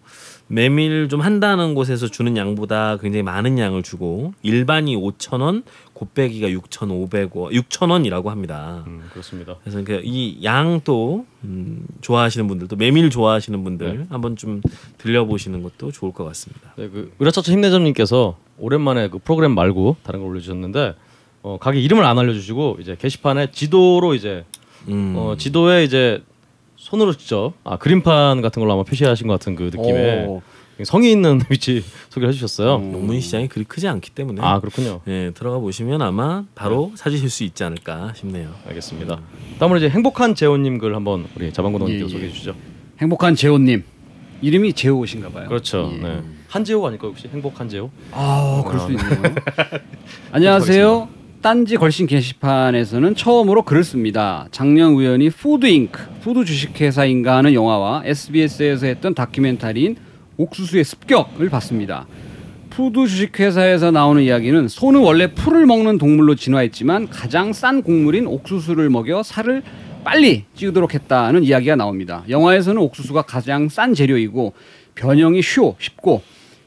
메밀 0.53 1.09
좀 1.09 1.21
한다는 1.21 1.73
곳에서 1.73 2.07
주는 2.07 2.37
양보다 2.37 2.97
굉장히 2.97 3.23
많은 3.23 3.57
양을 3.57 3.81
주고 3.81 4.33
일반이 4.43 4.95
5천 4.95 5.41
원, 5.41 5.63
곱빼기가 5.93 6.47
6,500원, 6.49 7.51
6천 7.51 7.89
원이라고 7.89 8.29
합니다. 8.29 8.83
음, 8.85 9.03
그렇습니다. 9.11 9.55
그래서 9.63 9.83
그이 9.83 10.43
양도 10.43 11.25
음, 11.43 11.87
좋아하시는 12.01 12.47
분들 12.47 12.67
또 12.67 12.75
메밀 12.75 13.09
좋아하시는 13.09 13.63
분들 13.63 13.97
네. 13.97 14.05
한번 14.09 14.35
좀 14.35 14.61
들려보시는 14.99 15.63
것도 15.63 15.91
좋을 15.91 16.13
것 16.13 16.23
같습니다. 16.25 16.73
네, 16.77 16.87
그 16.87 17.11
으라차차 17.19 17.51
힘내점님께서 17.51 18.37
오랜만에 18.59 19.09
그 19.09 19.17
프로그램 19.17 19.55
말고 19.55 19.97
다른 20.03 20.19
걸 20.19 20.29
올려주셨는데 20.29 20.93
어, 21.41 21.57
가게 21.59 21.81
이름을 21.81 22.05
안 22.05 22.19
알려주시고 22.19 22.77
이제 22.79 22.95
게시판에 22.99 23.51
지도로 23.51 24.13
이제 24.13 24.45
음. 24.87 25.13
어, 25.17 25.35
지도에 25.35 25.83
이제 25.83 26.21
손으로 26.93 27.13
직접 27.13 27.53
아 27.63 27.77
그림판 27.77 28.41
같은 28.43 28.59
걸로 28.59 28.73
아마 28.73 28.83
표시하신 28.83 29.25
것 29.25 29.33
같은 29.33 29.55
그 29.55 29.71
느낌의 29.73 30.27
오. 30.27 30.41
성의 30.83 31.11
있는 31.11 31.41
위치 31.49 31.83
소개를 32.09 32.29
해주셨어요. 32.29 32.73
용문 32.73 33.19
시장이 33.19 33.47
그리 33.47 33.63
크지 33.63 33.87
않기 33.87 34.11
때문에 34.11 34.41
아 34.43 34.59
그렇군요. 34.59 35.01
예, 35.07 35.31
들어가 35.33 35.57
보시면 35.57 36.03
아마 36.03 36.45
바로 36.53 36.91
사주실 36.95 37.31
수 37.31 37.43
있지 37.43 37.63
않을까 37.63 38.13
싶네요. 38.15 38.49
알겠습니다. 38.67 39.19
다음으로 39.57 39.79
이제 39.79 39.89
행복한 39.89 40.35
재호님 40.35 40.77
글 40.77 40.95
한번 40.95 41.25
우리 41.35 41.51
자방고등님께서 41.51 42.03
예, 42.03 42.05
예. 42.05 42.13
소개해 42.13 42.31
주시죠. 42.31 42.55
행복한 42.99 43.33
재호님 43.35 43.83
이름이 44.43 44.73
재호신가 44.73 45.29
봐요. 45.29 45.47
그렇죠. 45.47 45.91
예. 45.95 45.97
네. 45.97 46.21
한재호 46.49 46.85
아닐까 46.85 47.07
혹시 47.07 47.27
행복한 47.27 47.69
재호? 47.69 47.89
아, 48.11 48.63
그럴 48.67 48.79
수 48.81 48.91
있네요. 48.91 49.35
안녕하세요. 50.31 51.22
딴지 51.43 51.75
걸신 51.75 52.07
게시판에서는 52.07 53.15
처음으로 53.15 53.63
글을 53.63 53.83
씁니다. 53.83 54.47
작년 54.51 54.93
우연히 54.93 55.29
푸드잉크, 55.29 56.21
푸드 56.21 56.45
주식회사인가 56.45 57.35
하는 57.35 57.53
영화와 57.53 58.03
SBS에서 58.05 58.87
했던 58.87 59.13
다큐멘터리인 59.13 59.97
옥수수의 60.37 60.85
습격을 60.85 61.49
봤습니다. 61.49 62.07
푸드 62.69 63.05
주식회사에서 63.07 63.91
나오는 63.91 64.23
이야기는 64.23 64.69
소는 64.69 65.01
원래 65.01 65.33
풀을 65.33 65.65
먹는 65.65 65.97
동물로 65.97 66.35
진화했지만 66.35 67.09
가장 67.09 67.51
싼 67.51 67.83
곡물인 67.83 68.25
옥수수를 68.25 68.89
먹여 68.89 69.21
살을 69.21 69.63
빨리 70.05 70.45
찌우도록 70.55 70.93
했다는 70.93 71.43
이야기가 71.43 71.75
나옵니다. 71.75 72.23
영화에서는 72.29 72.81
옥수수가 72.81 73.23
가장 73.23 73.67
싼 73.67 73.93
재료이고 73.93 74.53
변형이 74.95 75.41
쉬워 75.41 75.75
쉽고 75.77 76.21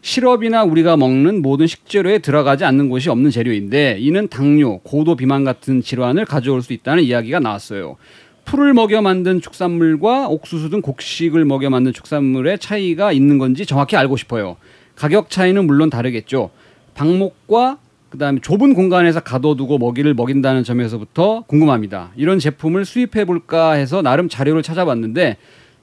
시럽이나 0.07 0.63
우리가 0.63 0.97
먹는 0.97 1.43
모든 1.43 1.67
식재료에 1.67 2.21
들어가지 2.21 2.65
않는 2.65 2.89
곳이 2.91 3.11
없는 3.11 3.33
재료인데 3.33 3.97
이는 3.99 4.29
당뇨, 4.29 4.79
고도 4.85 5.17
비만 5.17 5.43
같은 5.43 5.83
질환을 5.83 6.25
가져올 6.25 6.63
수 6.63 6.73
있다는 6.73 7.03
이야기가 7.03 7.41
나왔어요. 7.41 7.97
풀을 8.45 8.73
먹여 8.73 9.03
만든 9.03 9.41
축산물과 9.41 10.29
옥수수 10.29 10.71
등 10.71 10.81
곡식을 10.81 11.45
먹여 11.45 11.71
만든 11.71 11.93
축산물의 11.93 12.61
차이가 12.61 13.11
있는 13.11 13.39
건지 13.39 13.67
정확히 13.67 13.97
알고 13.97 14.17
싶어요. 14.17 14.59
가격 14.95 15.29
차이는 15.29 15.67
물론 15.67 15.91
다르겠죠. 15.91 16.51
방목과 16.95 17.79
그다음에 18.11 18.39
좁은 18.41 18.75
공간에서 18.75 19.19
가둬두고 19.19 19.79
먹이를 19.79 20.15
먹인다는 20.15 20.63
점에서부터 20.63 21.43
궁금합니다. 21.49 22.13
이런 22.15 22.39
제품을 22.39 22.85
수입해 22.85 23.25
볼까 23.25 23.73
해서 23.73 24.03
나름 24.03 24.29
자료를 24.29 24.63
찾아봤는데 24.63 25.37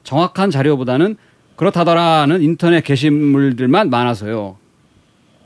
정확한 0.03 0.49
자료보다는 0.49 1.17
그렇다더라는 1.67 2.41
인터넷 2.41 2.83
게시물들만 2.83 3.89
많아서요. 3.89 4.57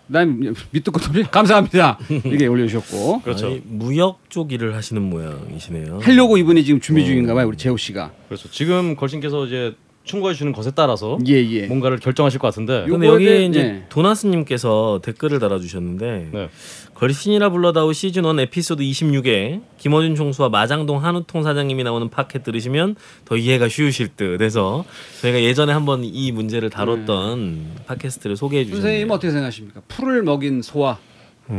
그다음 0.08 0.54
밑도 0.72 0.92
끝 0.92 1.06
없이 1.08 1.24
감사합니다. 1.30 2.00
이게 2.26 2.48
올려주셨고 2.48 3.22
그렇죠. 3.22 3.48
아니, 3.48 3.62
무역 3.66 4.20
쪽 4.30 4.52
일을 4.52 4.74
하시는 4.74 5.02
모양이시네요. 5.02 6.00
하려고 6.02 6.38
이분이 6.38 6.64
지금 6.64 6.80
준비 6.80 7.06
중인가 7.06 7.34
봐요. 7.34 7.48
우리 7.48 7.58
재호 7.58 7.78
씨가. 7.78 8.12
그렇죠. 8.28 8.50
지금 8.50 8.96
걸신께서 8.96 9.46
이제 9.46 9.76
충고해 10.06 10.34
주는 10.34 10.54
것에 10.54 10.72
따라서 10.74 11.20
예 11.28 11.34
예. 11.34 11.68
뭔가를 11.68 11.98
결정하실 12.00 12.40
것 12.40 12.48
같은데. 12.48 12.86
요- 12.88 12.98
근데 12.98 13.18
대해- 13.18 13.46
이제 13.46 13.64
네. 13.64 13.86
도나스님께서 13.90 15.02
댓글을 15.04 15.40
달아주셨는데 15.40 16.30
네. 16.32 16.50
걸신이라 16.98 17.50
불러다오 17.50 17.94
시즌 17.94 18.26
1 18.26 18.40
에피소드 18.40 18.82
26에 18.82 19.62
김어준 19.78 20.16
총수와 20.16 20.50
마장동 20.50 21.04
한우통 21.04 21.44
사장님이 21.44 21.84
나오는 21.84 22.10
팟캐 22.10 22.42
들으시면 22.42 22.96
더 23.24 23.38
이해가 23.38 23.70
쉬우실 23.70 24.16
듯 24.18 24.42
해서 24.42 24.84
저희가 25.22 25.44
예전에 25.44 25.74
한번 25.74 26.04
이 26.04 26.32
문제를 26.32 26.72
다뤘던 26.72 27.84
팟캐스트를 27.86 28.36
소개해 28.36 28.66
주셨네요. 28.66 28.82
선생님 28.82 29.12
어떻게 29.12 29.30
생각하십니까? 29.30 29.82
풀을 29.88 30.24
먹인 30.24 30.64
소와 30.64 30.98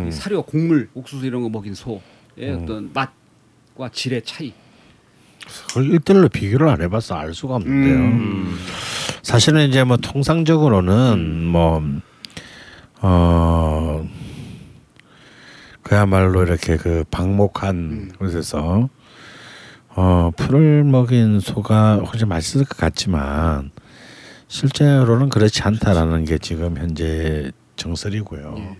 이 0.09 0.11
사료, 0.11 0.43
곡물, 0.43 0.89
옥수수 0.95 1.25
이런 1.25 1.43
거 1.43 1.49
먹인 1.49 1.73
소의 1.73 2.51
어떤 2.53 2.91
맛과 2.93 3.91
질의 3.93 4.23
차이. 4.25 4.53
그걸 5.69 5.93
일대일로 5.93 6.29
비교를 6.31 6.69
안 6.69 6.83
해봐서 6.83 7.15
알 7.15 7.33
수가 7.33 7.55
없는데요. 7.55 7.95
음. 7.95 8.59
사실은 9.23 9.69
이제 9.69 9.85
뭐 9.85 9.99
통상적으로는 9.99 11.45
뭐 11.47 11.81
어. 13.01 14.28
그야말로 15.89 16.43
이렇게 16.43 16.77
그 16.77 17.03
방목한 17.11 18.13
곳에서 18.19 18.91
어 19.89 20.31
풀을 20.37 20.85
먹인 20.85 21.41
소가 21.41 21.97
훨씬 21.97 22.29
맛있을 22.29 22.67
것 22.67 22.77
같지만 22.77 23.71
실제로는 24.49 25.31
그렇지 25.31 25.63
않다라는 25.63 26.27
게 26.27 26.37
지금 26.37 26.77
현재 26.77 27.51
정설이고요. 27.77 28.77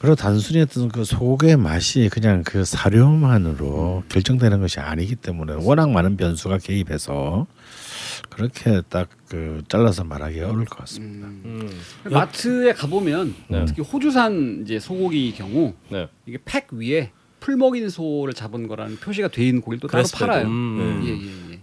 그리고 0.00 0.14
단순히 0.14 0.62
어떤 0.62 0.88
그 0.88 1.04
소고기의 1.04 1.58
맛이 1.58 2.08
그냥 2.10 2.42
그 2.42 2.64
사료만으로 2.64 4.04
결정되는 4.08 4.60
것이 4.60 4.80
아니기 4.80 5.14
때문에 5.14 5.54
워낙 5.58 5.90
많은 5.90 6.16
변수가 6.16 6.56
개입해서 6.58 7.46
그렇게 8.28 8.82
딱 8.88 9.08
그 9.30 9.62
잘라서 9.68 10.02
말하기 10.02 10.40
어려울 10.40 10.64
것 10.64 10.78
같습니다. 10.80 11.28
음. 11.28 11.70
마트에 12.10 12.72
가보면 12.72 13.32
네. 13.46 13.64
특히 13.64 13.80
호주산 13.80 14.62
이제 14.64 14.80
소고기 14.80 15.32
경우 15.32 15.72
네. 15.88 16.08
이게 16.26 16.36
팩 16.44 16.66
위에 16.72 17.12
풀 17.38 17.56
먹인 17.56 17.88
소를 17.88 18.34
잡은 18.34 18.66
거라는 18.66 18.96
표시가 18.96 19.28
돼 19.28 19.46
있는 19.46 19.62
고기를 19.62 19.78
또 19.80 19.86
따로. 19.86 20.02
팔아요. 20.12 20.46
음. 20.46 21.00
예, 21.04 21.10
예, 21.10 21.52
예. 21.54 21.60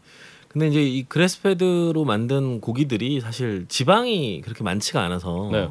근데 0.47 0.67
이제 0.69 0.81
이 0.81 1.03
그래스페드로 1.03 2.05
만든 2.05 2.61
고기들이 2.61 3.19
사실 3.19 3.65
지방이 3.67 4.39
그렇게 4.41 4.63
많지가 4.63 5.03
않아서 5.03 5.49
네. 5.51 5.69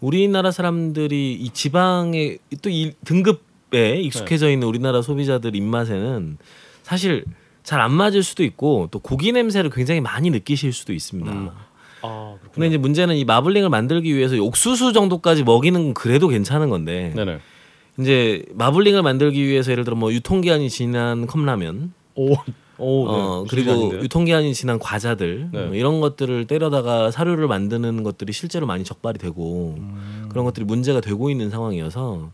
우리나라 0.00 0.50
사람들이 0.50 1.32
이 1.32 1.50
지방의 1.54 2.38
또이 2.60 2.92
등급에 3.06 3.98
익숙해져 4.02 4.50
있는 4.50 4.68
우리나라 4.68 5.00
소비자들 5.00 5.56
입맛에는 5.56 6.36
사실 6.82 7.24
잘 7.64 7.80
안 7.80 7.92
맞을 7.92 8.22
수도 8.22 8.44
있고 8.44 8.88
또 8.90 8.98
고기 8.98 9.32
냄새를 9.32 9.70
굉장히 9.70 10.00
많이 10.00 10.30
느끼실 10.30 10.72
수도 10.72 10.92
있습니다. 10.92 11.32
음. 11.32 11.50
아, 12.02 12.36
근데 12.52 12.68
이제 12.68 12.76
문제는 12.76 13.16
이 13.16 13.24
마블링을 13.24 13.70
만들기 13.70 14.14
위해서 14.14 14.36
옥수수 14.36 14.92
정도까지 14.92 15.42
먹이는 15.42 15.82
건 15.82 15.94
그래도 15.94 16.28
괜찮은 16.28 16.68
건데 16.68 17.12
네네. 17.16 17.38
이제 17.98 18.44
마블링을 18.52 19.02
만들기 19.02 19.42
위해서 19.46 19.70
예를 19.72 19.84
들어 19.84 19.96
뭐 19.96 20.12
유통기한이 20.12 20.68
지난 20.68 21.26
컵라면 21.26 21.94
오, 22.16 22.34
오, 22.76 23.06
어 23.08 23.42
네. 23.42 23.48
그리고 23.48 23.72
아닌데. 23.72 23.96
유통기한이 24.02 24.52
지난 24.52 24.78
과자들 24.78 25.48
네. 25.50 25.64
뭐 25.66 25.74
이런 25.74 26.00
것들을 26.02 26.46
때려다가 26.46 27.10
사료를 27.10 27.48
만드는 27.48 28.02
것들이 28.02 28.34
실제로 28.34 28.66
많이 28.66 28.84
적발이 28.84 29.18
되고 29.18 29.76
음. 29.78 30.26
그런 30.28 30.44
것들이 30.44 30.66
문제가 30.66 31.00
되고 31.00 31.30
있는 31.30 31.48
상황이어서 31.48 32.30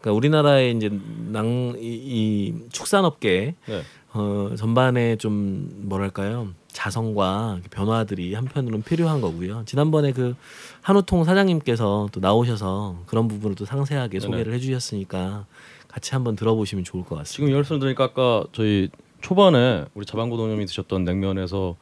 그러니까 0.00 0.16
우리나라의 0.16 0.76
이제 0.76 0.90
낭 1.28 1.74
이, 1.78 1.86
이 1.86 2.54
축산업계 2.70 3.54
네. 3.66 3.82
어 4.14 4.54
전반에 4.56 5.16
좀 5.16 5.70
뭐랄까요 5.88 6.48
자성과 6.68 7.60
변화들이 7.70 8.34
한편으로는 8.34 8.82
필요한 8.82 9.20
거고요. 9.20 9.62
지난번에 9.66 10.12
그 10.12 10.34
한우통 10.82 11.24
사장님께서 11.24 12.08
또 12.12 12.20
나오셔서 12.20 12.96
그런 13.06 13.28
부분을 13.28 13.56
또 13.56 13.64
상세하게 13.64 14.18
네네. 14.18 14.26
소개를 14.30 14.54
해주셨으니까 14.54 15.46
같이 15.88 16.14
한번 16.14 16.36
들어보시면 16.36 16.84
좋을 16.84 17.04
것 17.04 17.16
같습니다. 17.16 17.30
지금 17.30 17.48
이 17.50 17.52
말씀 17.52 17.78
들으니까 17.78 18.04
아까 18.04 18.44
저희 18.52 18.88
초반에 19.20 19.84
우리 19.94 20.04
자방고 20.06 20.36
동님이 20.36 20.66
드셨던 20.66 21.04
냉면에서 21.04 21.76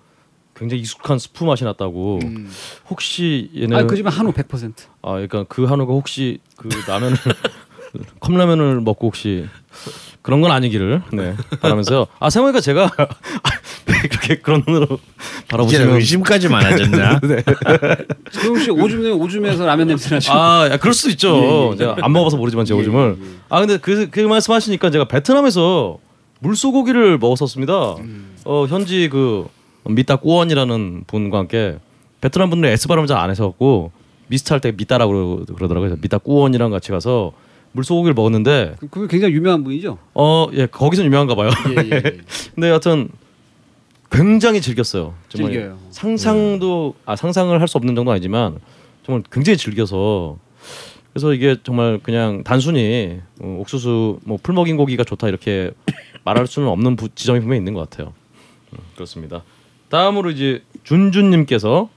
굉장히 0.55 0.83
익숙한 0.83 1.19
스프 1.19 1.45
맛이 1.45 1.65
났다고. 1.65 2.19
음. 2.23 2.51
혹시 2.91 3.51
얘네 3.57 3.77
아, 3.77 3.87
그지만 3.87 4.13
한우 4.13 4.33
100%. 4.33 4.75
아, 5.03 5.13
그러니까 5.13 5.45
그 5.45 5.65
한우가 5.65 5.93
혹시 5.93 6.41
그 6.57 6.69
라면을 6.87 7.17
컵라면을 8.21 8.81
먹고 8.81 9.07
혹시 9.07 9.47
그런 10.23 10.41
건 10.43 10.51
아니기를 10.51 11.03
네 11.13 11.35
바라면서요. 11.61 12.07
아 12.19 12.29
생각해보니까 12.29 12.61
제가 12.61 12.91
왜 13.87 13.95
그렇게 14.09 14.37
그런 14.37 14.63
눈으로 14.67 14.99
바라보시면 15.49 15.95
의심까지 15.97 16.49
많아졌냐? 16.49 17.21
조용 18.33 18.59
씨 18.59 18.71
오줌 18.71 19.03
내면 19.03 19.19
오줌에서 19.21 19.65
라면 19.65 19.89
냄새 19.89 20.15
나죠. 20.15 20.33
아, 20.33 20.69
야, 20.71 20.77
그럴 20.77 20.93
수 20.95 21.09
있죠. 21.11 21.37
예, 21.37 21.73
예. 21.73 21.77
제가 21.79 21.97
안 22.03 22.13
먹어봐서 22.13 22.37
모르지만 22.37 22.65
제 22.67 22.75
예, 22.75 22.79
오줌을. 22.79 23.17
예, 23.19 23.25
예. 23.25 23.29
아, 23.49 23.61
근데 23.61 23.79
그, 23.79 24.09
그 24.11 24.21
말씀하시니까 24.21 24.91
제가 24.91 25.05
베트남에서 25.07 25.99
물소고기를 26.41 27.19
먹었었습니다. 27.19 27.95
음. 27.97 28.35
어, 28.45 28.67
현지 28.69 29.09
그 29.11 29.47
미따 29.85 30.17
꾸원이라는 30.17 31.05
분과 31.07 31.39
함께 31.39 31.79
베트남 32.21 32.51
분들 32.51 32.69
S 32.69 32.89
발음 32.89 33.07
잘 33.07 33.17
안 33.19 33.31
해서 33.31 33.47
갖고 33.49 33.91
미스터 34.29 34.55
할 34.55 34.61
때 34.61 34.73
미따라고 34.73 35.45
그러더라고요. 35.57 35.97
미따 36.01 36.19
꾸원이랑 36.19 36.71
같이 36.71 36.91
가서 36.93 37.33
물소고기를 37.73 38.15
먹었는데 38.15 38.77
그, 38.81 38.89
그 38.89 39.07
굉장히 39.09 39.35
유명한 39.35 39.63
분이죠. 39.65 39.99
어, 40.15 40.47
예, 40.55 40.67
거기서 40.67 41.05
유명한가 41.05 41.35
봐요. 41.35 41.51
예, 41.71 41.77
예, 41.85 41.91
예. 41.97 42.03
근데 42.55 42.69
여하튼 42.69 43.09
굉장히 44.11 44.61
즐겼어요. 44.61 45.15
정말 45.29 45.53
즐겨요. 45.53 45.79
상상도 45.91 46.95
아 47.07 47.15
상상을 47.17 47.59
할 47.61 47.69
수 47.69 47.79
없는 47.79 47.95
정도 47.95 48.11
아니지만 48.11 48.59
정말 49.05 49.23
굉장히 49.31 49.57
즐겨서 49.57 50.37
그래서 51.13 51.33
이게 51.33 51.57
정말 51.63 52.01
그냥 52.03 52.43
단순히 52.45 53.21
어, 53.41 53.57
옥수수 53.61 54.19
뭐 54.25 54.39
풀먹인 54.43 54.77
고기가 54.77 55.05
좋다 55.05 55.29
이렇게 55.29 55.71
말할 56.25 56.47
수는 56.47 56.69
없는 56.69 56.97
부, 56.97 57.09
지점이 57.15 57.41
분명히 57.41 57.59
있는 57.59 57.75
것 57.75 57.89
같아요. 57.89 58.13
음, 58.73 58.79
그렇습니다. 58.95 59.43
다음으로 59.91 60.31
이제 60.31 60.63
준준님께서 60.85 61.89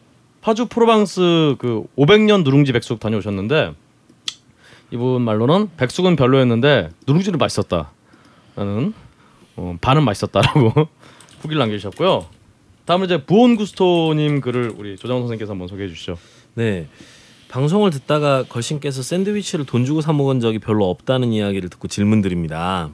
파주 0.42 0.66
프로방스 0.68 1.56
그 1.58 1.84
500년 1.98 2.44
누룽지 2.44 2.72
백숙 2.74 3.00
다녀오셨는데 3.00 3.74
이분 4.94 5.24
말로는 5.24 5.70
백숙은 5.76 6.16
별로였는데 6.16 6.92
누룽지는 7.08 7.40
맛있었다. 7.40 7.90
나는 8.54 8.94
어, 9.56 9.76
반은 9.82 10.04
맛있었다라고 10.04 10.72
후기를 11.42 11.60
남겨주셨고요. 11.62 12.28
다음은 12.86 13.06
이제 13.06 13.24
부온 13.24 13.56
구스토님 13.56 14.40
글을 14.40 14.72
우리 14.78 14.96
조장훈 14.96 15.24
선생님께서 15.24 15.54
한번 15.54 15.68
소개해 15.68 15.90
주시죠. 15.90 16.20
네. 16.54 16.88
방송을 17.50 17.90
듣다가 17.90 18.44
걸신께서 18.44 19.02
샌드위치를 19.02 19.66
돈 19.66 19.84
주고 19.86 20.02
사 20.02 20.14
먹은 20.14 20.40
적이 20.40 20.60
별로 20.60 20.88
없다는 20.88 21.34
이야기를 21.34 21.70
듣고 21.70 21.88
질문드립니다. 21.88 22.92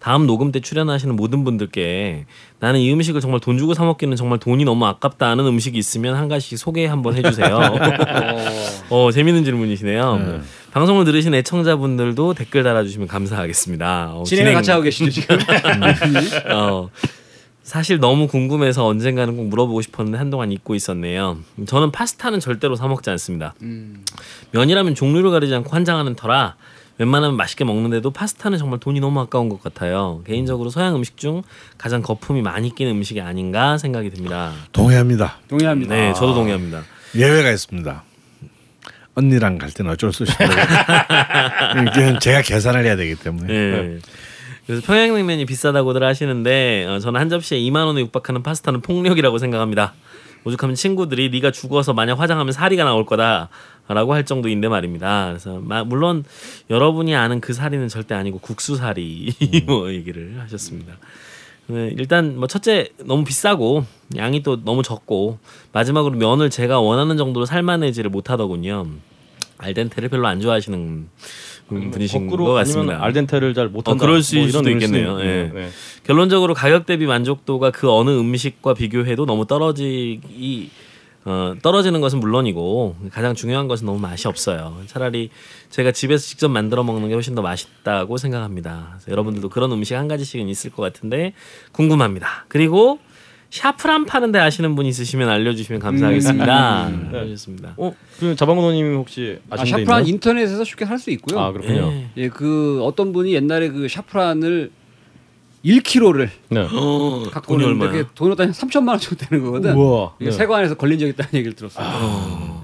다음 0.00 0.26
녹음 0.26 0.52
때 0.52 0.60
출연하시는 0.60 1.14
모든 1.16 1.44
분들께 1.44 2.26
나는 2.60 2.80
이 2.80 2.92
음식을 2.92 3.20
정말 3.20 3.40
돈 3.40 3.58
주고 3.58 3.74
사 3.74 3.84
먹기는 3.84 4.16
정말 4.16 4.38
돈이 4.38 4.64
너무 4.64 4.86
아깝다 4.86 5.28
하는 5.28 5.46
음식이 5.46 5.76
있으면 5.78 6.14
한 6.14 6.28
가지 6.28 6.56
소개 6.56 6.86
한번 6.86 7.14
해주세요. 7.14 7.58
어 8.90 9.10
재밌는 9.10 9.44
질문이시네요. 9.44 10.40
방송을 10.72 11.04
들으신 11.04 11.34
애청자분들도 11.34 12.34
댓글 12.34 12.62
달아주시면 12.62 13.08
감사하겠습니다. 13.08 14.10
어, 14.14 14.22
진행을 14.24 14.24
진행- 14.50 14.54
같이 14.54 14.70
하고 14.70 14.82
계시죠 14.82 15.10
지금. 15.10 15.38
어, 16.52 16.90
사실 17.62 17.98
너무 17.98 18.28
궁금해서 18.28 18.86
언젠가는 18.86 19.36
꼭 19.36 19.46
물어보고 19.48 19.80
싶었는데 19.82 20.18
한동안 20.18 20.52
잊고 20.52 20.74
있었네요. 20.74 21.38
저는 21.66 21.90
파스타는 21.90 22.40
절대로 22.40 22.76
사 22.76 22.86
먹지 22.86 23.10
않습니다. 23.10 23.54
음. 23.62 24.04
면이라면 24.52 24.94
종류를 24.94 25.30
가리지 25.30 25.54
않고 25.54 25.70
환장하는 25.70 26.14
터라 26.14 26.56
웬만하면 26.98 27.36
맛있게 27.36 27.64
먹는데도 27.64 28.10
파스타는 28.10 28.58
정말 28.58 28.80
돈이 28.80 29.00
너무 29.00 29.20
아까운 29.20 29.48
것 29.48 29.62
같아요. 29.62 30.22
개인적으로 30.26 30.68
서양 30.70 30.96
음식 30.96 31.16
중 31.16 31.42
가장 31.76 32.02
거품이 32.02 32.42
많이 32.42 32.74
끼는 32.74 32.92
음식이 32.92 33.20
아닌가 33.20 33.78
생각이 33.78 34.10
듭니다. 34.10 34.52
동의합니다. 34.72 35.36
동의합니다. 35.48 35.94
네, 35.94 36.12
저도 36.14 36.34
동의합니다. 36.34 36.82
예외가 37.14 37.50
있습니다. 37.52 38.02
언니랑 39.18 39.58
갈 39.58 39.70
때는 39.70 39.90
어쩔 39.90 40.12
수 40.12 40.22
없이 40.22 40.34
이게 41.90 42.18
제가 42.20 42.42
계산을 42.42 42.84
해야 42.84 42.96
되기 42.96 43.16
때문에 43.16 43.46
네. 43.52 43.98
그래서 44.66 44.82
평양냉면이 44.86 45.44
비싸다고들 45.46 46.02
하시는데 46.04 46.86
어, 46.88 46.98
저는 46.98 47.20
한 47.20 47.28
접시에 47.28 47.58
2만 47.58 47.86
원에 47.86 48.00
육박하는 48.02 48.42
파스타는 48.42 48.80
폭력이라고 48.82 49.38
생각합니다. 49.38 49.94
오죽하면 50.44 50.76
친구들이 50.76 51.30
네가 51.30 51.50
죽어서 51.50 51.92
만약 51.94 52.20
화장하면 52.20 52.52
사리가 52.52 52.84
나올 52.84 53.04
거다 53.04 53.48
라고 53.88 54.14
할 54.14 54.24
정도인데 54.24 54.68
말입니다. 54.68 55.28
그래서 55.30 55.58
마- 55.60 55.82
물론 55.84 56.22
여러분이 56.70 57.16
아는 57.16 57.40
그 57.40 57.52
사리는 57.54 57.88
절대 57.88 58.14
아니고 58.14 58.38
국수 58.38 58.76
사리 58.76 59.32
뭐 59.66 59.90
얘기를 59.90 60.38
하셨습니다. 60.42 60.92
네, 61.70 61.92
일단 61.98 62.38
뭐 62.38 62.46
첫째 62.48 62.88
너무 63.04 63.24
비싸고 63.24 63.84
양이 64.16 64.42
또 64.42 64.64
너무 64.64 64.82
적고 64.82 65.38
마지막으로 65.72 66.16
면을 66.16 66.48
제가 66.48 66.80
원하는 66.80 67.18
정도로 67.18 67.44
삶아내지를 67.44 68.10
못하더군요. 68.10 68.86
알덴테를 69.58 70.08
별로 70.08 70.28
안 70.28 70.40
좋아하시는 70.40 71.08
분이신 71.68 72.28
것 72.30 72.52
같습니다. 72.54 73.02
알덴테를 73.04 73.52
잘 73.52 73.68
못한다. 73.68 73.90
어, 73.92 73.98
그럴 73.98 74.22
수 74.22 74.36
뭐 74.36 74.48
수도 74.48 74.70
있겠네요. 74.70 75.20
예. 75.20 75.50
네. 75.52 75.68
결론적으로 76.04 76.54
가격 76.54 76.86
대비 76.86 77.04
만족도가 77.06 77.70
그 77.70 77.90
어느 77.92 78.10
음식과 78.10 78.72
비교해도 78.72 79.26
너무 79.26 79.46
떨어지기 79.46 80.70
어, 81.24 81.54
떨어지는 81.62 82.00
것은 82.00 82.20
물론이고 82.20 82.96
가장 83.12 83.34
중요한 83.34 83.68
것은 83.68 83.86
너무 83.86 83.98
맛이 83.98 84.28
없어요. 84.28 84.78
차라리 84.86 85.30
제가 85.70 85.92
집에서 85.92 86.24
직접 86.26 86.48
만들어 86.48 86.82
먹는 86.82 87.08
게 87.08 87.14
훨씬 87.14 87.34
더 87.34 87.42
맛있다고 87.42 88.16
생각합니다. 88.16 88.98
여러분들도 89.08 89.48
그런 89.48 89.72
음식 89.72 89.94
한 89.94 90.08
가지씩은 90.08 90.48
있을 90.48 90.70
것 90.70 90.82
같은데 90.82 91.32
궁금합니다. 91.72 92.46
그리고 92.48 92.98
샤프란 93.50 94.04
파는데 94.04 94.38
아시는 94.38 94.74
분 94.74 94.84
있으시면 94.86 95.28
알려주시면 95.28 95.80
감사하겠습니다. 95.80 96.90
네, 97.12 97.18
알겠습니다. 97.18 97.74
어, 97.78 97.94
그 98.20 98.36
자방고등어님 98.36 98.96
혹시 98.96 99.38
아, 99.50 99.54
아시는 99.54 99.78
데 99.78 99.84
샤프란 99.84 100.00
있나요? 100.02 100.14
인터넷에서 100.14 100.64
쉽게 100.64 100.84
살수 100.84 101.10
있고요. 101.12 101.40
아 101.40 101.52
그렇군요. 101.52 101.90
예. 101.90 102.10
예, 102.16 102.28
그 102.28 102.80
어떤 102.82 103.12
분이 103.12 103.32
옛날에 103.32 103.68
그 103.70 103.88
샤프란을 103.88 104.70
1kg를 105.64 106.28
네. 106.50 106.60
어, 106.60 107.22
갖고 107.30 107.54
들어오는데 107.54 107.84
얼마야? 107.86 107.90
그게 108.02 108.10
돈으로 108.14 108.36
따지면 108.36 108.54
3천만 108.54 108.88
원 108.90 108.98
정도 109.00 109.26
되는 109.26 109.44
거거든. 109.44 109.74
우와. 109.74 110.14
이게 110.20 110.30
네. 110.30 110.36
세관에서 110.36 110.74
걸린 110.76 110.98
적 110.98 111.06
있다는 111.06 111.30
얘기를 111.34 111.54
들었어요. 111.54 112.62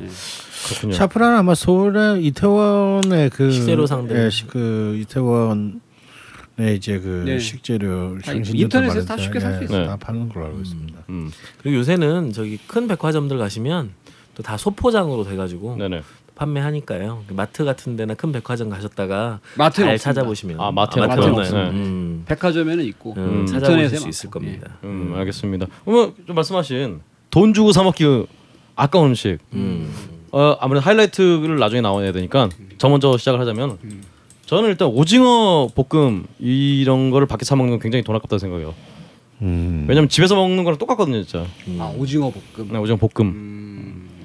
그렇군요. 0.68 0.92
샤프란 0.94 1.36
아마 1.36 1.54
서울의 1.54 2.24
이태원의 2.24 3.30
그 3.30 3.50
식재료 3.50 3.86
상대. 3.86 4.24
예, 4.26 4.30
시- 4.30 4.46
그 4.46 4.96
이태원에 5.00 5.72
이제 6.76 6.98
그 7.00 7.22
네. 7.26 7.38
식재료 7.38 8.16
인터넷에서 8.54 9.04
다 9.04 9.14
많은데, 9.16 9.22
쉽게 9.22 9.40
살수 9.40 9.60
예, 9.60 9.64
있어요. 9.64 9.86
다 9.86 9.96
파는 9.96 10.28
걸로 10.30 10.46
알고 10.46 10.60
있습니다. 10.60 10.98
음. 11.10 11.30
그리고 11.62 11.78
요새는 11.78 12.32
저기 12.32 12.58
큰 12.66 12.86
백화점들 12.88 13.36
가시면 13.38 13.90
또 14.36 14.42
다 14.42 14.56
소포장으로 14.56 15.22
돼가지고 15.24 15.76
네네. 15.76 16.02
판매하니까요. 16.34 17.24
마트 17.30 17.64
같은 17.64 17.96
데나 17.96 18.14
큰 18.14 18.32
백화점 18.32 18.68
가셨다가 18.70 19.40
마트는 19.56 19.86
잘 19.86 19.94
없습니다. 19.94 20.02
찾아보시면 20.02 20.60
아, 20.60 20.70
마트는 20.70 21.08
마트는 21.08 21.28
없어요. 21.30 21.46
없나요? 21.60 21.72
네. 21.72 21.78
음, 21.78 22.24
백화점에는 22.26 22.84
있고 22.86 23.14
음, 23.16 23.40
음. 23.40 23.46
찾아보실 23.46 23.98
수 23.98 24.08
있을. 24.08 24.30
겁니다. 24.30 24.70
음, 24.84 25.12
알겠습니다. 25.16 25.66
그러면 25.84 26.14
좀 26.26 26.34
말씀하신 26.34 27.00
돈 27.30 27.54
주고 27.54 27.72
사 27.72 27.82
먹기 27.82 28.26
아까운 28.74 29.10
음식. 29.10 29.38
음. 29.52 29.92
어, 30.32 30.56
아무래도 30.60 30.84
하이라이트를 30.84 31.58
나중에 31.58 31.80
나와야 31.80 32.10
되니까 32.10 32.48
저 32.78 32.88
먼저 32.88 33.16
시작을 33.16 33.38
하자면 33.40 33.78
저는 34.46 34.68
일단 34.70 34.88
오징어 34.88 35.68
볶음 35.74 36.26
이런 36.40 37.10
거를 37.10 37.26
밖에 37.28 37.44
사 37.44 37.54
먹는 37.54 37.72
건 37.74 37.78
굉장히 37.80 38.02
돈 38.02 38.16
아깝다고 38.16 38.38
생각해요. 38.38 38.74
음. 39.42 39.86
왜냐면 39.88 40.08
집에서 40.08 40.34
먹는 40.34 40.64
거랑 40.64 40.78
똑같거든요, 40.78 41.22
진짜. 41.22 41.46
아 41.78 41.92
오징어 41.96 42.30
볶음. 42.30 42.68
네, 42.72 42.78
오징어 42.78 42.96
볶음, 42.98 43.26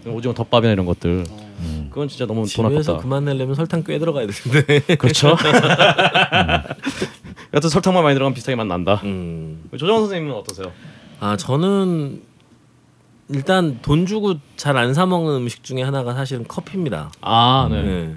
음. 0.05 0.13
오징어 0.13 0.33
덮밥이나 0.33 0.73
이런 0.73 0.85
것들. 0.87 1.25
그건 1.89 2.07
진짜 2.07 2.25
너무 2.25 2.41
돈 2.41 2.47
집에서 2.69 2.93
아깝다. 2.93 3.03
그만 3.03 3.25
내려면 3.25 3.55
설탕 3.55 3.83
꽤 3.83 3.99
들어가야 3.99 4.27
되는데. 4.27 4.95
그렇죠. 4.95 5.35
여튼 7.53 7.69
설탕만 7.69 8.03
많이 8.03 8.15
들어가면 8.15 8.33
비슷하게 8.35 8.55
맛 8.55 8.65
난다. 8.67 9.01
음. 9.03 9.63
조정원 9.71 10.03
선생님은 10.03 10.35
어떠세요? 10.35 10.71
아 11.19 11.35
저는 11.37 12.21
일단 13.29 13.79
돈 13.81 14.05
주고 14.05 14.35
잘 14.55 14.77
안 14.77 14.93
사 14.93 15.05
먹는 15.05 15.35
음식 15.35 15.63
중에 15.63 15.81
하나가 15.81 16.13
사실은 16.13 16.47
커피입니다. 16.47 17.11
아, 17.21 17.67
네. 17.71 17.81
네. 17.83 18.15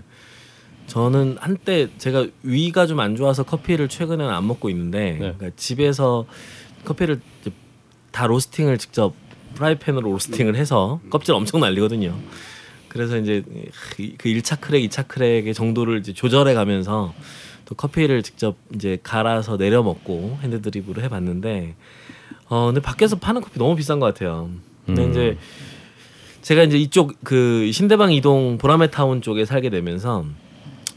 저는 0.86 1.36
한때 1.40 1.88
제가 1.98 2.26
위가 2.42 2.86
좀 2.86 3.00
안 3.00 3.16
좋아서 3.16 3.42
커피를 3.42 3.88
최근에는 3.88 4.32
안 4.32 4.46
먹고 4.46 4.68
있는데 4.70 5.12
네. 5.12 5.18
그러니까 5.18 5.50
집에서 5.56 6.26
커피를 6.84 7.20
다 8.10 8.26
roasting을 8.26 8.78
직접 8.78 9.14
프라이팬으로 9.54 10.10
roasting을 10.12 10.56
해서 10.56 11.00
껍질 11.10 11.34
엄청 11.34 11.60
날리거든요. 11.60 12.14
그래서 12.92 13.16
이제 13.16 13.42
그 13.96 14.28
1차 14.28 14.60
crack, 14.60 14.82
2차 14.90 15.08
crack의 15.08 15.54
정도를 15.54 16.00
이제 16.00 16.12
조절해 16.12 16.52
가면서 16.52 17.14
또 17.64 17.74
커피를 17.74 18.22
직접 18.22 18.56
이제 18.74 18.98
갈아서 19.02 19.56
내려 19.56 19.82
먹고 19.82 20.38
hand 20.42 20.60
drip으로 20.60 21.00
해 21.00 21.08
봤는데 21.08 21.74
어 22.50 22.66
근데 22.66 22.82
밖에서 22.82 23.16
파는 23.16 23.40
커피 23.40 23.58
너무 23.58 23.76
비싼 23.76 23.98
것 23.98 24.12
같아요. 24.12 24.50
근데 24.84 25.06
음. 25.06 25.10
이제 25.10 25.38
제가 26.42 26.64
이제 26.64 26.76
이쪽 26.76 27.14
그 27.24 27.70
신대방 27.72 28.12
2동 28.12 28.58
보라매 28.58 28.90
타운 28.90 29.22
쪽에 29.22 29.46
살게 29.46 29.70
되면서 29.70 30.26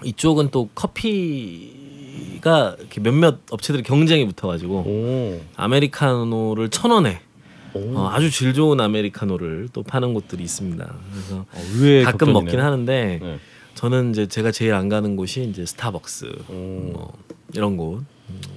이쪽은 0.03 0.49
또 0.51 0.67
커피가 0.75 2.75
이렇게 2.77 2.99
몇몇 2.99 3.37
업체들이 3.51 3.83
경쟁이 3.83 4.27
붙어가지고 4.27 4.79
오. 4.79 5.41
아메리카노를 5.55 6.71
천 6.71 6.91
원에 6.91 7.21
오. 7.21 7.24
어, 7.75 8.09
아주 8.11 8.31
질 8.31 8.53
좋은 8.53 8.79
아메리카노를 8.79 9.69
또 9.73 9.83
파는 9.83 10.13
곳들이 10.13 10.43
있습니다. 10.43 10.95
그래서 11.11 11.37
어, 11.39 11.45
가끔 12.05 12.27
격전이네요. 12.27 12.33
먹긴 12.33 12.59
하는데 12.61 13.19
네. 13.21 13.39
저는 13.73 14.11
이제 14.11 14.27
제가 14.27 14.51
제일 14.51 14.73
안 14.73 14.87
가는 14.89 15.15
곳이 15.17 15.43
이제 15.43 15.65
스타벅스 15.65 16.25
오. 16.49 16.53
뭐 16.53 17.13
이런 17.53 17.75
곳 17.77 18.03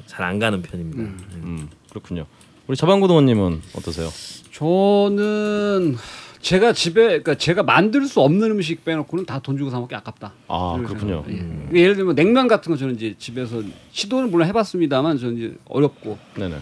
잘 0.07 0.25
안 0.25 0.39
가는 0.39 0.62
편입니다. 0.62 1.03
네. 1.03 1.09
음, 1.43 1.69
그렇군요. 1.91 2.25
우리 2.66 2.77
자방고등원님은 2.77 3.61
어떠세요? 3.77 4.09
저는 4.53 5.97
제가 6.41 6.73
집에 6.73 7.03
그러니까 7.07 7.35
제가 7.35 7.62
만들 7.64 8.07
수 8.07 8.21
없는 8.21 8.51
음식 8.53 8.85
빼놓고는 8.85 9.27
다 9.27 9.41
돈 9.41 9.59
주고 9.59 9.71
사 9.71 9.79
먹기 9.81 9.95
아깝다. 9.95 10.33
아, 10.49 10.77
그렇군요. 10.79 11.23
생각합니다. 11.25 11.75
예. 11.77 11.81
예를 11.83 11.97
들면 11.97 12.14
냉면 12.14 12.49
같은 12.49 12.71
거 12.73 12.79
저는 12.79 12.95
이제 12.95 13.14
집에서 13.19 13.62
시도는 13.91 14.31
물론 14.31 14.47
해봤습니다만 14.49 15.19
저는 15.19 15.37
이제 15.37 15.55
어렵고 15.66 16.16
네네. 16.37 16.57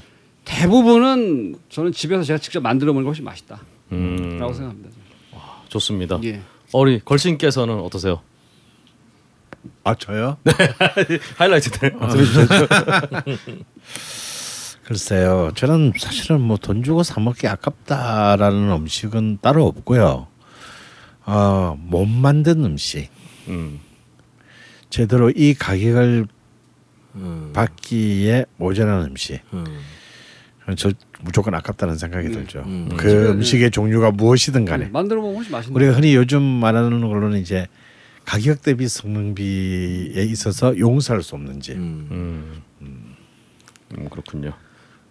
대부분은 0.47 1.57
저는 1.69 1.93
집에서 1.93 2.23
제가 2.23 2.39
직접 2.39 2.61
만들어 2.63 2.93
먹는 2.93 3.05
게 3.05 3.09
훨씬 3.09 3.25
맛있다라고 3.25 3.65
음, 3.93 4.39
생각합니다. 4.39 4.91
좋습니다. 5.69 6.19
예. 6.25 6.41
우리 6.73 7.01
걸신께서는 7.01 7.79
어떠세요? 7.81 8.23
아 9.85 9.95
저요? 9.95 10.39
하이라이트들 11.37 11.97
아. 12.01 12.09
글쎄요. 14.85 15.51
저는 15.57 15.93
사실은 15.99 16.41
뭐 16.41 16.57
돈 16.59 16.85
주고 16.85 17.03
사 17.03 17.19
먹기 17.21 17.49
아깝다라는 17.49 18.71
음식은 18.71 19.39
따로 19.43 19.67
없고요. 19.67 20.29
어, 21.25 21.77
못 21.81 22.07
만든 22.07 22.65
음식. 22.65 23.11
음, 23.49 23.81
제대로 24.91 25.31
이 25.31 25.55
가격을 25.55 26.27
음, 27.17 27.51
받기에 27.53 28.45
모자란 28.59 29.03
음식. 29.07 29.41
음. 29.53 29.65
저 30.75 30.91
무조건 31.21 31.55
아깝다는 31.55 31.97
생각이 31.97 32.29
들죠. 32.31 32.65
음. 32.67 32.89
그 32.97 33.09
집에, 33.09 33.23
음식의 33.31 33.71
종류가 33.71 34.11
무엇이든 34.11 34.65
간에. 34.65 34.87
만들어 34.87 35.21
먹으면 35.21 35.37
훨씬 35.37 35.53
맛있는. 35.53 35.77
우리가 35.77 35.93
흔히 35.93 36.15
요즘 36.17 36.43
말하는 36.43 37.01
걸로는 37.01 37.39
이제 37.39 37.69
가격 38.25 38.63
대비 38.63 38.89
성능비에 38.89 40.23
있어서 40.25 40.77
용서할 40.77 41.23
수 41.23 41.37
없는지. 41.37 41.73
음. 41.75 42.63
음, 42.81 43.17
음, 43.97 44.09
그렇군요. 44.11 44.53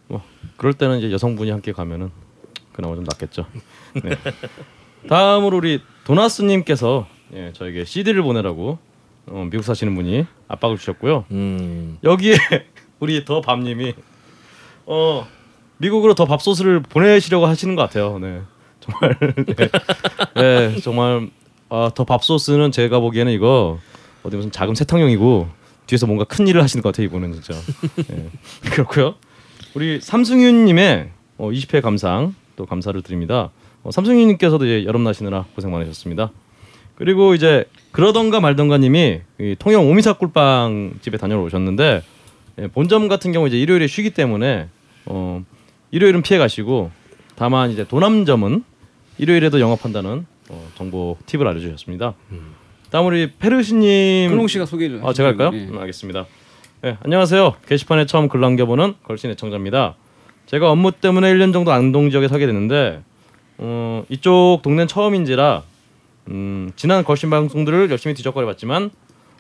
뭐 0.08 0.22
그럴 0.58 0.74
때는 0.74 1.00
이제 1.00 1.12
여성분이 1.12 1.50
함께 1.50 1.72
가면은 1.72 2.10
그나마 2.74 2.96
좀 2.96 3.06
낫겠죠. 3.06 3.48
네. 4.04 4.18
다음으로 5.08 5.58
우리 5.58 5.82
도나스님께서 6.04 7.08
예, 7.34 7.54
저에게 7.54 7.86
CD를 7.86 8.22
보내라고 8.22 8.78
어, 9.28 9.48
미국 9.50 9.64
사시는 9.64 9.96
분이 9.96 10.26
압박을 10.50 10.78
주셨고요. 10.78 11.26
음. 11.32 11.98
여기에 12.04 12.36
우리 13.00 13.24
더 13.24 13.40
밥님이 13.42 13.94
어 14.86 15.26
미국으로 15.78 16.14
더 16.14 16.26
밥솥을 16.26 16.82
보내시려고 16.82 17.46
하시는 17.46 17.76
것 17.76 17.84
같아요. 17.84 18.20
네, 18.20 18.42
정말 18.80 19.18
네, 19.56 19.70
네, 20.74 20.80
정말 20.82 21.30
아, 21.70 21.92
더 21.94 22.04
밥솥은 22.04 22.72
제가 22.72 23.00
보기에는 23.00 23.32
이거 23.32 23.80
어디 24.24 24.36
무슨 24.36 24.52
자금 24.52 24.76
세탁용이고 24.76 25.48
뒤에서 25.88 26.08
뭔가 26.08 26.24
큰 26.24 26.48
일을 26.48 26.64
하시는 26.64 26.82
것 26.82 26.90
같아요. 26.90 27.06
이분은 27.08 27.34
진짜 27.34 27.54
네, 28.08 28.30
그렇고요. 28.72 29.16
우리 29.74 30.00
삼승윤님의 30.02 31.10
어, 31.38 31.50
20회 31.50 31.82
감상 31.82 32.34
또 32.56 32.66
감사를 32.66 33.00
드립니다. 33.02 33.52
어, 33.84 33.92
삼승윤님께서도 33.92 34.66
이제 34.66 34.86
여름 34.86 35.04
나시느라 35.04 35.46
고생 35.54 35.72
많으셨습니다. 35.72 36.32
그리고 36.96 37.36
이제 37.36 37.66
그러던가 37.92 38.40
말던가님이 38.40 39.22
이 39.40 39.56
통영 39.60 39.90
오미사 39.90 40.14
꿀빵 40.14 41.00
집에 41.02 41.18
다녀오셨는데 41.18 42.04
예, 42.60 42.68
본점 42.68 43.10
같은 43.10 43.34
경우 43.34 43.48
이제 43.48 43.60
일요일에 43.60 43.88
쉬기 43.88 44.12
때문에 44.12 44.70
어, 45.06 45.44
일요일은 45.96 46.24
피해 46.24 46.38
가시고 46.38 46.92
다만 47.38 47.72
이제 47.72 47.86
도남점은 47.88 48.66
일요일에도 49.18 49.62
영업한다는 49.62 50.26
어, 50.50 50.68
정보 50.76 51.18
팁을 51.26 51.48
알려주셨습니다. 51.48 52.16
다음 52.92 53.08
우리 53.08 53.32
페르시님 53.32 54.30
근홍 54.30 54.48
씨가 54.48 54.66
소개를. 54.66 55.00
아 55.06 55.14
제가 55.14 55.30
할까요? 55.30 55.52
예. 55.54 55.68
음, 55.70 55.78
알겠습니다. 55.80 56.26
네, 56.82 56.98
안녕하세요. 57.02 57.56
게시판에 57.66 58.06
처음 58.08 58.28
글 58.28 58.42
남겨보는 58.42 58.96
걸신 59.04 59.30
애청자입니다. 59.32 59.96
제가 60.48 60.70
업무 60.70 60.92
때문에 60.92 61.34
1년 61.34 61.54
정도 61.54 61.72
안동 61.72 62.10
지역에 62.10 62.28
살게 62.28 62.46
됐는데 62.46 63.02
어, 63.60 64.04
이쪽 64.10 64.60
동네는 64.64 64.90
처음인지라 64.90 65.64
음, 66.28 66.72
지난 66.76 67.06
걸신 67.06 67.30
방송들을 67.30 67.90
열심히 67.90 68.14
뒤적거려봤지만 68.16 68.92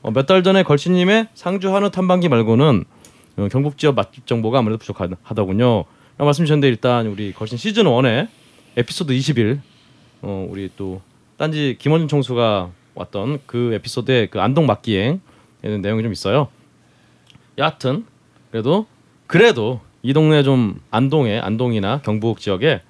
어, 0.04 0.12
몇달 0.12 0.42
전에 0.42 0.64
걸신님의 0.64 1.28
상주 1.34 1.76
한우 1.76 1.92
탐방기 1.92 2.30
말고는 2.30 2.86
어, 3.36 3.48
경북 3.52 3.78
지역 3.78 3.96
맛집 3.96 4.26
정보가 4.26 4.60
아무래도 4.60 4.78
부족하더군요. 4.78 5.84
말씀 6.18 6.46
주셨는데 6.46 6.70
일단 6.70 7.08
우리 7.08 7.34
걸신 7.34 7.58
시즌 7.58 7.84
1의 7.84 8.30
에피소드 8.78 9.12
21 9.12 9.60
어, 10.22 10.48
우리 10.50 10.70
또 10.78 11.02
딴지 11.38 11.76
김원준 11.78 12.08
총수가 12.08 12.72
왔던 12.96 13.40
그 13.46 13.74
에피소드의 13.74 14.30
그 14.30 14.40
안동 14.40 14.66
막기행 14.66 15.20
에는 15.64 15.82
내용이 15.82 16.04
좀 16.04 16.12
있어요. 16.14 16.48
여하튼 17.58 18.06
그래도 18.52 18.86
그래도 19.28 19.82
이 20.04 20.14
동네 20.14 20.44
좀 20.44 20.80
안동에 20.92 21.40
안동이나 21.40 22.02
경북 22.02 22.40
지역에 22.40 22.82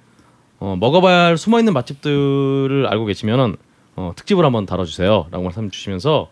어, 0.60 0.76
먹어봐야 0.78 1.24
할 1.24 1.38
숨어 1.38 1.58
있는 1.58 1.72
맛집들을 1.72 2.86
알고 2.86 3.06
계시면은 3.06 3.56
어, 3.96 4.12
특집을 4.14 4.44
한번 4.44 4.66
다뤄주세요라고 4.66 5.42
말씀 5.42 5.70
주시면서 5.70 6.28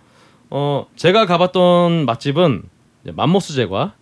어, 0.50 0.86
제가 0.94 1.26
가봤던 1.26 2.04
맛집은 2.04 2.62
이제 3.02 3.12
맘모스 3.12 3.54
제과 3.54 3.94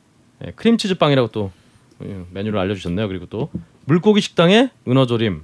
예, 0.44 0.50
크림치즈 0.50 0.98
빵이라고 0.98 1.28
또 1.28 1.52
예, 1.56 1.61
메뉴를 2.30 2.58
알려주셨네요. 2.58 3.08
그리고 3.08 3.26
또 3.26 3.50
물고기 3.84 4.20
식당의 4.20 4.70
은어조림, 4.86 5.42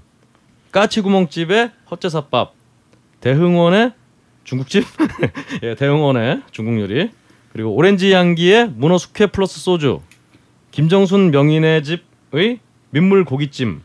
까치구멍집의 0.72 1.70
헛제사밥, 1.90 2.54
대흥원의 3.20 3.92
중국집, 4.44 4.84
예, 5.62 5.74
대흥원의 5.74 6.42
중국 6.50 6.80
요리, 6.80 7.10
그리고 7.52 7.74
오렌지 7.74 8.12
향기의 8.12 8.70
문어 8.70 8.98
숙회 8.98 9.26
플러스 9.26 9.60
소주, 9.60 10.00
김정순 10.70 11.30
명인의 11.30 11.82
집의 11.84 12.60
민물 12.90 13.24
고깃찜, 13.24 13.82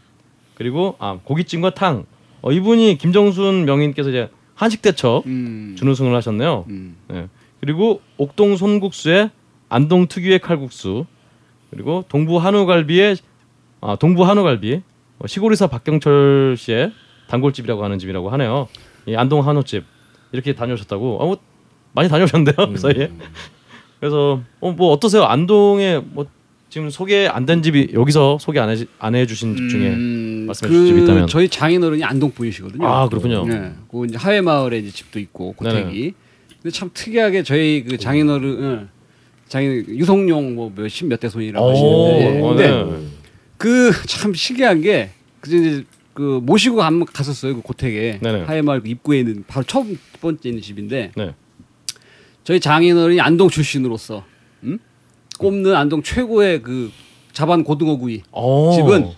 그리고 0.55 0.95
아 0.99 1.19
고깃찜과 1.23 1.73
탕. 1.73 2.05
어, 2.41 2.51
이분이 2.51 2.97
김정순 2.97 3.65
명인께서 3.65 4.09
이제 4.09 4.29
한식 4.55 4.81
대첩 4.81 5.25
음. 5.25 5.75
준우승을 5.77 6.15
하셨네요. 6.15 6.65
음. 6.69 6.95
예. 7.11 7.27
그리고 7.59 8.01
옥동 8.17 8.57
손국수의 8.57 9.31
안동 9.69 10.07
특유의 10.07 10.39
칼국수 10.39 11.05
그리고 11.73 12.03
동부 12.09 12.37
한우갈비의 12.37 13.17
아 13.81 13.95
동부 13.99 14.23
한우갈비 14.25 14.81
어, 15.19 15.27
시골이사 15.27 15.67
박경철 15.67 16.55
씨의 16.57 16.91
단골집이라고 17.27 17.83
하는 17.83 17.99
집이라고 17.99 18.29
하네요. 18.31 18.67
이 19.07 19.15
안동 19.15 19.45
한우집 19.47 19.83
이렇게 20.31 20.53
다녀오셨다고. 20.53 21.17
어, 21.21 21.25
뭐 21.25 21.37
많이 21.93 22.09
다녀오셨는데요. 22.09 22.75
사이에. 22.77 23.11
그래서 23.99 24.41
어, 24.59 24.71
뭐 24.71 24.91
어떠세요? 24.91 25.23
안동에 25.25 25.99
뭐 26.03 26.25
지금 26.69 26.89
소개 26.89 27.27
안 27.27 27.45
된 27.45 27.61
집이 27.61 27.89
여기서 27.93 28.37
소개 28.39 28.59
안, 28.59 28.69
해, 28.69 28.75
안 28.99 29.13
해주신 29.15 29.55
집 29.55 29.69
중에 29.69 29.89
음, 29.89 30.45
말씀해 30.47 30.71
주실 30.71 30.87
집이 30.87 31.03
있다면. 31.03 31.27
저희 31.27 31.47
장인어른이 31.47 32.03
안동 32.03 32.31
분이시거든요. 32.31 32.85
아 32.87 33.07
그렇군요. 33.07 33.45
네. 33.45 33.73
그 33.91 34.05
이제 34.05 34.17
하회 34.17 34.41
마을에 34.41 34.79
이제 34.79 34.89
집도 34.89 35.19
있고 35.19 35.53
고택이. 35.53 36.13
근데 36.61 36.71
참 36.75 36.89
특이하게 36.93 37.43
저희 37.43 37.83
그 37.83 37.97
장인어른 37.97 38.89
응. 39.53 39.85
장인 39.85 39.85
유성룡 39.87 40.55
뭐 40.55 40.71
몇십 40.75 41.07
몇 41.07 41.19
대 41.19 41.29
손이라고 41.29 41.65
오, 41.65 41.69
하시는데 41.69 42.41
어, 42.41 42.47
근데 42.49 42.71
네. 42.71 43.07
그참 43.57 44.33
신기한 44.33 44.81
게그 44.81 45.47
이제 45.47 45.83
그 46.13 46.39
모시고 46.43 46.81
한 46.81 47.05
갔었어요 47.05 47.55
그 47.55 47.61
고택에 47.61 48.19
네네. 48.21 48.41
하회 48.43 48.61
마을 48.61 48.81
그 48.81 48.89
입구에 48.89 49.19
있는 49.19 49.43
바로 49.47 49.63
첫 49.65 49.85
번째 50.21 50.49
있는 50.49 50.61
집인데 50.61 51.11
네. 51.15 51.33
저희 52.43 52.59
장인어른이 52.59 53.21
안동 53.21 53.49
출신으로서 53.49 54.23
음? 54.63 54.79
꼽는 55.39 55.75
안동 55.75 56.03
최고의 56.03 56.61
그 56.61 56.91
자반 57.31 57.63
고등어 57.63 57.97
구이 57.97 58.21
어. 58.31 58.71
집은 58.75 59.09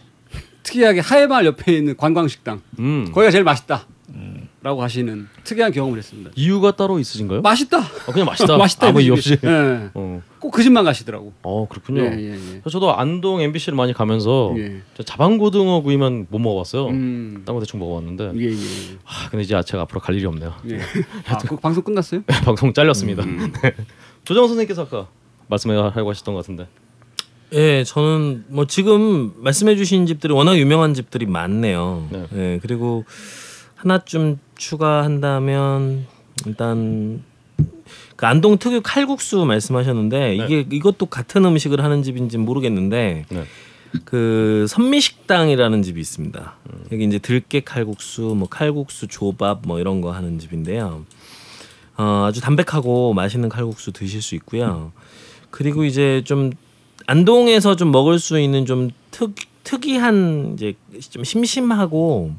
특이하게 0.64 1.00
하회마을 1.00 1.46
옆에 1.46 1.76
있는 1.78 1.96
관광식당 1.98 2.62
음. 2.80 3.06
거기가 3.14 3.32
제일 3.32 3.44
맛있다. 3.44 3.88
라고 4.66 4.82
하시는 4.82 5.28
특이한 5.44 5.72
경험을 5.72 6.00
했습니다. 6.00 6.32
이유가 6.36 6.76
따로 6.76 6.98
있으신가요? 6.98 7.42
맛있다. 7.44 7.78
어, 7.78 8.12
그냥 8.12 8.26
맛있다. 8.26 8.58
맛있다. 8.58 8.88
아무 8.88 9.00
이 9.00 9.06
이유. 9.06 9.14
없이. 9.14 9.38
예. 9.44 9.90
어. 9.94 10.24
꼭 10.40 10.50
그 10.50 10.64
집만 10.64 10.84
가시더라고. 10.84 11.34
어 11.44 11.68
그렇군요. 11.70 12.02
예, 12.02 12.18
예, 12.18 12.32
예. 12.34 12.62
저도 12.68 12.96
안동 12.98 13.42
MBC를 13.42 13.76
많이 13.76 13.94
가면서 13.94 14.56
예. 14.58 14.82
저 14.98 15.04
자반고등어 15.04 15.82
구이만 15.82 16.26
못 16.32 16.40
먹어봤어요. 16.40 16.88
음. 16.88 17.44
딴거 17.46 17.60
대충 17.60 17.80
먹어봤는데. 17.80 18.32
예, 18.38 18.46
예. 18.54 18.98
아 19.06 19.30
근데 19.30 19.44
이제 19.44 19.62
제가 19.64 19.84
앞으로 19.84 20.00
갈 20.02 20.16
일이 20.16 20.26
없네요. 20.26 20.56
예. 20.72 20.80
아, 21.30 21.38
그 21.38 21.58
방송 21.58 21.84
끝났어요? 21.84 22.24
방송 22.44 22.74
잘렸습니다. 22.74 23.22
음. 23.22 23.54
네. 23.62 23.76
조정 24.24 24.48
선생님께서 24.48 24.82
아까 24.82 25.08
말씀하려고 25.48 26.10
하셨던 26.10 26.34
것 26.34 26.42
같은데. 26.42 26.68
예, 27.54 27.84
저는 27.84 28.46
뭐 28.48 28.66
지금 28.66 29.32
말씀해주신 29.38 30.08
집들이 30.08 30.34
워낙 30.34 30.58
유명한 30.58 30.96
집들이 30.96 31.28
많네요. 31.28 32.08
네. 32.10 32.26
예, 32.34 32.60
그리고 32.64 33.06
하나쯤 33.76 34.40
추가한다면 34.58 36.08
일단 36.46 37.24
그 38.16 38.26
안동 38.26 38.58
특유 38.58 38.82
칼국수 38.84 39.46
말씀하셨는데 39.46 40.36
이게 40.36 40.66
이것도 40.72 41.08
같은 41.08 41.46
음식을 41.46 41.84
하는 41.84 42.04
집인지 42.04 42.38
는 42.38 42.46
모르겠는데 42.46 43.26
네. 43.28 43.44
그 44.04 44.66
선미식당이라는 44.68 45.84
집이 45.84 46.00
있습니다. 46.00 46.56
여기 46.92 47.04
이제 47.06 47.20
들깨 47.20 47.62
칼국수, 47.62 48.36
뭐 48.38 48.48
칼국수 48.50 49.08
조밥 49.08 49.62
뭐 49.66 49.80
이런 49.80 50.02
거 50.02 50.12
하는 50.12 50.40
집인데요. 50.40 51.06
어, 51.98 52.26
아주 52.28 52.42
담백하고 52.42 53.14
맛있는 53.14 53.48
칼국수 53.48 53.92
드실 53.94 54.22
수 54.22 54.36
있고요. 54.36 54.92
그리고 55.50 55.86
이제 55.86 56.22
좀 56.26 56.52
안동에서 57.08 57.76
좀 57.76 57.92
먹을 57.92 58.20
수 58.20 58.40
있는 58.40 58.66
좀 58.66 58.90
특, 59.12 59.36
특이한 59.64 60.56
이제 60.56 60.74
좀 61.10 61.24
심심하고 61.24 62.34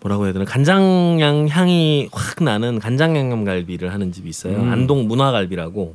뭐라고 0.00 0.24
해야 0.24 0.32
되나 0.32 0.44
간장양 0.44 1.48
향이 1.48 2.08
확 2.12 2.42
나는 2.42 2.78
간장 2.78 3.16
양념 3.16 3.44
갈비를 3.44 3.92
하는 3.92 4.12
집이 4.12 4.28
있어요. 4.28 4.56
음. 4.56 4.70
안동 4.70 5.08
문화갈비라고. 5.08 5.94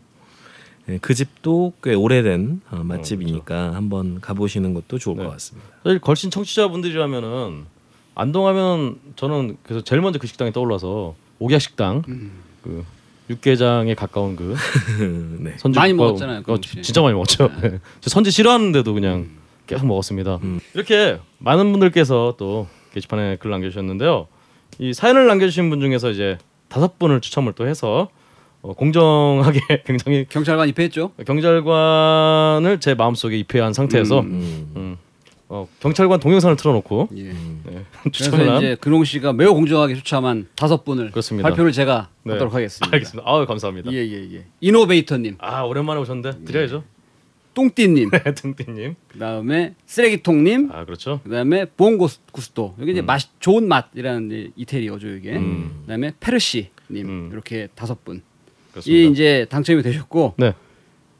예, 0.89 0.97
그 1.01 1.13
집도 1.13 1.71
꽤 1.81 1.93
오래된 1.93 2.61
어, 2.71 2.81
맛집이니까 2.83 3.73
한번 3.73 4.19
가보시는 4.19 4.73
것도 4.73 4.99
좋을 4.99 5.15
네. 5.15 5.23
것 5.23 5.29
같습니다. 5.31 5.69
사실 5.83 5.99
걸신 5.99 6.29
청취자분들이라면은 6.29 7.65
안동하면 8.15 8.99
저는 9.15 9.57
그래서 9.63 9.81
제일 9.83 10.01
먼저 10.01 10.19
그 10.19 10.27
식당이 10.27 10.51
떠올라서 10.51 11.15
옥야 11.39 11.59
식당 11.59 12.03
그 12.61 12.83
육개장에 13.29 13.95
가까운 13.95 14.35
그 14.35 14.55
네. 15.39 15.53
선지 15.57 15.79
많이 15.79 15.93
먹었잖아요, 15.93 16.43
그 16.43 16.51
어. 16.51 16.57
진짜 16.59 17.01
많이 17.01 17.13
먹었죠. 17.13 17.49
네. 17.61 17.79
저 18.01 18.09
선지 18.09 18.29
싫어하는데도 18.31 18.93
그냥 18.93 19.29
계속 19.65 19.85
먹었습니다. 19.87 20.39
이렇게 20.73 21.19
많은 21.39 21.71
분들께서 21.71 22.35
또 22.37 22.67
게시판에 22.93 23.37
글 23.37 23.51
남겨주셨는데요. 23.51 24.27
이 24.79 24.93
사연을 24.93 25.27
남겨주신 25.27 25.69
분 25.69 25.81
중에서 25.81 26.11
이제 26.11 26.37
다섯 26.69 26.97
분을 26.97 27.21
추첨을 27.21 27.53
또 27.53 27.67
해서 27.67 28.09
어, 28.61 28.73
공정하게 28.73 29.59
굉장히 29.85 30.25
경찰관 30.29 30.69
입회했죠. 30.69 31.11
경찰관을 31.25 32.79
제 32.79 32.93
마음속에 32.93 33.37
입회한 33.37 33.73
상태에서 33.73 34.21
음. 34.21 34.71
음, 34.75 34.97
어, 35.49 35.67
경찰관 35.81 36.19
동영상을 36.19 36.55
틀어놓고 36.55 37.09
예. 37.17 37.23
네, 37.23 37.85
그래서 38.03 38.57
이제 38.57 38.77
근홍 38.79 39.03
씨가 39.03 39.33
매우 39.33 39.53
공정하게 39.53 39.95
추첨한 39.95 40.47
다섯 40.55 40.85
분을 40.85 41.11
그렇습니다. 41.11 41.49
발표를 41.49 41.71
제가 41.73 42.09
네. 42.23 42.33
하도록 42.33 42.53
하겠습니다. 42.53 42.95
알겠습니다. 42.95 43.29
아유 43.29 43.45
감사합니다. 43.45 43.91
예, 43.91 43.97
예, 43.97 44.33
예. 44.33 44.45
이노베이터님, 44.61 45.35
아 45.39 45.61
오랜만에 45.63 45.99
오셨는데 45.99 46.45
드려야죠. 46.45 46.83
똥띠님, 47.53 48.09
네, 48.11 48.23
등띠님. 48.33 48.95
그다음에 49.09 49.75
쓰레기통님, 49.85 50.69
아 50.71 50.85
그렇죠. 50.85 51.19
그다음에 51.23 51.65
봉고스토 51.65 52.75
여기 52.81 52.91
이제 52.91 53.01
맛 53.01 53.21
좋은 53.39 53.67
맛이라는 53.67 54.53
이태리어죠 54.55 55.07
이게. 55.09 55.35
음. 55.35 55.81
그다음에 55.81 56.13
페르시님 56.19 56.69
음. 56.91 57.29
이렇게 57.31 57.67
다섯 57.75 58.03
분. 58.03 58.21
이 58.87 59.07
이제 59.11 59.45
당첨이 59.49 59.83
되셨고 59.83 60.33
네. 60.37 60.53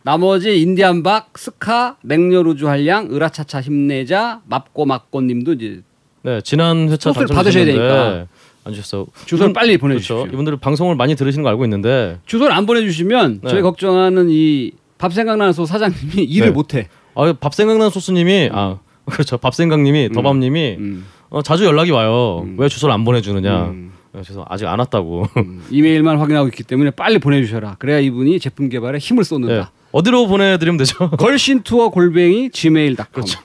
나머지 0.02 0.60
인디안박, 0.60 1.38
스카, 1.38 1.98
맹렬우주 2.02 2.68
한량, 2.68 3.14
으라차차 3.14 3.62
힘내자, 3.62 4.42
맙고 4.48 4.86
맙고님도 4.86 5.54
이제 5.54 5.82
네 6.24 6.42
지난 6.42 6.90
회차 6.90 7.12
당첨되셨는데 7.14 7.34
받으셔야 7.36 7.66
되니까. 7.66 8.28
안 8.66 8.74
주셨어요. 8.74 9.08
주소를 9.26 9.50
이분- 9.52 9.54
빨리 9.54 9.78
보내주십시오. 9.78 10.16
그렇죠. 10.20 10.34
이분들 10.34 10.56
방송을 10.58 10.96
많이 10.96 11.16
들으시는 11.16 11.44
거 11.44 11.50
알고 11.50 11.66
있는데 11.66 12.20
주소를 12.26 12.54
안 12.54 12.66
보내주시면 12.66 13.42
네. 13.44 13.50
저희 13.50 13.62
걱정하는 13.62 14.30
이 14.30 14.72
밥 15.04 15.12
생각나는 15.12 15.52
소 15.52 15.66
사장님이 15.66 16.24
일을 16.24 16.48
네. 16.48 16.52
못해. 16.54 16.88
아밥 17.14 17.54
생각나는 17.54 17.90
소스님이 17.90 18.50
아 18.54 18.80
그렇죠 19.04 19.38
밥 19.38 19.54
생각님이 19.54 20.10
더밤님이 20.14 20.78
음. 20.80 21.06
어, 21.30 21.42
자주 21.42 21.66
연락이 21.66 21.92
와요. 21.92 22.44
음. 22.46 22.56
왜 22.58 22.70
주소를 22.70 22.94
안 22.94 23.04
보내주느냐. 23.04 23.66
음. 23.66 23.92
네, 24.14 24.22
그래서 24.24 24.46
아직 24.48 24.66
안 24.66 24.80
왔다고. 24.80 25.28
음, 25.36 25.62
이메일만 25.70 26.20
확인하고 26.20 26.48
있기 26.48 26.64
때문에 26.64 26.92
빨리 26.92 27.20
보내주셔라. 27.20 27.76
그래야 27.80 28.00
이분이 28.00 28.40
제품 28.40 28.70
개발에 28.70 28.98
힘을 28.98 29.26
네. 29.26 29.28
쏟는다. 29.28 29.72
어디로 29.92 30.28
보내드리면 30.28 30.78
되죠? 30.78 31.10
걸신 31.20 31.64
투어 31.64 31.90
골뱅이 31.90 32.50
gmail.com으로 32.52 33.12
그렇죠. 33.14 33.40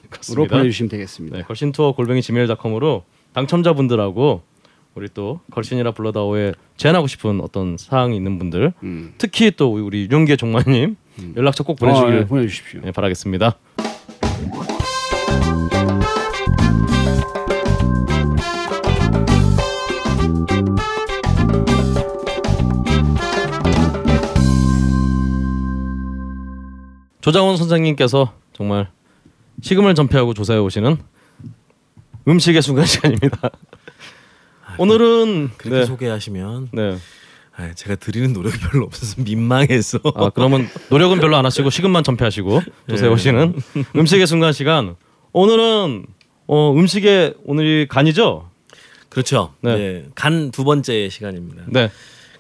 보내주시면 0.46 0.90
되겠습니다. 0.90 1.38
네, 1.38 1.42
걸신 1.42 1.72
투어 1.72 1.90
골뱅이 1.90 2.22
gmail.com으로 2.22 3.02
당첨자분들하고 3.32 4.42
우리 4.94 5.08
또 5.12 5.40
걸신이라 5.50 5.90
불러다오에 5.90 6.52
제안하고 6.76 7.08
싶은 7.08 7.40
어떤 7.40 7.76
사항이 7.76 8.16
있는 8.16 8.38
분들, 8.38 8.74
음. 8.84 9.14
특히 9.18 9.50
또 9.50 9.72
우리 9.72 10.06
유영계 10.08 10.36
종마님 10.36 10.96
음. 11.20 11.34
연락처 11.36 11.64
꼭 11.64 11.76
보내주시길 11.76 12.12
아, 12.14 12.16
예, 12.18 12.24
보내주십시오. 12.24 12.80
예, 12.84 12.92
바라겠습니다. 12.92 13.56
조장원 27.20 27.58
선생님께서 27.58 28.32
정말 28.54 28.88
식음을 29.60 29.94
전폐하고 29.94 30.32
조사해 30.32 30.58
오시는 30.60 30.96
음식의 32.26 32.62
순간 32.62 32.86
시간입니다. 32.86 33.50
아, 34.64 34.76
그 34.76 34.82
오늘은 34.82 35.50
그렇게 35.58 35.80
네. 35.80 35.84
소개하시면 35.84 36.68
네. 36.72 36.96
아, 37.58 37.74
제가 37.74 37.96
드리는 37.96 38.32
노력이 38.32 38.56
별로 38.58 38.84
없어서 38.84 39.16
민망해서 39.22 39.98
아 40.14 40.30
그러면 40.30 40.68
노력은 40.90 41.18
별로 41.18 41.36
안 41.36 41.44
하시고 41.44 41.70
식음만 41.70 42.04
전폐하시고 42.04 42.62
조사해 42.88 43.08
네. 43.08 43.14
오시는 43.14 43.54
음식의 43.96 44.26
순간 44.28 44.52
시간. 44.52 44.94
오늘은 45.32 46.06
어 46.46 46.72
음식의 46.72 47.34
오늘이 47.44 47.88
간이죠? 47.88 48.48
그렇죠. 49.08 49.54
네. 49.60 49.76
네. 49.76 50.04
간두 50.14 50.62
번째 50.62 51.08
시간입니다. 51.08 51.64
네. 51.66 51.90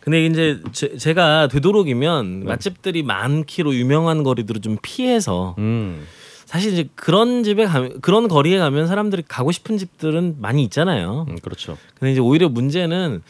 근데 0.00 0.24
이제 0.24 0.60
제, 0.72 1.12
가 1.14 1.48
되도록이면 1.48 2.40
네. 2.40 2.46
맛집들이 2.46 3.02
많기로 3.02 3.74
유명한 3.74 4.22
거리들을 4.22 4.60
좀 4.60 4.78
피해서 4.80 5.56
음. 5.58 6.06
사실 6.46 6.72
이제 6.72 6.88
그런 6.94 7.42
집에 7.42 7.66
가면 7.66 8.00
그런 8.00 8.28
거리에 8.28 8.56
가면 8.58 8.86
사람들이 8.86 9.24
가고 9.26 9.50
싶은 9.52 9.76
집들은 9.76 10.36
많이 10.38 10.62
있잖아요. 10.62 11.26
음, 11.28 11.38
그렇죠. 11.42 11.76
근데 11.98 12.12
이제 12.12 12.20
오히려 12.20 12.48
문제는 12.48 13.22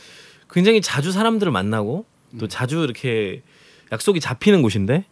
굉장히 0.50 0.80
자주 0.80 1.12
사람들을 1.12 1.50
만나고 1.52 2.04
또 2.38 2.48
자주 2.48 2.82
이렇게 2.82 3.42
약속이 3.92 4.20
잡히는 4.20 4.62
곳인데 4.62 5.04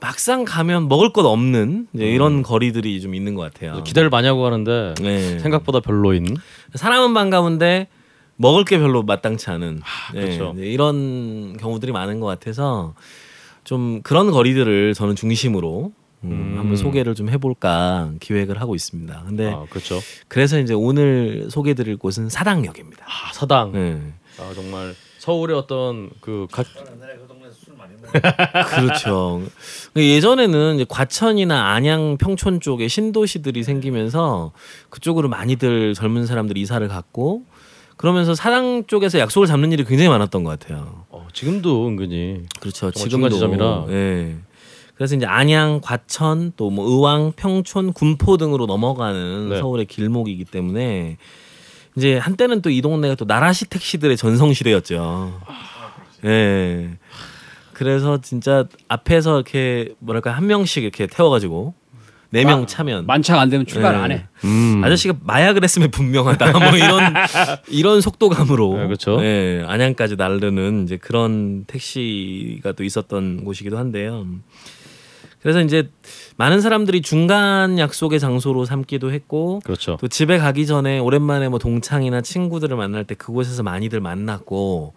막상 0.00 0.44
가면 0.44 0.88
먹을 0.88 1.12
것 1.12 1.24
없는 1.24 1.88
이제 1.94 2.06
이런 2.06 2.42
거리들이 2.42 3.00
좀 3.00 3.14
있는 3.14 3.34
것 3.34 3.42
같아요. 3.42 3.82
기대를 3.82 4.10
많이 4.10 4.26
하고 4.26 4.42
가는데 4.42 4.94
네. 5.00 5.38
생각보다 5.38 5.80
별로인. 5.80 6.36
사람은 6.74 7.14
반가운데 7.14 7.88
먹을 8.36 8.64
게 8.64 8.78
별로 8.78 9.02
마땅치 9.02 9.50
않은 9.50 9.80
네, 10.12 10.20
그렇죠. 10.20 10.52
네, 10.54 10.66
이런 10.66 11.56
경우들이 11.56 11.92
많은 11.92 12.20
것 12.20 12.26
같아서 12.26 12.94
좀 13.64 14.02
그런 14.02 14.30
거리들을 14.30 14.92
저는 14.94 15.16
중심으로 15.16 15.92
음, 16.24 16.30
음. 16.30 16.54
한번 16.58 16.76
소개를 16.76 17.14
좀 17.14 17.30
해볼까 17.30 18.12
기획을 18.20 18.60
하고 18.60 18.74
있습니다. 18.74 19.24
근데 19.26 19.52
아 19.52 19.64
그렇죠. 19.70 19.98
그래서 20.28 20.58
이제 20.58 20.74
오늘 20.74 21.48
소개드릴 21.50 21.96
곳은 21.96 22.28
사당역입니다. 22.28 23.04
아 23.06 23.32
사당. 23.32 23.72
네. 23.72 24.00
아 24.38 24.52
정말 24.54 24.94
서울의 25.18 25.56
어떤 25.56 26.10
그 26.20 26.46
가... 26.50 26.62
그렇죠. 28.76 29.42
예전에는 29.96 30.76
이제 30.76 30.86
과천이나 30.88 31.72
안양, 31.72 32.18
평촌 32.18 32.60
쪽에 32.60 32.86
신도시들이 32.88 33.62
생기면서 33.64 34.52
그쪽으로 34.90 35.28
많이들 35.28 35.94
젊은 35.94 36.26
사람들이 36.26 36.60
이사를 36.60 36.86
갔고 36.86 37.42
그러면서 37.96 38.34
사당 38.34 38.84
쪽에서 38.86 39.18
약속을 39.18 39.46
잡는 39.48 39.72
일이 39.72 39.84
굉장히 39.84 40.10
많았던 40.10 40.44
것 40.44 40.58
같아요. 40.58 41.04
어, 41.08 41.26
지금도 41.32 41.88
은근히 41.88 42.42
그렇죠. 42.60 42.90
지금도 42.90 43.30
지점이라. 43.30 43.86
예. 43.88 44.36
그래서 44.94 45.14
이제 45.14 45.26
안양, 45.26 45.80
과천, 45.82 46.52
또 46.56 46.70
뭐 46.70 46.86
의왕, 46.88 47.32
평촌, 47.36 47.92
군포 47.92 48.36
등으로 48.36 48.66
넘어가는 48.66 49.48
네. 49.50 49.58
서울의 49.58 49.86
길목이기 49.86 50.44
때문에 50.44 51.16
이제 51.96 52.16
한때는 52.18 52.62
또 52.62 52.70
이 52.70 52.82
동네가 52.82 53.14
또 53.14 53.24
나라시 53.24 53.66
택시들의 53.66 54.16
전성시대였죠. 54.16 55.40
예. 56.24 56.90
그래서 57.72 58.20
진짜 58.20 58.64
앞에서 58.88 59.36
이렇게 59.36 59.94
뭐랄까 59.98 60.32
한 60.32 60.46
명씩 60.46 60.82
이렇게 60.82 61.06
태워가지고 61.06 61.74
네명 62.30 62.66
차면 62.66 63.06
만차가 63.06 63.40
안 63.40 63.48
되면 63.50 63.66
출발 63.66 63.94
예. 63.94 63.98
안 63.98 64.10
해. 64.12 64.26
아저씨가 64.84 65.14
마약을 65.22 65.62
했으면 65.62 65.90
분명하다. 65.90 66.52
뭐 66.58 66.76
이런 66.76 67.14
이런 67.68 68.00
속도감으로 68.00 68.76
네, 68.78 68.86
그렇죠. 68.86 69.22
예, 69.22 69.64
안양까지 69.66 70.16
나르는 70.16 70.84
이제 70.84 70.96
그런 70.96 71.64
택시가 71.66 72.72
또 72.72 72.82
있었던 72.84 73.44
곳이기도 73.44 73.78
한데요. 73.78 74.26
그래서 75.40 75.60
이제 75.60 75.88
많은 76.38 76.60
사람들이 76.60 77.00
중간 77.00 77.78
약속의 77.78 78.20
장소로 78.20 78.64
삼기도 78.66 79.10
했고 79.12 79.60
그렇죠. 79.64 79.96
또 80.00 80.08
집에 80.08 80.36
가기 80.38 80.66
전에 80.66 80.98
오랜만에 80.98 81.48
뭐 81.48 81.58
동창이나 81.58 82.20
친구들을 82.20 82.76
만날 82.76 83.04
때 83.04 83.14
그곳에서 83.14 83.62
많이들 83.62 84.00
만났고 84.00 84.92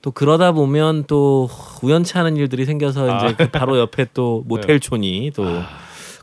또 0.00 0.10
그러다 0.10 0.52
보면 0.52 1.04
또 1.06 1.50
우연치 1.82 2.16
않은 2.16 2.36
일들이 2.36 2.64
생겨서 2.64 3.16
이제 3.16 3.34
그 3.36 3.50
바로 3.50 3.78
옆에 3.78 4.06
또 4.14 4.44
모텔촌이 4.48 5.32
또 5.34 5.44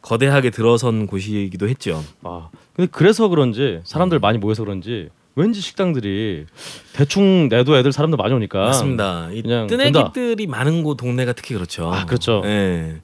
거대하게 0.02 0.50
들어선 0.50 1.06
곳이기도 1.08 1.68
했죠. 1.70 2.04
아 2.24 2.50
근데 2.76 2.90
그래서 2.92 3.28
그런지 3.28 3.82
사람들 3.84 4.20
많이 4.20 4.40
모여서 4.40 4.64
그런지 4.64 5.10
왠지 5.36 5.62
식당들이 5.62 6.46
대충 6.94 7.50
내도 7.50 7.78
애들 7.78 7.92
사람들 7.92 8.18
많이 8.18 8.34
오니까 8.34 8.66
맞습니다. 8.66 9.30
이 9.32 9.42
그냥 9.42 9.68
뜨내기들이 9.68 10.48
많은 10.48 10.82
곳 10.84 10.96
동네가 10.98 11.34
특히 11.34 11.54
그렇죠. 11.54 11.92
아, 11.94 12.06
그렇죠. 12.06 12.42
예. 12.46 13.02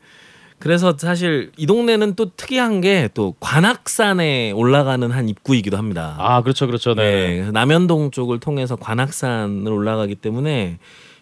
그래서 0.62 0.96
사실 0.98 1.52
이 1.58 1.66
동네는 1.66 2.16
또 2.16 2.32
특이한 2.38 2.82
게 2.82 3.10
또 3.14 3.34
관악산에 3.40 4.52
올라가는 4.52 5.10
한 5.12 5.28
입구이기도 5.28 5.76
합니다. 5.78 6.16
아 6.20 6.42
그렇죠 6.44 6.68
그렇죠 6.68 6.94
네. 6.96 7.42
네. 7.42 7.52
남현동 7.52 8.12
쪽을 8.12 8.40
통해서 8.40 8.76
관악산을 8.76 9.72
올라가기 9.72 10.16
때문에 10.16 10.78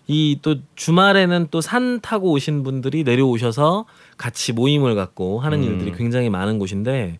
이 0.08 0.38
또 0.42 0.56
주말에는 0.76 1.48
또 1.52 1.62
산 1.62 2.02
타고 2.02 2.32
오신 2.32 2.64
분들이 2.64 3.04
내려오셔서 3.04 3.86
같이 4.18 4.54
모임을 4.54 4.96
갖고 4.96 5.40
하는 5.40 5.60
음. 5.60 5.64
일들이 5.64 5.92
굉장히 5.96 6.30
많은 6.30 6.58
곳인데 6.60 7.20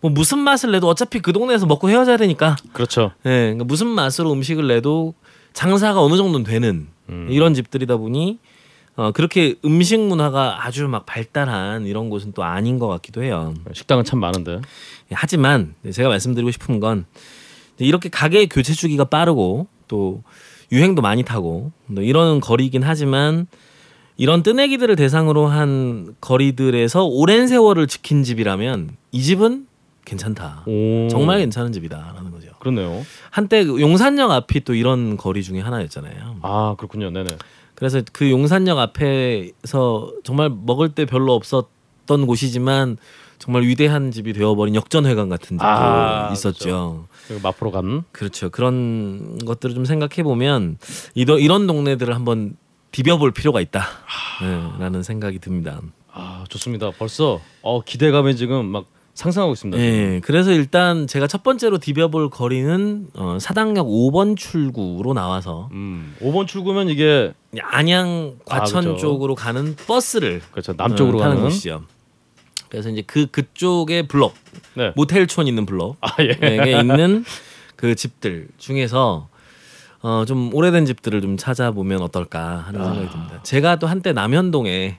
뭐 0.00 0.10
무슨 0.10 0.38
맛을 0.38 0.70
내도 0.70 0.86
어차피 0.88 1.18
그 1.18 1.32
동네에서 1.32 1.66
먹고 1.66 1.90
헤어져야 1.90 2.16
되니까 2.16 2.54
그렇죠 2.72 3.10
예, 3.26 3.30
그러니까 3.30 3.64
무슨 3.64 3.88
맛으로 3.88 4.32
음식을 4.32 4.68
내도 4.68 5.14
장사가 5.52 6.00
어느 6.00 6.16
정도는 6.16 6.44
되는 6.44 6.86
음. 7.08 7.26
이런 7.30 7.54
집들이다 7.54 7.96
보니 7.96 8.38
어, 8.98 9.12
그렇게 9.12 9.54
음식 9.64 10.00
문화가 10.00 10.66
아주 10.66 10.88
막 10.88 11.06
발달한 11.06 11.86
이런 11.86 12.10
곳은 12.10 12.32
또 12.32 12.42
아닌 12.42 12.80
것 12.80 12.88
같기도 12.88 13.22
해요. 13.22 13.54
식당은 13.72 14.02
참 14.02 14.18
많은데 14.18 14.54
예, 14.56 15.12
하지만 15.12 15.76
제가 15.88 16.08
말씀드리고 16.08 16.50
싶은 16.50 16.80
건 16.80 17.06
이렇게 17.78 18.08
가게의 18.08 18.48
교체 18.48 18.74
주기가 18.74 19.04
빠르고 19.04 19.68
또 19.86 20.24
유행도 20.72 21.00
많이 21.00 21.22
타고 21.22 21.70
또 21.94 22.02
이런 22.02 22.40
거리이긴 22.40 22.82
하지만 22.82 23.46
이런 24.16 24.42
뜨내기들을 24.42 24.96
대상으로 24.96 25.46
한 25.46 26.16
거리들에서 26.20 27.04
오랜 27.04 27.46
세월을 27.46 27.86
지킨 27.86 28.24
집이라면 28.24 28.96
이 29.12 29.22
집은 29.22 29.68
괜찮다. 30.04 30.64
오 30.66 31.06
정말 31.08 31.38
괜찮은 31.38 31.70
집이다라는 31.70 32.32
거죠. 32.32 32.48
그렇네요 32.58 33.04
한때 33.30 33.64
그 33.64 33.80
용산역 33.80 34.32
앞이 34.32 34.64
또 34.64 34.74
이런 34.74 35.16
거리 35.16 35.44
중에 35.44 35.60
하나였잖아요. 35.60 36.38
아 36.42 36.74
그렇군요 36.76 37.10
네네 37.10 37.28
그래서 37.78 38.02
그 38.12 38.28
용산역 38.28 38.76
앞에서 38.76 40.12
정말 40.24 40.50
먹을 40.50 40.88
때 40.88 41.04
별로 41.04 41.32
없었던 41.34 42.26
곳이지만 42.26 42.96
정말 43.38 43.62
위대한 43.62 44.10
집이 44.10 44.32
되어버린 44.32 44.74
역전회관 44.74 45.28
같은 45.28 45.58
집도 45.58 45.64
아, 45.64 46.30
있었죠. 46.32 47.06
그리고 47.28 47.40
마포로 47.40 47.70
간 47.70 48.02
그렇죠. 48.10 48.50
그런 48.50 49.38
것들을 49.46 49.76
좀 49.76 49.84
생각해 49.84 50.24
보면 50.24 50.78
이런 51.14 51.68
동네들을 51.68 52.12
한번 52.16 52.56
디벼볼 52.90 53.30
필요가 53.30 53.60
있다라는 53.60 55.04
생각이 55.04 55.38
듭니다. 55.38 55.80
아 56.12 56.44
좋습니다 56.48 56.90
벌써 56.98 57.40
어 57.62 57.80
기대감이 57.84 58.34
지금 58.34 58.66
막 58.66 58.86
상상하고 59.18 59.52
있습니다 59.54 59.82
예, 59.82 60.20
그래서 60.22 60.52
일단 60.52 61.08
제가 61.08 61.26
첫 61.26 61.42
번째로 61.42 61.78
디벼볼 61.78 62.30
거리는 62.30 63.08
어, 63.14 63.38
사당역 63.40 63.86
5번 63.88 64.36
출구로 64.36 65.12
나와서 65.12 65.68
음 65.72 66.14
5번 66.20 66.46
출구면 66.46 66.88
이게 66.88 67.32
안양 67.60 68.36
과천 68.44 68.78
아, 68.78 68.80
그렇죠. 68.82 69.00
쪽으로 69.00 69.34
가는 69.34 69.74
버스를 69.74 70.40
그렇죠 70.52 70.74
남쪽으로 70.76 71.18
어, 71.18 71.22
타는 71.22 71.36
가는 71.36 71.48
곳이죠. 71.50 71.82
그래서 72.68 72.90
이제 72.90 73.02
그 73.06 73.26
그쪽에 73.26 74.06
블록 74.06 74.34
네. 74.74 74.92
모텔촌 74.94 75.48
있는 75.48 75.66
블록 75.66 75.96
아 76.00 76.14
예. 76.20 76.38
에 76.40 76.78
있는 76.78 77.24
그 77.74 77.96
집들 77.96 78.48
중에서 78.58 79.28
어, 80.02 80.24
좀 80.28 80.54
오래된 80.54 80.86
집들을 80.86 81.20
좀 81.22 81.36
찾아보면 81.36 82.02
어떨까 82.02 82.58
하는 82.66 82.84
생각이 82.84 83.10
듭니다. 83.10 83.40
제가 83.42 83.76
또 83.76 83.88
한때 83.88 84.12
남현동에 84.12 84.98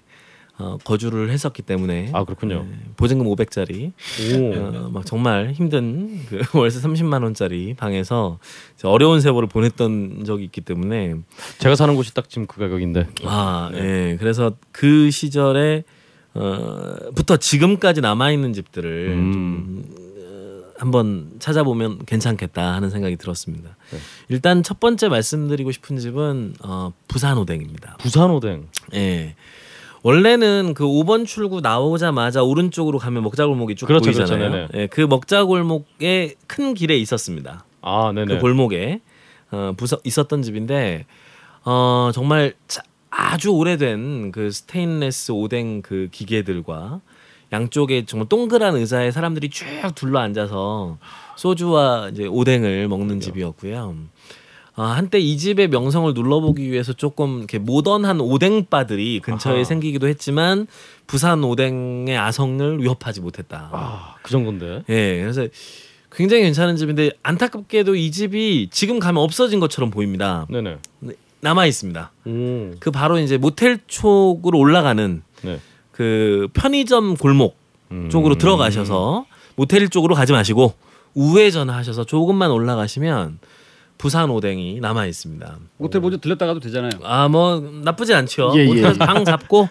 어, 0.60 0.78
거주를 0.84 1.32
했었기 1.32 1.62
때문에 1.62 2.12
아 2.14 2.26
그렇군요 2.26 2.66
네, 2.70 2.78
보증금 2.98 3.28
500짜리 3.28 3.94
오 4.34 4.60
어, 4.60 4.90
막 4.92 5.06
정말 5.06 5.54
힘든 5.54 6.20
그 6.26 6.42
월세 6.58 6.82
30만 6.82 7.24
원짜리 7.24 7.74
방에서 7.74 8.40
어려운 8.84 9.22
세월을 9.22 9.48
보냈던 9.48 10.26
적이 10.26 10.44
있기 10.46 10.60
때문에 10.62 11.16
제가 11.60 11.76
사는 11.76 11.96
곳이 11.96 12.14
딱 12.14 12.30
지금 12.30 12.46
그 12.46 12.60
가격인데 12.60 13.08
아, 13.24 13.72
예. 13.74 14.18
그래서 14.20 14.52
그 14.74 15.10
시절에 15.12 15.86
어 16.34 16.96
부터 17.16 17.38
지금까지 17.38 18.02
남아 18.02 18.32
있는 18.32 18.52
집들을 18.52 19.08
음. 19.14 19.32
좀 19.32 20.10
어, 20.18 20.74
한번 20.78 21.32
찾아보면 21.40 22.06
괜찮겠다 22.06 22.74
하는 22.74 22.90
생각이 22.90 23.16
들었습니다. 23.16 23.78
네. 23.92 23.98
일단 24.28 24.62
첫 24.62 24.80
번째 24.82 25.08
말씀드리고 25.08 25.72
싶은 25.72 25.98
집은 25.98 26.54
어 26.64 26.92
부산 27.08 27.38
오뎅입니다. 27.38 27.96
부산 28.00 28.30
오뎅 28.30 28.68
예. 28.94 29.36
원래는 30.02 30.74
그 30.76 30.86
5번 30.86 31.26
출구 31.26 31.62
나오자마자 31.62 32.44
오른쪽으로 32.44 33.00
가면 33.00 33.24
먹자골목이 33.24 33.76
쭉 33.76 33.86
그렇죠, 33.86 34.12
보이잖아요. 34.12 34.52
그렇죠. 34.52 34.78
예, 34.78 34.88
그 34.88 35.02
먹자골목의 35.02 36.36
큰 36.48 36.74
길에 36.74 36.98
있었습니다. 36.98 37.66
아 37.82 38.12
네네 38.14 38.36
그 38.36 38.40
골목에 38.42 39.02
어, 39.52 39.74
부서 39.78 40.00
있었던 40.04 40.42
집인데 40.42 41.06
어, 41.66 42.12
정말 42.14 42.54
자, 42.68 42.82
아주 43.10 43.50
오래된 43.50 44.32
그 44.32 44.52
스테인레스 44.52 45.32
오뎅 45.32 45.82
그 45.82 46.08
기계들과 46.12 47.02
양쪽에 47.52 48.06
정말 48.06 48.30
동그란 48.30 48.76
의자에 48.76 49.12
사람들이 49.12 49.50
쭉 49.50 49.66
둘러 49.96 50.20
앉아서 50.20 50.98
소주와 51.36 52.10
이제 52.12 52.26
오뎅을 52.26 52.88
먹는 52.88 53.20
집이었고요. 53.20 53.96
아, 54.80 54.92
한때 54.96 55.20
이 55.20 55.38
집의 55.38 55.68
명성을 55.68 56.14
눌러보기 56.14 56.72
위해서 56.72 56.94
조금 56.94 57.40
이렇게 57.40 57.60
모던한 57.60 58.22
오뎅바들이 58.22 59.20
근처에 59.20 59.56
아하. 59.56 59.64
생기기도 59.66 60.08
했지만 60.08 60.68
부산 61.06 61.44
오뎅의 61.44 62.18
아성을 62.18 62.82
위협하지 62.82 63.20
못했다. 63.20 63.70
아, 63.74 64.16
그 64.22 64.32
정도인데. 64.32 64.84
예, 64.88 65.20
그래서 65.22 65.48
굉장히 66.14 66.44
괜찮은 66.44 66.78
집인데 66.78 67.12
안타깝게도 67.24 67.96
이 67.96 68.10
집이 68.10 68.70
지금 68.72 69.00
가면 69.00 69.22
없어진 69.22 69.60
것처럼 69.60 69.92
보입니다. 69.92 70.48
네네. 70.50 70.78
남아 71.42 71.66
있습니다. 71.66 72.12
오. 72.26 72.72
그 72.80 72.90
바로 72.90 73.20
이제 73.20 73.38
모텔 73.38 73.80
쪽으로 73.86 74.58
올라가는 74.58 75.22
네. 75.42 75.60
그 75.92 76.48
편의점 76.54 77.18
골목 77.18 77.58
음. 77.92 78.08
쪽으로 78.10 78.38
들어가셔서 78.38 79.26
모텔 79.58 79.90
쪽으로 79.90 80.16
가지 80.16 80.32
마시고 80.32 80.74
우회전하셔서 81.16 82.06
조금만 82.06 82.52
올라가시면 82.52 83.40
부산 84.00 84.30
오뎅이 84.32 84.80
남아 84.80 85.06
있습니다. 85.08 85.60
모텔 85.78 86.00
먼저 86.02 86.18
들렸다가도 86.18 86.60
되잖아요. 86.62 86.90
아 87.04 87.28
뭐 87.28 87.60
나쁘지 87.84 88.14
않죠. 88.16 88.54
예, 88.56 88.62
예. 88.62 88.66
모텔에서 88.66 89.06
방 89.06 89.24
잡고 89.26 89.68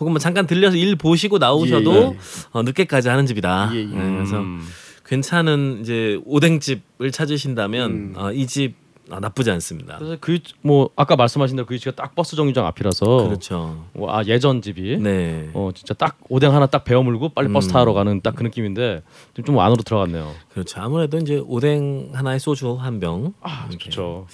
혹은 0.00 0.12
뭐 0.12 0.18
잠깐 0.18 0.46
들려서 0.46 0.76
일 0.76 0.96
보시고 0.96 1.38
나오셔도 1.38 1.94
예, 1.94 1.98
예. 2.00 2.16
어, 2.50 2.62
늦게까지 2.64 3.08
하는 3.08 3.24
집이다. 3.24 3.70
예, 3.74 3.78
예. 3.78 3.84
네, 3.84 4.14
그래서 4.16 4.38
음. 4.40 4.60
괜찮은 5.06 5.78
이제 5.80 6.20
오뎅집을 6.26 7.12
찾으신다면 7.12 7.90
음. 7.90 8.12
어, 8.16 8.32
이집 8.32 8.74
아, 9.10 9.20
나쁘지 9.20 9.50
않습니다. 9.52 9.96
그래서 9.98 10.16
그 10.20 10.38
뭐 10.62 10.90
아까 10.96 11.16
말씀하신 11.16 11.56
대로 11.56 11.66
그 11.66 11.74
위치가 11.74 11.92
딱 11.94 12.14
버스 12.14 12.36
정류장 12.36 12.66
앞이라서 12.66 13.24
그렇죠. 13.28 13.84
뭐, 13.94 14.12
아 14.14 14.22
예전 14.24 14.60
집이 14.62 14.98
네. 14.98 15.50
어 15.54 15.70
진짜 15.74 15.94
딱 15.94 16.18
오뎅 16.28 16.54
하나 16.54 16.66
딱 16.66 16.84
베어 16.84 17.02
물고 17.02 17.28
빨리 17.30 17.48
버스 17.52 17.68
음. 17.68 17.72
타러 17.72 17.92
가는 17.92 18.20
딱 18.20 18.34
그 18.36 18.42
느낌인데 18.42 19.02
좀, 19.34 19.44
좀 19.44 19.58
안으로 19.58 19.82
들어갔네요. 19.82 20.32
그렇죠. 20.52 20.80
아무래도 20.80 21.16
이제 21.18 21.42
오뎅 21.46 22.10
하나에 22.12 22.38
소주 22.38 22.74
한 22.74 23.00
병. 23.00 23.32
아. 23.40 23.68
좋죠. 23.70 24.26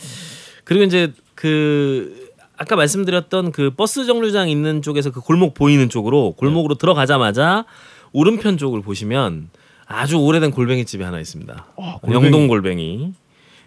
그리고 0.64 0.84
이제 0.84 1.12
그 1.34 2.30
아까 2.56 2.76
말씀드렸던 2.76 3.52
그 3.52 3.70
버스 3.74 4.06
정류장 4.06 4.48
있는 4.48 4.80
쪽에서 4.82 5.10
그 5.10 5.20
골목 5.20 5.54
보이는 5.54 5.88
쪽으로 5.88 6.32
골목으로 6.32 6.76
들어가자마자 6.76 7.64
오른편 8.12 8.56
쪽을 8.58 8.80
보시면 8.82 9.50
아주 9.86 10.16
오래된 10.18 10.50
골뱅이 10.52 10.84
집이 10.84 11.02
하나 11.04 11.18
있습니다. 11.20 11.66
골뱅이. 12.02 12.14
영동 12.24 12.48
골뱅이 12.48 13.12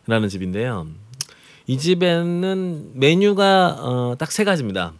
라는 0.07 0.29
집인데요. 0.29 0.87
이 1.67 1.77
집에는 1.77 2.91
메뉴가 2.93 3.75
어, 3.79 4.15
딱 4.17 4.31
세 4.31 4.43
가지입니다. 4.43 4.93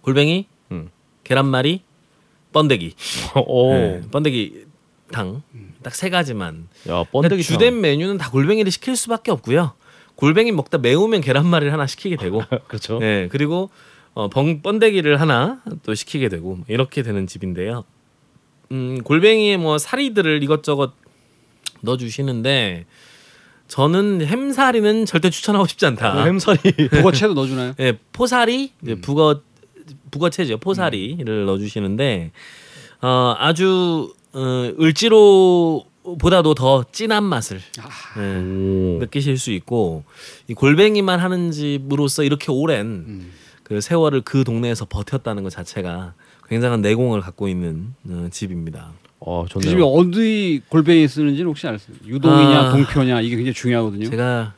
골뱅이, 0.00 0.46
음. 0.72 0.90
계란말이, 1.24 1.82
번데기. 2.52 2.94
오. 3.46 3.72
네, 3.72 4.00
번데기 4.10 4.66
탕. 5.12 5.42
딱 5.82 5.94
세 5.94 6.10
가지만. 6.10 6.68
야 6.88 7.04
그러니까 7.04 7.10
번데기 7.12 7.42
주된 7.42 7.80
메뉴는 7.80 8.18
다 8.18 8.30
골뱅이를 8.30 8.72
시킬 8.72 8.96
수밖에 8.96 9.30
없고요. 9.30 9.72
골뱅이 10.16 10.52
먹다 10.52 10.78
매우면 10.78 11.20
계란말이를 11.20 11.72
하나 11.72 11.86
시키게 11.86 12.16
되고, 12.16 12.42
그렇죠. 12.68 12.98
네 12.98 13.28
그리고 13.30 13.70
어, 14.14 14.28
벙 14.28 14.60
번데기를 14.62 15.20
하나 15.20 15.62
또 15.84 15.94
시키게 15.94 16.28
되고 16.28 16.58
이렇게 16.68 17.02
되는 17.02 17.26
집인데요. 17.26 17.84
음, 18.72 19.00
골뱅이에 19.02 19.56
뭐 19.58 19.78
사리들을 19.78 20.42
이것저것 20.42 20.92
넣어 21.82 21.96
주시는데 21.96 22.84
저는 23.68 24.24
햄사리는 24.26 25.06
절대 25.06 25.30
추천하고 25.30 25.66
싶지 25.66 25.86
않다. 25.86 26.12
그 26.14 26.20
햄살이 26.20 26.58
북어채도 26.90 27.34
넣어주나요? 27.34 27.74
예, 27.80 27.98
포사리 28.12 28.72
이제 28.82 28.94
북어 28.96 29.40
북어채죠. 30.10 30.58
포사리를 30.58 31.44
넣어주시는데 31.46 32.32
어, 33.00 33.34
아주 33.38 34.12
어, 34.32 34.72
을지로 34.80 35.84
보다도 36.18 36.54
더 36.54 36.84
진한 36.92 37.22
맛을 37.24 37.60
예, 38.18 38.20
오. 38.20 38.98
느끼실 39.00 39.38
수 39.38 39.52
있고 39.52 40.04
이 40.48 40.54
골뱅이만 40.54 41.20
하는 41.20 41.50
집으로서 41.50 42.24
이렇게 42.24 42.50
오랜 42.50 42.86
음. 42.86 43.32
그 43.62 43.80
세월을 43.80 44.22
그 44.22 44.44
동네에서 44.44 44.86
버텼다는 44.86 45.42
것 45.44 45.50
자체가 45.50 46.14
굉장한 46.48 46.82
내공을 46.82 47.20
갖고 47.20 47.48
있는 47.48 47.94
어, 48.08 48.28
집입니다. 48.30 48.92
어그 49.24 49.60
집이 49.60 49.72
좋네요. 49.80 49.86
어디 49.86 50.60
골뱅이 50.68 51.06
쓰는지는 51.08 51.48
혹시 51.48 51.66
알았어요? 51.66 51.96
유동이냐 52.06 52.60
아. 52.60 52.70
동표냐 52.72 53.20
이게 53.20 53.36
굉장히 53.36 53.54
중요하거든요. 53.54 54.10
제가 54.10 54.54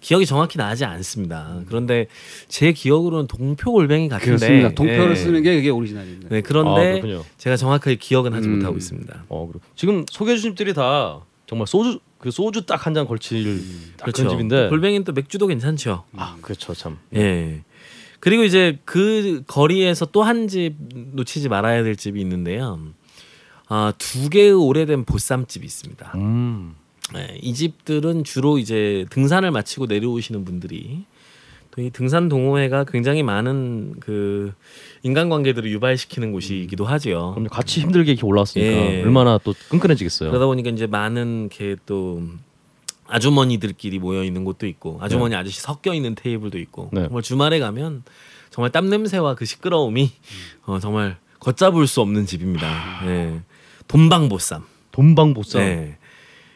기억이 0.00 0.24
정확히 0.24 0.56
나지 0.56 0.84
않습니다. 0.86 1.60
그런데 1.68 2.06
제 2.48 2.72
기억으로는 2.72 3.26
동표 3.26 3.70
골뱅이 3.72 4.08
같은데 4.08 4.26
그렇습니다. 4.36 4.68
동표를 4.74 5.10
예. 5.10 5.14
쓰는 5.14 5.42
게 5.42 5.56
그게 5.56 5.68
오리지널입니다. 5.68 6.28
네, 6.30 6.38
아, 6.38 6.42
그런데 6.44 7.00
그렇군요. 7.00 7.24
제가 7.36 7.56
정확하게 7.56 7.96
기억은 7.96 8.32
하지 8.32 8.48
음. 8.48 8.56
못하고 8.56 8.78
있습니다. 8.78 9.24
어 9.28 9.46
그리고 9.46 9.60
지금 9.76 10.06
소개해 10.10 10.36
주신 10.36 10.52
집들이 10.52 10.72
다 10.72 11.20
정말 11.46 11.66
소주 11.66 11.98
그 12.18 12.30
소주 12.30 12.64
딱 12.64 12.86
한 12.86 12.94
잔 12.94 13.06
걸칠 13.06 13.60
딱 13.98 14.10
그런 14.12 14.30
집인데. 14.30 14.68
골뱅이는 14.70 15.04
또 15.04 15.12
맥주도 15.12 15.46
괜찮죠. 15.46 16.04
아 16.16 16.36
그렇죠 16.40 16.72
참. 16.74 16.96
예. 17.14 17.62
그리고 18.20 18.44
이제 18.44 18.78
그 18.86 19.42
거리에서 19.46 20.06
또 20.06 20.22
한 20.22 20.48
집 20.48 20.74
놓치지 21.12 21.48
말아야 21.50 21.82
될 21.82 21.96
집이 21.96 22.18
있는데요. 22.22 22.78
아, 23.70 23.92
두 23.98 24.28
개의 24.28 24.52
오래된 24.52 25.04
보쌈집이 25.04 25.64
있습니다. 25.64 26.12
음. 26.16 26.74
네, 27.14 27.38
이 27.40 27.54
집들은 27.54 28.24
주로 28.24 28.58
이제 28.58 29.06
등산을 29.10 29.50
마치고 29.50 29.86
내려오시는 29.86 30.44
분들이 30.44 31.04
또 31.70 31.80
이 31.80 31.90
등산 31.90 32.28
동호회가 32.28 32.84
굉장히 32.84 33.22
많은 33.22 33.94
그 34.00 34.52
인간관계들을 35.04 35.70
유발시키는 35.70 36.32
곳이기도 36.32 36.84
하지요. 36.84 37.30
그럼 37.34 37.48
같이 37.48 37.80
힘들게 37.80 38.12
이렇게 38.12 38.26
올라왔으니까 38.26 38.70
예. 38.70 39.02
얼마나 39.02 39.38
또 39.38 39.54
끈끈해지겠어요. 39.68 40.30
그러다 40.30 40.46
보니까 40.46 40.70
이제 40.70 40.86
많은 40.88 41.48
이렇게 41.50 41.76
또 41.86 42.22
아주머니들끼리 43.06 43.98
모여 43.98 44.24
있는 44.24 44.44
곳도 44.44 44.66
있고 44.66 44.98
아주머니 45.00 45.34
아저씨 45.36 45.60
섞여 45.60 45.94
있는 45.94 46.14
테이블도 46.14 46.58
있고 46.58 46.90
네. 46.92 47.04
정말 47.04 47.22
주말에 47.22 47.58
가면 47.60 48.02
정말 48.50 48.70
땀 48.72 48.88
냄새와 48.88 49.36
그 49.36 49.44
시끄러움이 49.44 50.10
어, 50.66 50.80
정말 50.80 51.18
걷잡을 51.38 51.86
수 51.86 52.00
없는 52.00 52.26
집입니다. 52.26 53.06
예. 53.06 53.40
돈방보쌈. 53.90 54.62
돈방보쌈. 54.92 55.60
네. 55.62 55.96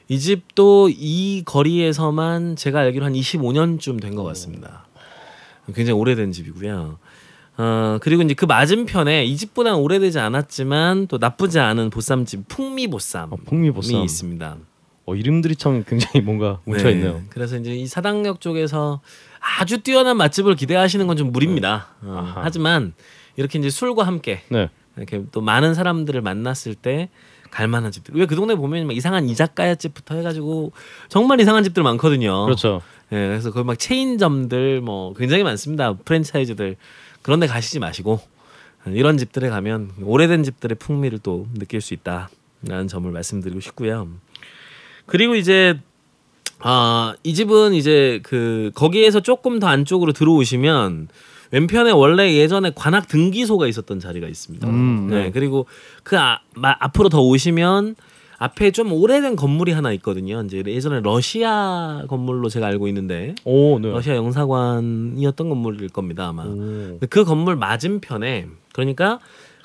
이 0.09 0.19
집도 0.20 0.89
이 0.89 1.43
거리에서만 1.44 2.55
제가 2.56 2.81
알기로 2.81 3.05
한 3.05 3.12
25년쯤 3.15 4.01
된 4.01 4.15
것 4.15 4.23
같습니다. 4.23 4.86
굉장히 5.74 5.98
오래된 5.98 6.31
집이고요. 6.31 6.98
어, 7.56 7.98
그리고 8.02 8.23
이제 8.23 8.35
그 8.35 8.44
맞은편에 8.44 9.24
이 9.24 9.36
집보다는 9.36 9.78
오래되지 9.78 10.19
않았지만 10.19 11.06
또 11.09 11.19
나쁘지 11.19 11.59
않은 11.59 11.90
보쌈집 11.90 12.48
풍미보쌈이 12.48 13.28
어, 13.32 13.36
풍미보쌈. 13.47 14.02
있습니다. 14.02 14.56
어, 15.06 15.15
이름들이 15.15 15.56
참 15.56 15.85
굉장히 15.89 16.20
뭔가 16.20 16.61
뭉쳐 16.65 16.90
있네요. 16.90 17.15
네. 17.15 17.23
그래서 17.31 17.56
이제 17.56 17.74
이 17.74 17.86
사당역 17.86 18.40
쪽에서 18.40 19.01
아주 19.40 19.78
뛰어난 19.82 20.16
맛집을 20.19 20.55
기대하시는 20.56 21.06
건 21.06 21.16
좀 21.16 21.32
무리입니다. 21.32 21.89
어, 22.02 22.16
아하. 22.19 22.40
하지만 22.44 22.93
이렇게 23.36 23.59
이제 23.59 23.70
술과 23.70 24.06
함께 24.06 24.43
네. 24.51 24.69
이렇게 24.97 25.23
또 25.33 25.41
많은 25.41 25.75
사람들을 25.75 26.21
만났을 26.21 26.75
때 26.75 27.09
갈만한 27.51 27.93
집들. 27.93 28.15
왜 28.16 28.27
그 28.27 28.35
동네 28.35 28.55
보면 28.55 28.87
막 28.87 28.97
이상한 28.97 29.29
이자카야 29.29 29.77
집부터 29.77 30.16
해가지고 30.16 30.73
정말 31.09 31.41
이상한 31.41 31.62
집들 31.65 31.83
많거든요. 31.83 32.45
그렇죠. 32.47 32.83
예, 33.12 33.16
그래서 33.16 33.53
거기 33.53 33.66
막 33.66 33.79
체인점들 33.79 34.81
뭐 34.81 35.15
굉장히 35.15 35.43
많습니다. 35.45 35.95
프랜차이즈들 36.05 36.77
그런데 37.23 37.47
가시지 37.47 37.79
마시고 37.79 38.21
이런 38.89 39.16
집들에 39.19 39.49
가면 39.49 39.93
오래된 40.03 40.43
집들의 40.43 40.77
풍미를 40.79 41.21
또 41.23 41.47
느낄 41.55 41.81
수 41.81 41.95
있다라는 41.95 42.89
점을 42.89 43.11
말씀드리고 43.11 43.61
싶고요. 43.61 44.09
그리고 45.07 45.35
이제 45.35 45.79
아, 46.61 47.15
이 47.23 47.35
집은 47.35 47.75
이제 47.75 48.21
그 48.23 48.71
거기에서 48.75 49.21
조금 49.21 49.59
더 49.59 49.66
안쪽으로 49.69 50.12
들어오시면 50.12 51.09
왼편에 51.51 51.91
원래 51.93 52.35
예전에 52.35 52.73
관악 52.75 53.09
등기소가 53.09 53.66
있었던 53.66 54.01
자리가 54.01 54.29
있습니다. 54.29 54.66
음, 54.69 55.09
네. 55.11 55.25
네. 55.25 55.31
그리고 55.31 55.66
그 56.03 56.19
아, 56.19 56.41
마- 56.55 56.77
앞으로 56.79 57.09
더 57.09 57.21
오시면 57.23 57.97
앞에 58.39 58.73
좀 58.73 58.93
오래된 58.93 59.37
건물이 59.37 59.73
하나 59.73 59.93
있거든요. 59.93 60.43
이제 60.45 60.62
예전에 60.66 61.01
러시아 61.01 62.03
건물로 62.09 62.49
제가 62.49 62.66
알고 62.66 62.89
있는데 62.89 63.35
오, 63.45 63.79
네. 63.79 63.91
러시아 63.91 64.16
영사관이었던 64.16 65.49
건물일 65.49 65.89
겁니다 65.91 66.29
아마. 66.29 66.45
오. 66.45 66.99
그 67.11 67.25
건물 67.25 67.57
맞은편에 67.57 68.47
그러니까 68.73 69.21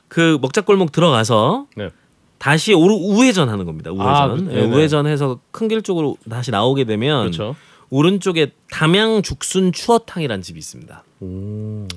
그 0.08 0.38
먹자골목 0.42 0.92
들어가서 0.92 1.66
네. 1.76 1.90
다시 2.38 2.74
우회전하는 2.74 3.66
겁니다. 3.66 3.92
우회전. 3.92 4.08
아, 4.08 4.28
그- 4.36 4.48
예, 4.52 4.62
네네. 4.62 4.76
우회전해서 4.76 5.40
큰 5.52 5.68
길 5.68 5.82
쪽으로 5.82 6.18
다시 6.30 6.52
나오게 6.52 6.86
되면 6.86 7.22
그렇죠. 7.24 7.56
오른쪽에 7.90 8.52
담양 8.72 9.22
죽순 9.22 9.72
추어탕이라는 9.72 10.42
집이 10.42 10.60
있습니다. 10.60 11.04
오. 11.22 11.88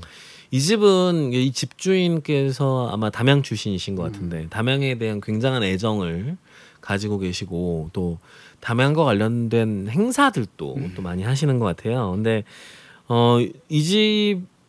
이 0.50 0.60
집은 0.60 1.32
이 1.32 1.50
집주인께서 1.50 2.90
아마 2.92 3.08
담양 3.10 3.42
출신이신 3.42 3.96
것 3.96 4.02
같은데 4.02 4.48
담양에 4.50 4.98
대한 4.98 5.20
굉장한 5.20 5.62
애정을 5.62 6.36
가지고 6.82 7.18
계시고 7.18 7.90
또 7.92 8.18
담양과 8.60 9.04
관련된 9.04 9.88
행사들도 9.88 10.78
또 10.94 11.02
많이 11.02 11.22
하시는 11.22 11.58
것 11.58 11.64
같아요. 11.64 12.10
근데 12.12 12.44
어이 13.06 13.52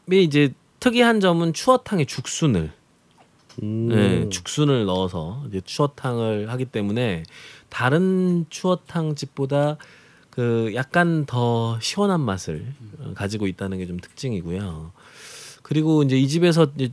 이제 0.09 0.53
특이한 0.79 1.19
점은 1.19 1.53
추어탕에 1.53 2.05
죽순을 2.05 2.71
음. 3.61 3.89
네, 3.89 4.29
죽순을 4.29 4.85
넣어서 4.85 5.43
이제 5.49 5.61
추어탕을 5.63 6.49
하기 6.49 6.65
때문에 6.65 7.23
다른 7.69 8.45
추어탕 8.49 9.15
집보다 9.15 9.77
그 10.33 10.71
약간 10.73 11.25
더 11.25 11.79
시원한 11.79 12.21
맛을 12.21 12.73
어, 12.99 13.13
가지고 13.15 13.45
있다는 13.47 13.77
게 13.77 13.85
좀 13.85 13.99
특징이고요. 13.99 14.91
그리고 15.61 16.01
이제 16.03 16.17
이 16.17 16.27
집에서 16.27 16.67
이제 16.75 16.91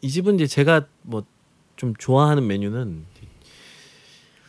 이 0.00 0.10
집은 0.10 0.36
이제 0.36 0.46
제가 0.46 0.86
뭐 1.02 1.24
좀 1.76 1.92
좋아하는 1.98 2.46
메뉴는 2.46 3.04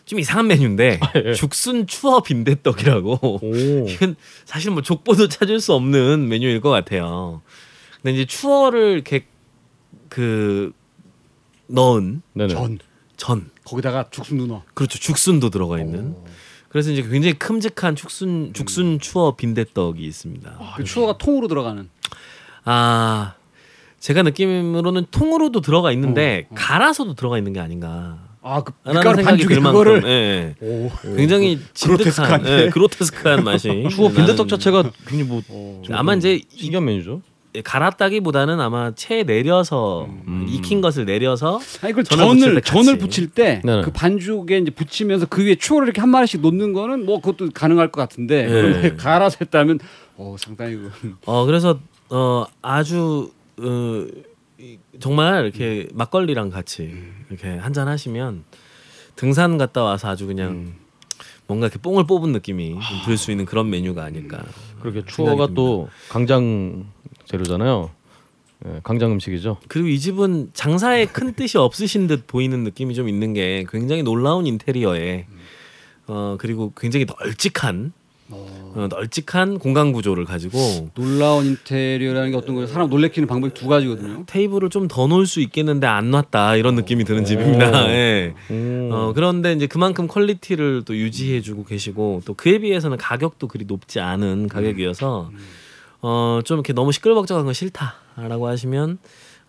좀 0.06 0.20
이상한 0.20 0.46
메뉴인데 0.46 1.00
죽순 1.36 1.88
추어 1.88 2.22
빈대떡이라고 2.22 3.20
오. 3.42 3.50
이건 3.90 4.16
사실 4.46 4.70
뭐 4.70 4.84
족보도 4.84 5.28
찾을 5.28 5.60
수 5.60 5.74
없는 5.74 6.28
메뉴일 6.30 6.62
것 6.62 6.70
같아요. 6.70 7.42
근데 7.96 8.14
이제 8.14 8.26
추어를 8.26 8.92
이렇게 8.94 9.26
그 10.08 10.72
넣은 11.68 12.22
네네. 12.34 12.54
전 12.54 12.78
전 13.18 13.50
거기다가 13.64 14.10
죽순도 14.12 14.46
넣어. 14.46 14.64
그렇죠 14.76 15.00
죽순도 15.00 15.50
들어가 15.50 15.80
있는 15.80 16.16
그래서 16.76 16.92
이제 16.92 17.02
굉장히 17.04 17.36
큼직한 17.36 17.96
죽순 17.96 18.52
죽순 18.52 19.00
추어 19.00 19.38
빈대떡이 19.38 20.06
있습니다. 20.06 20.74
그 20.76 20.84
추어가 20.84 21.18
통으로 21.18 21.48
들어가는. 21.48 21.90
아 22.66 23.36
제가 24.02 24.24
느낌으로는 24.24 25.06
통으로도 25.10 25.62
들어가 25.62 25.94
있는데 25.94 26.48
어, 26.50 26.54
어. 26.54 26.56
갈아서도 26.58 27.14
들어가 27.14 27.38
있는 27.38 27.54
게 27.54 27.62
아닌가. 27.62 28.18
아그 28.42 28.74
밀가루 28.86 29.16
생각이 29.16 29.46
그거를. 29.46 30.04
예, 30.06 30.56
오. 30.60 30.92
굉장히 31.16 31.62
진득한 31.74 31.98
그로테스크한데? 31.98 32.64
예, 32.66 32.70
그로테스크한 32.70 33.44
맛이 33.46 33.88
추워 33.90 34.10
빈대떡 34.10 34.50
자체가 34.50 34.84
굉장히 35.08 35.24
뭐좀 35.30 35.96
아마 35.96 36.14
이제 36.14 36.34
이- 36.36 36.46
신기한 36.58 36.84
메뉴죠. 36.84 37.22
예, 37.56 37.62
갈았다기보다는 37.62 38.60
아마 38.60 38.94
채 38.96 39.24
내려서 39.24 40.08
음. 40.28 40.46
익힌 40.50 40.82
것을 40.82 41.06
내려서 41.06 41.60
아니 41.82 41.94
그걸 41.94 42.04
전을 42.04 42.26
붙일 42.28 42.40
전을 42.42 42.56
때 42.56 42.62
전을 42.62 42.86
같이. 42.94 42.98
붙일 43.00 43.30
때그 43.30 43.66
네네. 43.68 43.82
반죽에 43.94 44.58
이제 44.60 44.72
붙이면서 44.72 45.28
그 45.28 45.44
위에 45.46 45.56
추어를 45.56 45.88
이렇게 45.88 46.02
한 46.02 46.10
마리씩 46.10 46.42
놓는 46.42 46.74
거는 46.74 47.06
뭐 47.06 47.22
그것도 47.22 47.52
가능할 47.54 47.92
것 47.92 48.02
같은데 48.02 48.44
네. 48.46 48.50
그런데 48.52 48.96
갈아서 48.96 49.38
했다면 49.42 49.80
어 50.18 50.36
상당히 50.38 50.78
그어 51.24 51.46
그래서 51.46 51.80
어 52.10 52.46
아주 52.62 53.32
어, 53.58 54.06
이- 54.60 54.78
정말 55.00 55.44
이렇게 55.46 55.88
막걸리랑 55.94 56.50
같이 56.50 56.94
이렇게 57.30 57.50
한잔 57.58 57.88
하시면 57.88 58.44
등산 59.16 59.58
갔다 59.58 59.84
와서 59.84 60.10
아주 60.10 60.28
그냥 60.28 60.74
뭔가 61.48 61.68
이렇게 61.68 61.80
뽕을 61.80 62.06
뽑은 62.08 62.32
느낌이 62.32 62.76
들 63.06 63.18
수 63.18 63.32
있는 63.32 63.46
그런 63.46 63.70
메뉴가 63.70 64.04
아닐까. 64.04 64.44
그렇게 64.82 65.00
생각이 65.02 65.12
추어가 65.16 65.46
듭니다. 65.46 65.54
또 65.56 65.90
강장 66.10 66.86
재료잖아요. 67.26 67.90
예, 68.68 68.80
강장 68.84 69.12
음식이죠. 69.12 69.58
그리고 69.68 69.90
이 69.90 70.00
집은 70.00 70.52
장사에 70.54 71.06
큰 71.06 71.34
뜻이 71.34 71.58
없으신 71.58 72.08
듯 72.08 72.26
보이는 72.28 72.64
느낌이 72.64 72.96
좀 72.96 73.10
있는 73.10 73.34
게 73.34 73.66
굉장히 73.70 74.02
놀라운 74.04 74.48
인테리어에 74.48 75.26
어 76.08 76.38
그리고 76.40 76.72
굉장히 76.78 77.06
널찍한 77.06 77.92
어, 78.30 78.88
널찍한 78.90 79.60
공간 79.60 79.92
구조를 79.92 80.26
가지고 80.26 80.90
놀라운 80.96 81.46
인테리어라는 81.46 82.32
게 82.32 82.38
어떤 82.38 82.56
거예요? 82.56 82.68
사람 82.68 82.90
놀래키는 82.90 83.28
방법이 83.28 83.54
두 83.54 83.68
가지거든요. 83.68 84.24
테이블을 84.26 84.70
좀 84.70 84.88
더 84.88 85.06
놓을 85.08 85.28
수 85.28 85.42
있겠는데 85.42 85.86
안 85.88 86.10
놨다 86.12 86.56
이런 86.56 86.76
느낌이 86.76 87.04
드는 87.04 87.26
집입니다. 87.26 87.88
예. 87.90 88.34
음. 88.52 88.90
어, 88.92 89.14
그런데 89.14 89.54
이제 89.54 89.68
그만큼 89.68 90.08
quality를 90.08 90.84
또 90.86 90.96
유지해주고 90.96 91.66
계시고 91.66 92.22
또 92.26 92.34
그에 92.34 92.60
비해서는 92.60 92.98
가격도 92.98 93.48
그리 93.48 93.66
높지 93.66 94.00
않은 94.00 94.48
가격이어서 94.48 95.30
어, 96.08 96.42
좀 96.46 96.58
이렇게 96.58 96.72
너무 96.72 96.92
시끌벅적한 96.92 97.46
건 97.46 97.54
싫다라고 97.56 98.48
하시면 98.48 99.00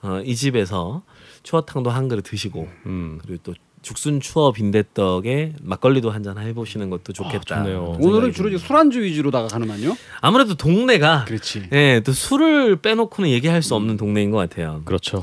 어, 0.03 0.21
이 0.25 0.35
집에서 0.35 1.03
추어탕도 1.43 1.91
한 1.91 2.09
그릇 2.09 2.23
드시고 2.23 2.67
음. 2.87 3.19
그리고 3.23 3.41
또 3.43 3.55
죽순 3.83 4.21
추어 4.21 4.53
빈대떡에 4.53 5.57
막걸리도 5.61 6.11
한 6.11 6.23
잔 6.23 6.39
해보시는 6.39 6.89
것도 6.91 7.13
좋겠다. 7.13 7.63
좋네요. 7.63 7.99
오늘은 8.01 8.33
주로 8.33 8.49
이제 8.49 8.57
술안주 8.59 9.03
위주로다가 9.03 9.49
가는만요. 9.49 9.95
아무래도 10.23 10.55
동네가 10.55 11.27
그렇지. 11.27 11.69
예, 11.73 12.01
또 12.05 12.13
술을 12.13 12.77
빼놓고는 12.77 13.31
얘기할 13.31 13.63
수 13.63 13.75
없는 13.75 13.97
동네인 13.99 14.31
것 14.31 14.39
같아요. 14.39 14.81
그렇죠. 14.87 15.23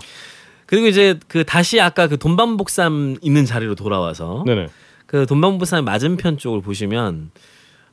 그리고 0.67 0.85
이제 0.87 1.19
그 1.27 1.43
다시 1.43 1.81
아까 1.81 2.07
그 2.07 2.17
돈방복삼 2.17 3.17
있는 3.21 3.43
자리로 3.45 3.73
돌아와서 3.75 4.43
네네. 4.45 4.67
그 5.07 5.25
돈방복삼 5.25 5.83
맞은편 5.83 6.37
쪽을 6.37 6.61
보시면 6.61 7.31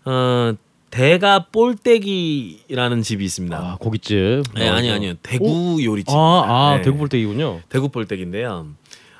어 0.04 0.52
대가 0.90 1.46
볼떼기라는 1.52 3.02
집이 3.02 3.24
있습니다. 3.24 3.56
아 3.56 3.76
고깃집. 3.80 4.42
네, 4.54 4.68
아니 4.68 4.90
아니요 4.90 5.14
대구 5.22 5.78
요리집. 5.82 6.08
아, 6.14 6.44
아 6.46 6.76
네. 6.76 6.82
대구 6.82 6.98
볼때기군요. 6.98 7.60
대구 7.68 7.88
볼떼기인데요. 7.88 8.66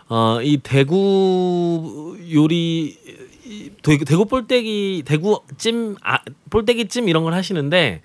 어 0.09 0.41
이 0.43 0.59
대구 0.59 2.19
요리 2.33 2.97
이 3.47 3.71
대구, 3.83 4.05
대구 4.05 4.25
볼떼기 4.27 5.03
대구 5.07 5.41
찜 5.57 5.97
아 6.03 6.19
볼떼기 6.51 6.89
찜 6.89 7.09
이런 7.09 7.23
걸 7.23 7.35
하시는데 7.35 8.03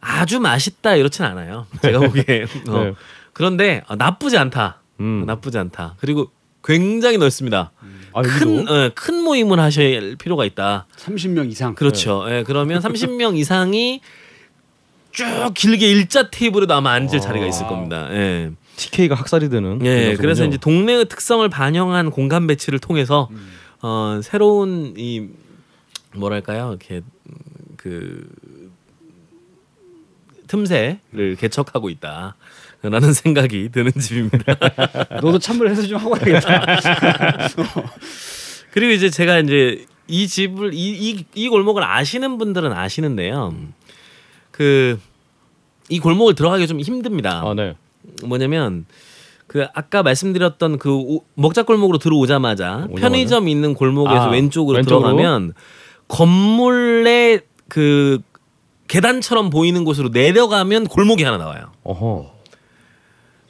아주 0.00 0.40
맛있다 0.40 0.96
이렇진 0.96 1.24
않아요. 1.24 1.66
제가 1.82 2.00
보기에. 2.10 2.46
어. 2.68 2.78
네. 2.84 2.92
그런데 3.32 3.82
어, 3.88 3.94
나쁘지 3.96 4.36
않다. 4.38 4.80
음. 5.00 5.24
나쁘지 5.26 5.58
않다. 5.58 5.94
그리고 6.00 6.30
굉장히 6.64 7.18
넓습니다. 7.18 7.70
아 8.16 8.22
큰. 8.22 8.66
어, 8.66 8.90
큰 8.94 9.22
모임을 9.22 9.60
하실 9.60 10.16
필요가 10.16 10.46
있다. 10.46 10.86
30명 10.96 11.50
이상. 11.50 11.74
그렇죠. 11.74 12.24
예, 12.28 12.42
그러면 12.44 12.80
30명 12.82 13.36
이상이 13.36 14.00
쭉 15.12 15.24
길게 15.54 15.90
일자 15.90 16.30
테이블에도 16.30 16.72
아마 16.74 16.92
앉을 16.92 17.20
자리가 17.20 17.46
있을 17.46 17.66
겁니다. 17.66 18.08
예. 18.12 18.50
TK가 18.76 19.14
학살이 19.14 19.48
되는. 19.48 19.84
예, 19.84 20.04
그런 20.04 20.16
그래서. 20.16 20.44
이제 20.44 20.56
동네의 20.56 21.08
특성을 21.08 21.46
반영한 21.48 22.10
공간 22.10 22.46
배치를 22.46 22.78
통해서 22.78 23.28
어, 23.82 24.20
새로운 24.22 24.94
이 24.96 25.28
뭐랄까요, 26.14 26.70
이렇게 26.70 26.96
음, 27.26 27.34
그 27.76 28.26
틈새를 30.46 31.36
개척하고 31.38 31.90
있다. 31.90 32.36
라는 32.90 33.12
생각이 33.12 33.68
드는 33.70 33.92
집입니다. 33.92 34.54
너도 35.22 35.38
참여해서 35.38 35.86
좀 35.86 35.98
하고 35.98 36.10
가야겠다. 36.10 36.66
그리고 38.72 38.92
이제 38.92 39.10
제가 39.10 39.38
이제 39.40 39.84
이 40.08 40.28
집을 40.28 40.74
이, 40.74 41.10
이, 41.10 41.24
이 41.34 41.48
골목을 41.48 41.82
아시는 41.84 42.38
분들은 42.38 42.72
아시는데요. 42.72 43.54
그 44.50 44.98
이 45.88 46.00
골목을 46.00 46.34
들어가기 46.34 46.66
좀 46.66 46.80
힘듭니다. 46.80 47.42
아 47.44 47.54
네. 47.54 47.74
뭐냐면 48.24 48.86
그 49.46 49.66
아까 49.74 50.02
말씀드렸던 50.02 50.78
그 50.78 50.92
오- 50.92 51.22
먹자 51.34 51.62
골목으로 51.62 51.98
들어오자마자 51.98 52.86
오자마자? 52.90 53.00
편의점 53.00 53.48
있는 53.48 53.74
골목에서 53.74 54.24
아, 54.24 54.30
왼쪽으로, 54.30 54.78
왼쪽으로? 54.78 55.08
들어가면 55.08 55.54
건물의 56.08 57.42
그 57.68 58.18
계단처럼 58.88 59.50
보이는 59.50 59.84
곳으로 59.84 60.08
내려가면 60.08 60.86
골목이 60.86 61.22
하나 61.24 61.36
나와요. 61.38 61.70
어허. 61.84 62.35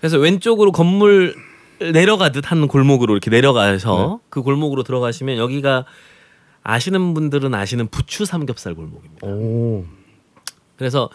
그래서 0.07 0.19
왼쪽으로 0.19 0.71
건물 0.71 1.35
내려가듯 1.81 2.49
한 2.53 2.69
골목으로 2.69 3.15
이렇게 3.15 3.29
내려가서 3.29 4.21
네. 4.23 4.27
그 4.31 4.41
골목으로 4.43 4.85
들어가시면 4.85 5.37
여기가 5.37 5.85
아시는 6.63 7.13
분들은 7.13 7.53
아시는 7.53 7.89
부추 7.89 8.25
삼겹살 8.25 8.75
골목입니다. 8.77 9.27
오. 9.27 9.85
그래서 10.77 11.11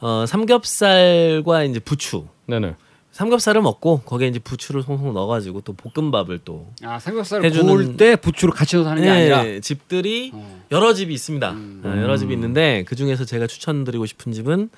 어 0.00 0.24
삼겹살과 0.26 1.62
이제 1.62 1.78
부추 1.78 2.26
네네. 2.46 2.74
삼겹살을 3.12 3.62
먹고 3.62 4.00
거기에 4.00 4.26
이제 4.26 4.40
부추를 4.40 4.82
송송 4.82 5.14
넣어가지고 5.14 5.60
또 5.60 5.72
볶음밥을 5.74 6.40
또 6.40 6.72
아 6.82 6.98
삼겹살을 6.98 7.48
해주는- 7.48 7.60
구울 7.66 7.96
때 7.96 8.16
부추로 8.16 8.50
같이 8.52 8.74
넣어서 8.74 8.90
하는 8.90 9.04
게 9.04 9.08
아니라. 9.10 9.44
네, 9.44 9.60
집들이 9.60 10.32
어. 10.34 10.60
여러 10.72 10.92
집이 10.92 11.14
있습니다. 11.14 11.50
어, 11.84 11.84
여러 12.02 12.16
집이 12.16 12.34
있는데 12.34 12.82
그 12.88 12.96
중에서 12.96 13.24
제가 13.24 13.46
추천드리고 13.46 14.06
싶은 14.06 14.32
집은 14.32 14.70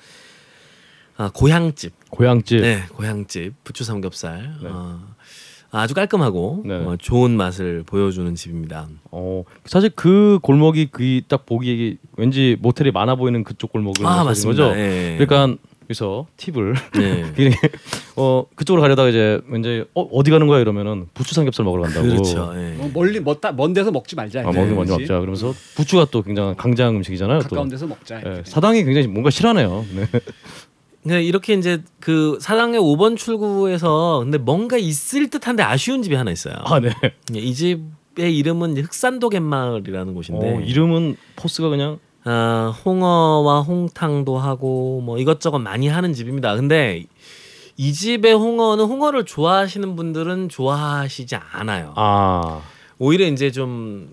아, 1.17 1.31
고향집. 1.33 1.93
고향집. 2.09 2.61
네, 2.61 2.83
고향집 2.93 3.53
부추 3.63 3.83
삼겹살. 3.83 4.53
네. 4.61 4.69
어, 4.71 4.99
아주 5.71 5.93
깔끔하고 5.93 6.63
네. 6.65 6.75
어, 6.75 6.95
좋은 6.99 7.31
맛을 7.31 7.83
보여주는 7.85 8.33
집입니다. 8.35 8.87
어 9.11 9.43
사실 9.65 9.89
그 9.95 10.39
골목이 10.41 10.87
그 10.87 11.21
딱 11.27 11.45
보기 11.45 11.97
왠지 12.15 12.55
모텔이 12.61 12.91
많아 12.91 13.15
보이는 13.15 13.43
그쪽 13.43 13.73
골목을 13.73 14.05
아 14.05 14.23
맞습니다. 14.23 14.63
거죠. 14.69 14.79
예. 14.79 15.17
그러니까 15.19 15.57
여기서 15.83 16.27
팁을 16.37 16.73
네. 16.95 17.25
어 18.15 18.45
그쪽으로 18.55 18.81
가려다가 18.81 19.09
이제 19.09 19.41
왠지 19.47 19.83
어 19.93 20.01
어디 20.03 20.31
가는 20.31 20.47
거야 20.47 20.59
이러면은 20.61 21.07
부추 21.13 21.33
삼겹살 21.35 21.65
먹으러 21.65 21.83
간다고. 21.83 22.07
그렇죠. 22.07 22.53
예. 22.55 22.75
뭐 22.77 22.89
멀리 22.93 23.19
먼다 23.19 23.51
먼 23.51 23.73
데서 23.73 23.91
먹지 23.91 24.15
말자. 24.15 24.39
아, 24.45 24.49
이제. 24.49 24.57
먹는 24.59 24.75
먼저? 24.75 24.97
먹자. 24.97 25.15
그러면서 25.19 25.53
부추가 25.75 26.05
또 26.09 26.21
굉장한 26.21 26.55
강장 26.55 26.95
음식이잖아요. 26.95 27.39
또. 27.39 27.49
가까운 27.49 27.67
데서 27.69 27.87
먹자. 27.87 28.21
예. 28.25 28.43
사당이 28.45 28.85
굉장히 28.85 29.07
뭔가 29.07 29.29
실하네요. 29.29 29.85
네. 29.93 30.05
네, 31.07 31.23
이렇게 31.23 31.53
이제 31.53 31.81
그 31.99 32.37
사당의 32.41 32.79
5번 32.79 33.15
출구에서 33.17 34.19
근데 34.23 34.37
뭔가 34.37 34.77
있을 34.77 35.29
듯한데 35.29 35.63
아쉬운 35.63 36.03
집이 36.03 36.15
하나 36.15 36.31
있어요. 36.31 36.55
아 36.65 36.79
네. 36.79 36.91
이 37.33 37.53
집의 37.53 38.35
이름은 38.37 38.77
흑산도 38.77 39.29
갯마을이라는 39.29 40.13
곳인데 40.13 40.55
어, 40.55 40.59
이름은 40.59 41.15
포스가 41.37 41.69
그냥 41.69 41.99
어, 42.25 42.73
홍어와 42.85 43.61
홍탕도 43.61 44.37
하고 44.37 45.01
뭐 45.01 45.17
이것저것 45.17 45.59
많이 45.59 45.87
하는 45.87 46.13
집입니다. 46.13 46.55
근데 46.55 47.05
이 47.77 47.93
집의 47.93 48.33
홍어는 48.33 48.83
홍어를 48.85 49.23
좋아하시는 49.25 49.95
분들은 49.95 50.49
좋아하시지 50.49 51.35
않아요. 51.35 51.93
아, 51.95 52.61
오히려 52.99 53.27
이제 53.27 53.51
좀 53.51 54.09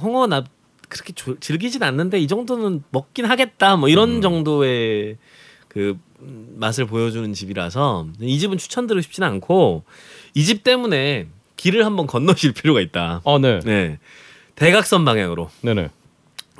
홍어 0.00 0.26
나 0.26 0.44
그렇게 0.88 1.12
조- 1.14 1.40
즐기진 1.40 1.82
않는데 1.82 2.20
이 2.20 2.28
정도는 2.28 2.84
먹긴 2.90 3.24
하겠다 3.24 3.76
뭐 3.76 3.88
이런 3.88 4.20
정도의 4.20 5.16
그 5.74 5.98
음, 6.22 6.54
맛을 6.56 6.86
보여주는 6.86 7.30
집이라서 7.34 8.06
이 8.20 8.38
집은 8.38 8.56
추천드리고 8.58 9.02
싶지는 9.02 9.28
않고 9.28 9.82
이 10.34 10.44
집 10.44 10.62
때문에 10.64 11.26
길을 11.56 11.84
한번 11.84 12.06
건너실 12.06 12.52
필요가 12.52 12.80
있다. 12.80 13.20
어, 13.24 13.38
네, 13.38 13.58
네. 13.64 13.98
대각선 14.54 15.04
방향으로 15.04 15.50
네네. 15.62 15.90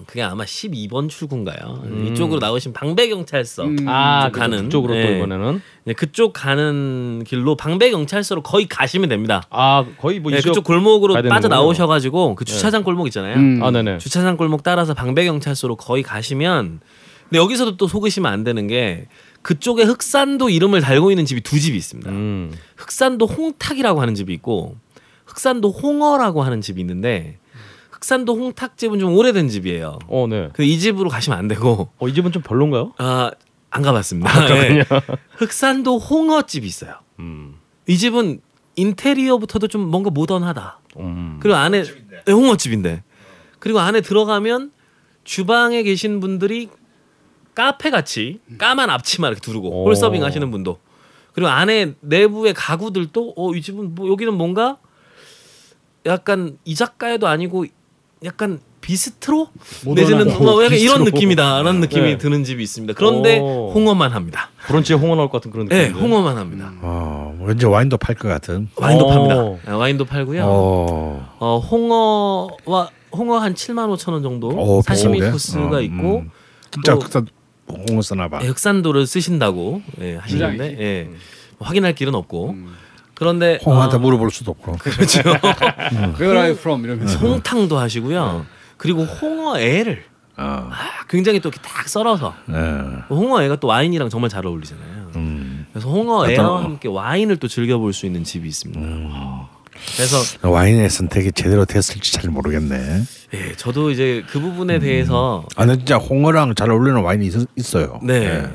그게 0.06 0.22
아마 0.22 0.42
12번 0.44 1.08
출구인가요? 1.08 1.82
음. 1.84 2.08
이쪽으로 2.08 2.40
나오신 2.40 2.72
방배 2.72 3.08
경찰서 3.08 3.62
음. 3.64 3.76
아, 3.86 4.24
쪽 4.32 4.32
가는, 4.40 4.68
쪽으로 4.68 4.92
또 4.94 4.98
네. 4.98 5.16
이번에는 5.16 5.62
네, 5.84 5.92
그쪽 5.92 6.32
가는 6.32 7.22
길로 7.24 7.56
방배 7.56 7.90
경찰서로 7.92 8.42
거의 8.42 8.66
가시면 8.66 9.08
됩니다. 9.08 9.44
아 9.50 9.84
거의 10.00 10.18
뭐 10.18 10.32
네, 10.32 10.38
이쪽 10.38 10.50
그쪽 10.50 10.64
골목으로. 10.64 11.14
빠져 11.28 11.46
나오셔가지고 11.46 12.34
그 12.34 12.44
주차장 12.44 12.82
골목 12.82 13.06
있잖아요. 13.06 13.36
음. 13.36 13.62
아, 13.62 13.70
네네. 13.70 13.98
주차장 13.98 14.36
골목 14.36 14.64
따라서 14.64 14.94
방배 14.94 15.24
경찰서로 15.26 15.76
거의 15.76 16.02
가시면 16.02 16.80
근데 17.28 17.38
여기서도 17.38 17.76
또 17.76 17.86
속으시면 17.88 18.32
안 18.32 18.44
되는 18.44 18.66
게 18.66 19.06
그쪽에 19.42 19.82
흑산도 19.84 20.48
이름을 20.48 20.80
달고 20.80 21.10
있는 21.10 21.26
집이 21.26 21.42
두 21.42 21.58
집이 21.58 21.76
있습니다. 21.76 22.10
음. 22.10 22.52
흑산도 22.76 23.26
홍탁이라고 23.26 24.00
하는 24.00 24.14
집이 24.14 24.32
있고 24.34 24.76
흑산도 25.26 25.70
홍어라고 25.70 26.42
하는 26.42 26.60
집이 26.60 26.80
있는데 26.80 27.38
흑산도 27.90 28.34
홍탁집은 28.36 28.98
좀 28.98 29.14
오래된 29.16 29.48
집이에요. 29.48 29.98
어, 30.08 30.26
네. 30.28 30.48
근데 30.52 30.66
이 30.66 30.78
집으로 30.78 31.08
가시면 31.08 31.38
안 31.38 31.48
되고 31.48 31.88
어, 31.98 32.08
이 32.08 32.14
집은 32.14 32.32
좀 32.32 32.42
별론가요? 32.42 32.92
아, 32.98 33.30
안 33.70 33.82
가봤습니다. 33.82 34.46
네. 34.48 34.84
흑산도 35.36 35.98
홍어집이 35.98 36.66
있어요. 36.66 36.94
음. 37.18 37.56
이 37.86 37.96
집은 37.98 38.40
인테리어부터도 38.76 39.68
좀 39.68 39.82
뭔가 39.82 40.10
모던하다. 40.10 40.80
음. 40.98 41.38
그리고 41.40 41.56
안에 41.56 41.82
네, 41.82 42.32
홍어집인데 42.32 43.02
그리고 43.58 43.80
안에 43.80 44.00
들어가면 44.00 44.72
주방에 45.24 45.82
계신 45.82 46.20
분들이 46.20 46.68
카페 47.54 47.90
같이 47.90 48.40
까만 48.58 48.90
앞치마 48.90 49.28
이렇게 49.28 49.40
두르고 49.40 49.68
오. 49.70 49.84
홀서빙 49.86 50.24
하시는 50.24 50.50
분도 50.50 50.78
그리고 51.32 51.48
안에 51.50 51.94
내부의 52.00 52.54
가구들도 52.54 53.34
어 53.36 53.52
이 53.54 53.62
집은 53.62 53.94
뭐 53.94 54.08
여기는 54.10 54.32
뭔가 54.34 54.78
약간 56.06 56.58
이자카야도 56.64 57.26
아니고 57.26 57.66
약간 58.24 58.60
비스트로 58.80 59.48
내지는. 59.94 60.26
뭐 60.38 60.62
약간 60.62 60.78
이런 60.78 60.98
비스트로. 60.98 61.04
느낌이다라는 61.04 61.80
느낌이 61.80 62.02
네. 62.10 62.18
드는 62.18 62.44
집이 62.44 62.62
있습니다. 62.62 62.92
그런데 62.94 63.38
오. 63.40 63.70
홍어만 63.74 64.12
합니다. 64.12 64.50
브런치에 64.66 64.96
홍어 64.96 65.14
나올 65.16 65.30
것 65.30 65.38
같은 65.38 65.50
그런 65.50 65.68
네, 65.68 65.88
느낌. 65.88 66.02
홍어만 66.02 66.36
합니다. 66.36 66.70
어, 66.82 67.34
왠지 67.40 67.64
와인도 67.64 67.96
팔 67.96 68.14
것 68.14 68.28
같은. 68.28 68.68
와인도 68.76 69.06
오. 69.06 69.08
팝니다. 69.08 69.70
네, 69.70 69.72
와인도 69.76 70.04
팔고요. 70.04 70.42
어. 70.46 71.36
어 71.38 71.58
홍어와 71.60 72.90
홍어 73.12 73.38
한 73.38 73.54
7만 73.54 73.88
5천 73.96 74.12
원 74.12 74.22
정도 74.22 74.48
어, 74.50 74.82
사시미? 74.82 75.20
코스가 75.20 75.76
어, 75.76 75.80
있고 75.80 76.18
음. 76.18 76.30
진짜 76.70 76.98
또- 77.66 77.74
흑산 77.74 77.86
홍어 77.90 78.02
쓰나 78.02 78.28
봐. 78.28 78.40
예, 78.42 78.46
흑산도를 78.48 79.06
쓰신다고 79.06 79.82
예, 80.00 80.16
하시는데. 80.16 80.76
예, 80.80 81.10
확인할 81.60 81.94
길은 81.94 82.14
없고 82.14 82.56
그런데 83.14 83.58
홍어한테 83.64 83.96
어, 83.96 83.98
물어볼 84.00 84.30
수도 84.30 84.50
없고. 84.50 84.72
그렇죠. 84.82 85.20
Where 86.18 86.36
are 86.36 86.48
you 86.48 86.52
from 86.58 86.84
이러면서 86.84 87.18
홍탕도 87.18 87.78
하시고요. 87.78 88.44
그리고 88.76 89.04
홍어애를 89.04 90.04
어. 90.36 90.42
아, 90.72 91.06
굉장히 91.08 91.38
또 91.40 91.48
이렇게 91.48 91.62
딱 91.62 91.88
썰어서 91.88 92.34
네. 92.46 92.56
홍어애가 93.08 93.56
또 93.60 93.68
와인이랑 93.68 94.08
정말 94.08 94.30
잘 94.30 94.44
어울리잖아요. 94.44 95.12
음. 95.14 95.66
그래서 95.72 95.88
홍어애와 95.88 96.64
함께 96.64 96.88
와인을 96.88 97.36
또 97.36 97.46
즐겨볼 97.46 97.92
수 97.92 98.04
있는 98.06 98.24
집이 98.24 98.48
있습니다. 98.48 99.43
그래서 99.96 100.16
와인의 100.42 100.88
선택이 100.90 101.32
제대로 101.32 101.64
됐을지 101.64 102.12
잘 102.12 102.30
모르겠네. 102.30 103.02
예, 103.34 103.52
저도 103.56 103.90
이제 103.90 104.24
그 104.28 104.40
부분에 104.40 104.78
대해서 104.78 105.44
아, 105.56 105.64
근데 105.64 105.78
진짜 105.78 105.96
홍어랑 105.96 106.54
잘 106.54 106.70
어울리는 106.70 107.00
와인이 107.00 107.26
있, 107.26 107.32
있어요. 107.56 108.00
네. 108.02 108.48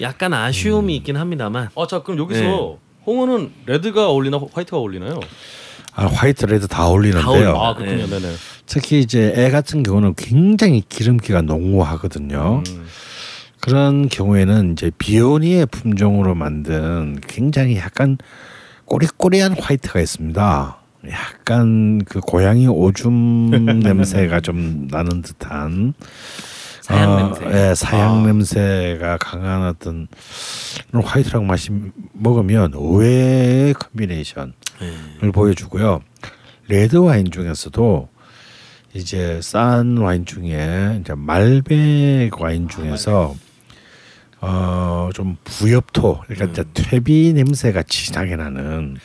약간 0.00 0.32
아쉬움이 0.32 0.96
있긴 0.96 1.16
합니다만 1.16 1.68
아, 1.76 1.86
자 1.86 2.02
그럼 2.02 2.18
여기서 2.20 2.40
네. 2.40 2.76
홍어는 3.06 3.52
레드가 3.66 4.08
어울리나 4.08 4.40
화이트가 4.52 4.78
어울리나요? 4.78 5.20
아, 5.94 6.06
화이트 6.06 6.46
레드 6.46 6.68
다 6.68 6.86
어울리는데요. 6.88 7.56
아, 7.56 7.74
그렇군요. 7.74 8.06
네. 8.06 8.20
네네. 8.20 8.34
특히 8.66 9.00
이제 9.00 9.32
애 9.36 9.50
같은 9.50 9.82
경우는 9.82 10.14
굉장히 10.16 10.82
기름기가 10.88 11.50
농후하거든요. 11.50 12.62
음. 12.68 12.86
그런 13.60 14.08
경우에는 14.08 14.72
이제 14.72 14.90
비오니에 14.96 15.66
품종으로 15.66 16.34
만든 16.34 17.20
굉장히 17.26 17.76
약간 17.76 18.16
꼬리꼬리한 18.90 19.56
화이트가 19.58 20.00
있습니다. 20.00 20.76
약간 21.10 22.04
그 22.04 22.18
고양이 22.18 22.66
오줌 22.66 23.50
냄새가 23.80 24.40
좀 24.40 24.88
나는 24.90 25.22
듯한 25.22 25.94
사향 26.82 27.12
어, 27.12 27.16
냄새. 27.16 27.70
예, 27.70 27.74
사향 27.76 28.22
아. 28.22 28.26
냄새가 28.26 29.18
강한 29.18 29.62
어떤 29.68 30.08
화이트랑 30.92 31.46
맛이 31.46 31.70
먹으면 32.14 32.72
의외의 32.74 33.74
combination을 33.74 34.52
네. 35.22 35.30
보여주고요. 35.30 36.00
레드 36.66 36.96
와인 36.96 37.30
중에서도 37.30 38.08
이제 38.94 39.38
싼 39.40 39.98
와인 39.98 40.26
중에 40.26 40.98
이제 41.00 41.14
말벡 41.14 42.40
와인 42.40 42.68
중에서 42.68 43.36
어좀 44.40 45.36
부엽토 45.44 46.22
그러니까 46.26 46.46
이제 46.46 46.64
퇴비 46.72 47.32
냄새가 47.34 47.82
진하게 47.82 48.36
나는 48.36 48.96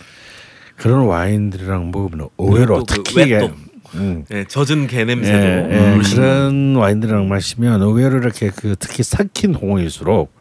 그런 0.77 1.05
와인들이랑 1.05 1.91
먹으면 1.91 2.29
의외로 2.37 2.83
또그 2.83 3.03
특히 3.03 3.33
웹도. 3.33 3.53
음, 3.95 4.25
예, 4.31 4.45
젖은 4.45 4.87
개 4.87 4.99
예, 4.99 5.05
냄새도 5.05 5.45
예, 5.45 5.95
음. 5.95 6.01
그런 6.01 6.75
와인들이랑 6.75 7.27
마시면 7.27 7.81
의외로 7.81 8.17
이렇게 8.17 8.49
그 8.49 8.75
특히 8.79 9.03
삭힌 9.03 9.55
홍어일수록 9.55 10.33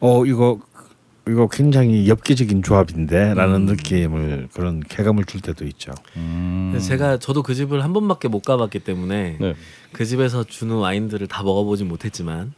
어 0.00 0.26
이거 0.26 0.60
이거 1.26 1.48
굉장히 1.48 2.08
엽기적인 2.08 2.62
조합인데라는 2.62 3.54
음. 3.54 3.64
느낌을 3.66 4.48
그런 4.52 4.80
쾌감을 4.80 5.24
줄 5.24 5.40
때도 5.40 5.64
있죠. 5.66 5.92
그래서 6.70 6.86
제가 6.86 7.18
저도 7.18 7.42
그 7.42 7.54
집을 7.54 7.82
한 7.82 7.94
번밖에 7.94 8.28
못 8.28 8.40
가봤기 8.40 8.80
때문에 8.80 9.38
네. 9.40 9.54
그 9.92 10.04
집에서 10.04 10.44
주는 10.44 10.74
와인들을 10.74 11.26
다 11.28 11.42
먹어보진 11.42 11.88
못했지만 11.88 12.52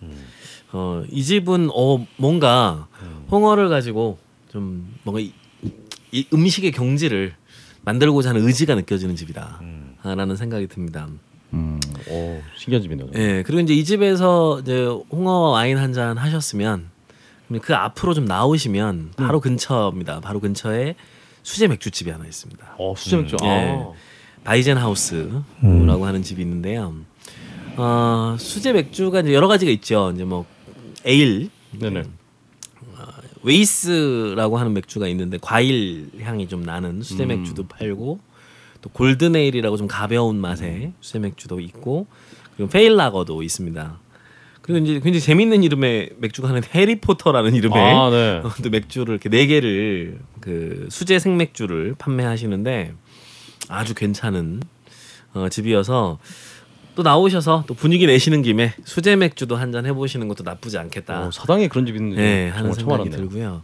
어, 0.72 1.04
이 1.10 1.22
집은 1.22 1.70
어 1.72 2.04
뭔가 2.16 2.88
홍어를 3.30 3.68
가지고 3.68 4.18
좀 4.50 4.94
뭔가 5.04 5.20
이, 5.20 5.32
이 6.12 6.26
음식의 6.32 6.72
경지를 6.72 7.34
만들고자 7.84 8.30
하는 8.30 8.44
의지가 8.46 8.74
느껴지는 8.74 9.14
집이다라는 9.16 10.36
생각이 10.36 10.66
듭니다. 10.66 11.08
음. 11.52 11.78
오, 12.10 12.40
신기한 12.56 12.82
집이네요. 12.82 13.08
예 13.14 13.42
그리고 13.44 13.60
이제 13.60 13.72
이 13.74 13.84
집에서 13.84 14.58
이제 14.60 14.84
홍어 15.10 15.50
와인 15.50 15.78
한 15.78 15.92
잔 15.92 16.18
하셨으면 16.18 16.88
그 17.62 17.74
앞으로 17.74 18.12
좀 18.12 18.24
나오시면 18.24 19.12
바로 19.16 19.40
근처입니다. 19.40 20.20
바로 20.20 20.40
근처에 20.40 20.96
수제 21.44 21.68
맥주집이 21.68 22.10
하나 22.10 22.24
있습니다. 22.26 22.74
어, 22.78 22.94
수제 22.96 23.16
맥주. 23.18 23.36
예. 23.44 23.46
아. 23.48 23.92
바이젠 24.42 24.76
하우스라고 24.78 26.06
하는 26.06 26.22
집이 26.22 26.42
있는데요. 26.42 26.92
어, 27.76 28.36
수제 28.38 28.72
맥주가 28.72 29.20
이제 29.20 29.32
여러 29.32 29.46
가지가 29.48 29.70
있죠. 29.72 30.10
이제 30.14 30.24
뭐 30.24 30.44
에일, 31.06 31.50
네네. 31.72 32.02
Weiss라고 33.42 34.58
하는 34.58 34.72
맥주가 34.74 35.06
있는데 35.08 35.38
과일 35.40 36.10
향이 36.20 36.48
좀 36.48 36.62
나는 36.62 37.00
수제 37.02 37.26
맥주도 37.26 37.66
팔고 37.68 38.18
또 38.82 38.90
golden 38.90 39.36
ale이라고 39.36 39.76
좀 39.76 39.86
가벼운 39.86 40.36
맛의 40.36 40.92
수제 41.00 41.20
맥주도 41.20 41.60
있고 41.60 42.06
그리고 42.56 42.70
pale 42.70 42.96
lager도 42.96 43.42
있습니다. 43.42 44.00
그리고 44.62 44.84
이제 44.84 44.94
굉장히 44.94 45.20
재밌는 45.20 45.62
이름의 45.62 46.14
맥주가 46.18 46.48
하나 46.48 46.60
해리포터라는 46.74 47.54
이름의 47.54 47.78
아, 47.78 48.10
네. 48.10 48.40
어, 48.44 48.50
또 48.62 48.68
맥주를 48.68 49.14
이렇게 49.14 49.28
네 49.28 49.46
개를 49.46 50.18
그 50.40 50.88
수제 50.90 51.20
생맥주를 51.20 51.94
판매하시는데 51.98 52.94
아주 53.68 53.94
괜찮은 53.94 54.60
어, 55.34 55.48
집이어서 55.48 56.18
또 56.96 57.02
나오셔서 57.02 57.64
또 57.66 57.74
분위기 57.74 58.06
내시는 58.06 58.40
김에 58.42 58.72
수제 58.84 59.14
맥주도 59.16 59.54
한 59.54 59.70
잔 59.70 59.84
해보시는 59.84 60.28
것도 60.28 60.42
나쁘지 60.44 60.78
않겠다. 60.78 61.26
어, 61.26 61.30
사당에 61.30 61.68
그런 61.68 61.84
집이 61.84 61.98
있는지 61.98 62.16
네, 62.16 62.48
하는 62.48 62.72
생각이 62.72 62.94
알았네요. 63.02 63.16
들고요. 63.16 63.62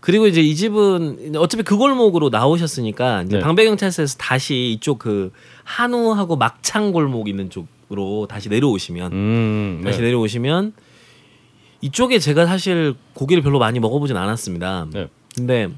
그리고 0.00 0.26
이제 0.26 0.40
이 0.40 0.56
집은 0.56 1.36
어차피 1.36 1.62
그 1.62 1.76
골목으로 1.76 2.30
나오셨으니까 2.30 3.22
이제 3.22 3.36
네. 3.36 3.42
방배경찰서에서 3.42 4.16
다시 4.18 4.72
이쪽 4.72 4.98
그 4.98 5.30
한우하고 5.62 6.36
막창 6.36 6.90
골목 6.90 7.28
있는 7.28 7.50
쪽으로 7.50 8.26
다시 8.28 8.48
내려오시면 8.48 9.12
음, 9.12 9.80
네. 9.84 9.90
다시 9.90 10.02
내려오시면 10.02 10.72
이쪽에 11.82 12.18
제가 12.18 12.46
사실 12.46 12.94
고기를 13.14 13.42
별로 13.44 13.58
많이 13.60 13.78
먹어보진 13.78 14.16
않았습니다. 14.16 14.88
네. 14.92 15.06
근데 15.36 15.68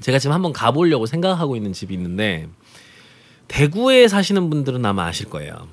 제가 0.00 0.18
지금 0.18 0.34
한번 0.34 0.52
가보려고 0.52 1.06
생각하고 1.06 1.56
있는 1.56 1.72
집이 1.72 1.94
있는데 1.94 2.48
대구에 3.48 4.08
사시는 4.08 4.50
분들은 4.50 4.84
아마 4.84 5.06
아실 5.06 5.30
거예요. 5.30 5.68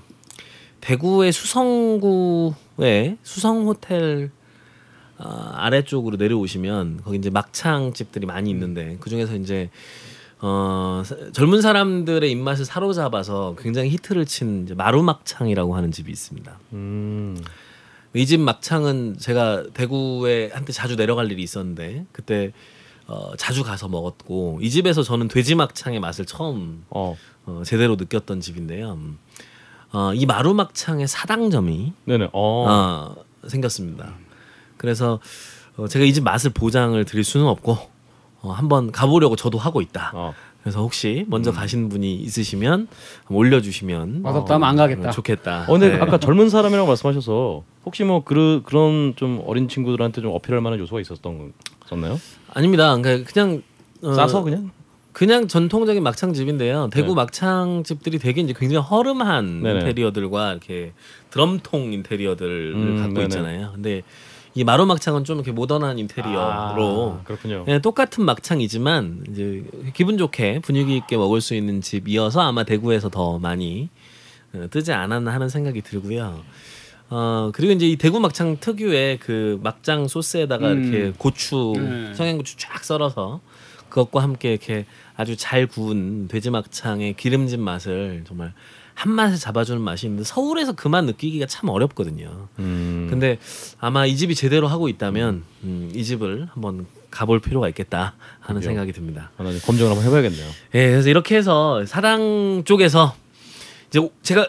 대구의 0.82 1.32
수성구에 1.32 3.18
수성 3.24 3.68
호텔 3.68 4.32
어, 5.18 5.24
아래쪽으로 5.54 6.18
내려오시면 6.18 7.02
거기 7.04 7.18
이제 7.18 7.30
막창 7.30 7.94
집들이 7.94 8.26
많이 8.26 8.50
있는데 8.50 8.98
그 9.00 9.10
중에서 9.10 9.36
이제 9.36 9.70
어, 10.40 11.04
사- 11.06 11.16
젊은 11.32 11.62
사람들의 11.62 12.30
입맛을 12.32 12.66
사로잡아서 12.66 13.56
굉장히 13.60 13.90
히트를 13.92 14.26
친 14.26 14.64
이제 14.64 14.74
마루 14.74 15.04
막창이라고 15.04 15.76
하는 15.76 15.92
집이 15.92 16.12
있습니다. 16.12 16.60
음. 16.74 17.38
이 18.14 18.26
집 18.26 18.42
막창은 18.42 19.18
제가 19.20 19.68
대구에 19.74 20.50
한때 20.52 20.74
자주 20.74 20.98
내려갈 20.98 21.32
일이 21.32 21.44
있었는데 21.44 22.06
그때 22.12 22.52
어, 23.08 23.36
자주 23.38 23.64
가서 23.64 23.88
먹었고 23.88 24.60
이 24.62 24.70
집에서 24.70 25.04
저는 25.04 25.28
돼지 25.30 25.54
막창의 25.56 26.00
맛을 26.02 26.26
처음 26.26 26.84
어. 26.90 27.16
어, 27.46 27.62
제대로 27.64 27.96
느꼈던 27.96 28.42
집인데요. 28.42 28.98
음, 29.94 29.98
어, 29.98 30.14
이 30.14 30.26
마루막창의 30.26 31.08
사당점이 31.08 31.94
네네. 32.06 32.30
어. 32.34 32.66
어, 33.14 33.16
생겼습니다. 33.48 34.14
그래서 34.78 35.20
어, 35.78 35.88
제가 35.88 36.06
이 36.06 36.14
집 36.14 36.24
맛을 36.24 36.52
보장을 36.52 37.04
드릴 37.06 37.24
수는 37.24 37.46
없고 37.48 37.78
어, 38.42 38.52
한번 38.52 38.92
가보려고 38.92 39.36
저도 39.36 39.58
하고 39.58 39.82
있다. 39.82 40.12
어. 40.14 40.34
그래서 40.64 40.80
혹시 40.82 41.26
먼저 41.28 41.52
가신 41.52 41.90
분이 41.90 42.16
있으시면 42.18 42.88
올려주시면 43.30 44.22
맛없다 44.22 44.56
하면 44.56 44.70
안 44.70 44.76
가겠다. 44.76 45.10
어, 45.10 45.12
좋겠다. 45.12 45.64
어, 45.68 45.72
근데 45.72 45.90
네. 45.90 46.00
아까 46.02 46.20
젊은 46.20 46.50
사람이라고 46.50 46.88
말씀하셔서 46.88 47.64
혹시 47.86 48.04
뭐 48.04 48.24
그런 48.24 48.62
그런 48.64 49.14
좀 49.16 49.42
어린 49.48 49.68
친구들한테 49.68 50.22
좀 50.22 50.32
어필할 50.36 50.62
만한 50.62 50.80
요소가 50.80 51.02
있었던 51.02 51.54
있었나요? 51.86 52.20
아닙니다. 52.54 52.96
그러니까 52.98 53.32
그냥 53.32 53.64
어, 54.04 54.14
싸서 54.14 54.44
그냥? 54.44 54.70
그냥 55.14 55.48
전통적인 55.48 56.02
막창집인데요. 56.04 56.90
대구 56.92 57.10
네. 57.10 57.16
막창집들이 57.16 58.18
되게 58.20 58.42
이제 58.42 58.54
굉장히 58.58 58.86
허름한 58.86 59.62
네네. 59.62 59.80
인테리어들과 59.80 60.52
이렇게 60.52 60.94
드럼통 61.32 61.94
인테리어들을 61.94 62.74
음, 62.76 62.98
갖고 62.98 63.14
네네. 63.16 63.26
있잖아요. 63.26 63.72
근데 63.74 64.04
이 64.54 64.64
마루 64.64 64.86
막창은 64.86 65.24
좀 65.24 65.38
이렇게 65.38 65.52
모던한 65.52 65.98
인테리어로 66.00 67.18
아, 67.20 67.22
그렇군요. 67.24 67.66
예, 67.68 67.80
똑같은 67.80 68.26
막창이지만 68.26 69.26
이제 69.30 69.64
기분 69.94 70.18
좋게 70.18 70.60
분위기 70.60 70.98
있게 70.98 71.18
먹을 71.18 71.40
수 71.40 71.56
있는 71.56 71.82
집이어서 71.82 72.42
아마 72.42 72.64
대구에서 72.64 73.10
더 73.10 73.40
많이 73.40 73.90
어, 74.54 74.68
뜨지 74.70 74.92
않았나 74.92 75.34
하는 75.34 75.48
생각이 75.50 75.82
들고요. 75.82 76.42
어 77.10 77.52
그리고 77.54 77.74
이제 77.74 77.88
이 77.88 77.98
대구 77.98 78.22
막창 78.22 78.58
특유의 78.60 79.20
그 79.20 79.60
막장 79.62 80.08
소스에다가 80.08 80.72
음. 80.72 80.84
이렇게 80.84 81.14
고추 81.18 81.74
네. 81.76 82.14
청양고추 82.14 82.56
쫙 82.58 82.84
썰어서 82.84 83.42
그것과 83.92 84.24
함께 84.24 84.50
이렇게 84.52 84.86
아주 85.16 85.36
잘 85.38 85.68
구운 85.68 86.28
돼지 86.28 86.50
막창의 86.50 87.14
기름진 87.14 87.62
맛을 87.62 88.24
정말 88.28 88.54
한 88.96 89.12
맛에 89.12 89.38
잡아주는 89.38 89.80
맛이 89.82 90.06
있는데 90.08 90.24
서울에서 90.24 90.74
그맛 90.74 91.06
느끼기가 91.06 91.46
참 91.46 91.70
어렵거든요. 91.70 92.48
음. 92.60 93.08
근데 93.10 93.38
아마 93.80 94.06
이 94.06 94.16
집이 94.18 94.34
제대로 94.36 94.68
하고 94.68 94.90
있다면 94.90 95.44
음, 95.64 95.92
이 95.94 96.04
집을 96.04 96.48
한번 96.54 96.88
가볼 97.12 97.40
필요가 97.42 97.68
있겠다 97.70 98.16
하는 98.40 98.62
그래요. 98.62 98.70
생각이 98.72 98.92
듭니다. 98.94 99.32
좀 99.38 99.60
검증을 99.66 99.92
한번 99.92 100.06
해봐야겠네요. 100.06 100.48
예, 100.76 100.90
그래서 100.92 101.10
이렇게 101.10 101.36
해서 101.36 101.86
사당 101.86 102.64
쪽에서 102.66 103.16
이제 103.90 104.00
오- 104.00 104.12
제가 104.24 104.48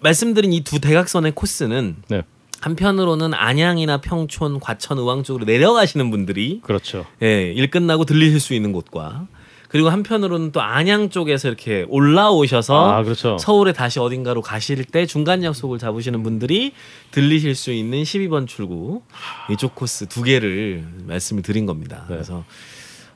말씀드린 0.00 0.52
이 0.52 0.60
두 0.62 0.80
대각선의 0.80 1.32
코스는 1.34 1.96
네, 2.08 2.22
한편으로는 2.60 3.34
안양이나 3.34 4.00
평촌, 4.00 4.60
과천, 4.60 4.98
의왕 4.98 5.22
쪽으로 5.22 5.44
내려가시는 5.44 6.10
분들이 6.10 6.60
그렇죠. 6.62 7.06
예, 7.22 7.52
일 7.52 7.70
끝나고 7.70 8.04
들리실 8.04 8.38
수 8.40 8.54
있는 8.54 8.72
곳과 8.72 9.26
그리고 9.70 9.88
한편으로는 9.88 10.50
또 10.50 10.60
안양 10.60 11.10
쪽에서 11.10 11.46
이렇게 11.46 11.86
올라오셔서 11.88 12.90
아, 12.92 13.02
그렇죠. 13.04 13.38
서울에 13.38 13.72
다시 13.72 14.00
어딘가로 14.00 14.42
가실 14.42 14.84
때 14.84 15.06
중간 15.06 15.44
약속을 15.44 15.78
잡으시는 15.78 16.24
분들이 16.24 16.72
들리실 17.12 17.54
수 17.54 17.70
있는 17.70 18.02
12번 18.02 18.48
출구 18.48 19.02
이쪽 19.48 19.76
코스 19.76 20.06
두 20.06 20.22
개를 20.22 20.84
말씀을 21.06 21.42
드린 21.42 21.66
겁니다. 21.66 22.04
네. 22.08 22.16
그래서 22.16 22.44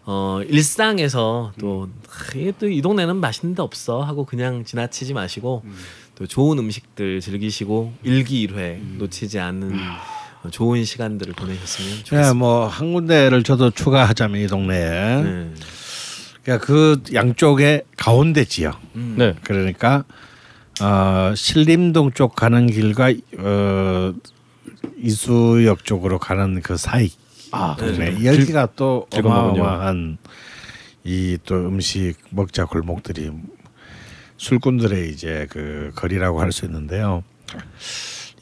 어 0.06 0.40
일상에서 0.48 1.52
또이 1.58 2.82
동네는 2.82 3.16
맛있는 3.16 3.56
데 3.56 3.62
없어 3.62 4.02
하고 4.02 4.24
그냥 4.24 4.64
지나치지 4.64 5.12
마시고 5.12 5.64
또 6.16 6.26
좋은 6.26 6.58
음식들 6.58 7.20
즐기시고 7.20 7.92
일기일회 8.04 8.80
놓치지 8.98 9.38
않는 9.40 9.72
어, 10.44 10.50
좋은 10.50 10.84
시간들을 10.84 11.34
보내셨으면 11.34 11.90
좋겠습니다. 12.04 12.28
네, 12.28 12.32
뭐한 12.38 12.92
군데를 12.92 13.42
저도 13.42 13.70
추가하자면 13.70 14.40
이 14.40 14.46
동네에 14.46 15.22
네. 15.22 15.50
그러니까 16.42 16.66
그 16.66 17.02
양쪽에 17.14 17.82
가운데 17.96 18.44
지역 18.44 18.80
음. 18.94 19.14
네, 19.18 19.34
그러니까 19.42 20.04
어, 20.80 21.32
신림동 21.34 22.12
쪽 22.12 22.36
가는 22.36 22.66
길과 22.66 23.12
어, 23.38 24.12
이수역 25.02 25.84
쪽으로 25.84 26.18
가는 26.18 26.60
그 26.62 26.76
사이 26.76 27.10
아, 27.50 27.76
네. 27.78 28.24
여기가 28.24 28.68
또. 28.76 29.06
어마어마한 29.14 30.18
이 31.04 31.38
또 31.44 31.54
음식 31.56 32.14
먹자 32.30 32.64
골목들이 32.64 33.30
술꾼들의 34.36 35.11
이제 35.11 35.47
그 35.51 35.90
거리라고 35.94 36.40
할 36.40 36.52
수 36.52 36.65
있는데요. 36.66 37.23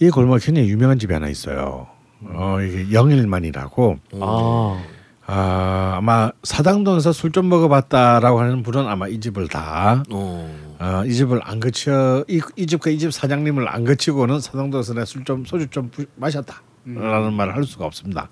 이 0.01 0.11
골목 0.11 0.39
굉장히 0.43 0.69
유명한 0.69 0.99
집이 0.99 1.13
하나 1.13 1.29
있어요. 1.29 1.87
어 2.25 2.59
이게 2.61 2.93
영일만이라고 2.93 3.99
아, 4.21 4.83
아, 5.27 5.95
아마 5.97 6.31
사당동에서 6.45 7.13
술 7.13 7.33
좀 7.33 7.49
먹어봤다라고 7.49 8.41
하는 8.41 8.63
분은 8.63 8.87
아마 8.87 9.09
이 9.09 9.19
집을 9.21 9.49
다 9.49 10.03
어. 10.11 10.77
어, 10.79 11.03
이 11.07 11.13
집을 11.15 11.41
안 11.43 11.59
거쳐 11.61 12.25
이, 12.29 12.41
이 12.57 12.67
집과 12.67 12.91
이 12.91 12.99
집 12.99 13.13
사장님을 13.13 13.69
안 13.69 13.85
거치고는 13.85 14.41
사당동에서 14.41 14.95
내 14.95 15.03
술 15.03 15.25
좀 15.25 15.45
소주 15.45 15.67
좀 15.69 15.91
부- 15.91 16.07
마셨다라는 16.17 17.33
말을 17.35 17.55
할 17.57 17.65
수가 17.65 17.85
없습니다. 17.87 18.29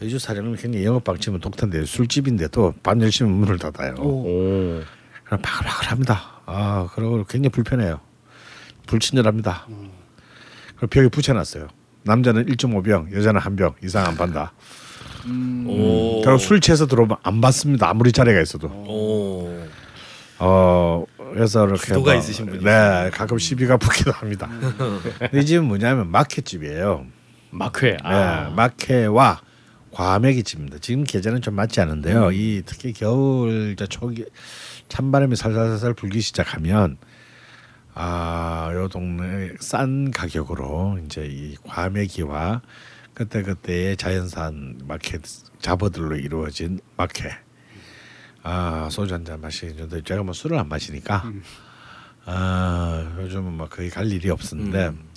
이집 0.00 0.20
사장님이 0.20 0.56
굉장히 0.56 0.84
영업 0.84 1.04
방침은 1.04 1.38
독특한데 1.40 1.84
술집인데도 1.84 2.74
밤 2.82 3.00
열심히 3.00 3.30
문을 3.30 3.56
닫아요. 3.58 3.94
오, 4.00 4.82
그럼 5.32 5.40
바글바글합니다. 5.40 6.20
아 6.44 6.88
그리고 6.94 7.24
굉장히 7.24 7.48
불편해요. 7.48 8.00
불친절합니다. 8.86 9.66
그리고 10.76 10.86
벽에 10.88 11.08
붙여놨어요. 11.08 11.68
남자는 12.02 12.44
1.5병, 12.46 13.14
여자는 13.16 13.40
한 13.40 13.56
병 13.56 13.74
이상 13.82 14.04
안 14.04 14.14
판다. 14.18 14.52
오. 15.66 16.20
그리고 16.20 16.36
술 16.36 16.60
취해서 16.60 16.86
들어오면 16.86 17.16
안 17.22 17.40
받습니다. 17.40 17.88
아무리 17.88 18.12
자리가 18.12 18.42
있어도. 18.42 18.66
오. 18.68 19.66
어 20.38 21.06
그래서 21.32 21.66
이렇게 21.66 21.78
주도가 21.86 22.14
있으신 22.16 22.44
분이시죠. 22.44 22.68
네 22.68 23.08
가끔 23.10 23.38
시비가 23.38 23.78
붙기도 23.78 24.12
합니다. 24.12 24.50
근데 25.18 25.40
이 25.40 25.46
집은 25.46 25.64
뭐냐면 25.64 26.10
마켓집이에요. 26.10 27.06
마크에. 27.52 27.96
아, 28.02 28.48
네, 28.50 28.54
마켓와 28.54 29.40
과메기 29.92 30.42
집입니다. 30.42 30.76
지금 30.78 31.04
계절은 31.04 31.40
좀 31.40 31.54
맞지 31.54 31.80
않은데요. 31.80 32.26
음. 32.28 32.32
이 32.34 32.62
특히 32.66 32.92
겨울 32.92 33.76
저 33.78 33.86
초기 33.86 34.24
찬바람이 34.96 35.36
살살살살 35.36 35.94
불기 35.94 36.20
시작하면 36.20 36.98
아요 37.94 38.88
동네 38.88 39.54
싼 39.58 40.10
가격으로 40.10 40.98
이제 41.06 41.24
이 41.26 41.56
과메기와 41.64 42.60
그때 43.14 43.40
그때의 43.42 43.96
자연산 43.96 44.82
마켓 44.84 45.22
잡어들로 45.60 46.16
이루어진 46.16 46.78
마켓. 46.98 47.32
아 48.42 48.88
소주 48.90 49.14
한 49.14 49.24
잔 49.24 49.40
마시는데 49.40 50.02
제가 50.02 50.24
뭐 50.24 50.34
술을 50.34 50.58
안 50.58 50.68
마시니까. 50.68 51.32
아 52.26 53.16
요즘은 53.18 53.50
뭐 53.50 53.68
거의 53.70 53.88
갈 53.88 54.12
일이 54.12 54.28
없었는데 54.28 54.88
음. 54.88 55.08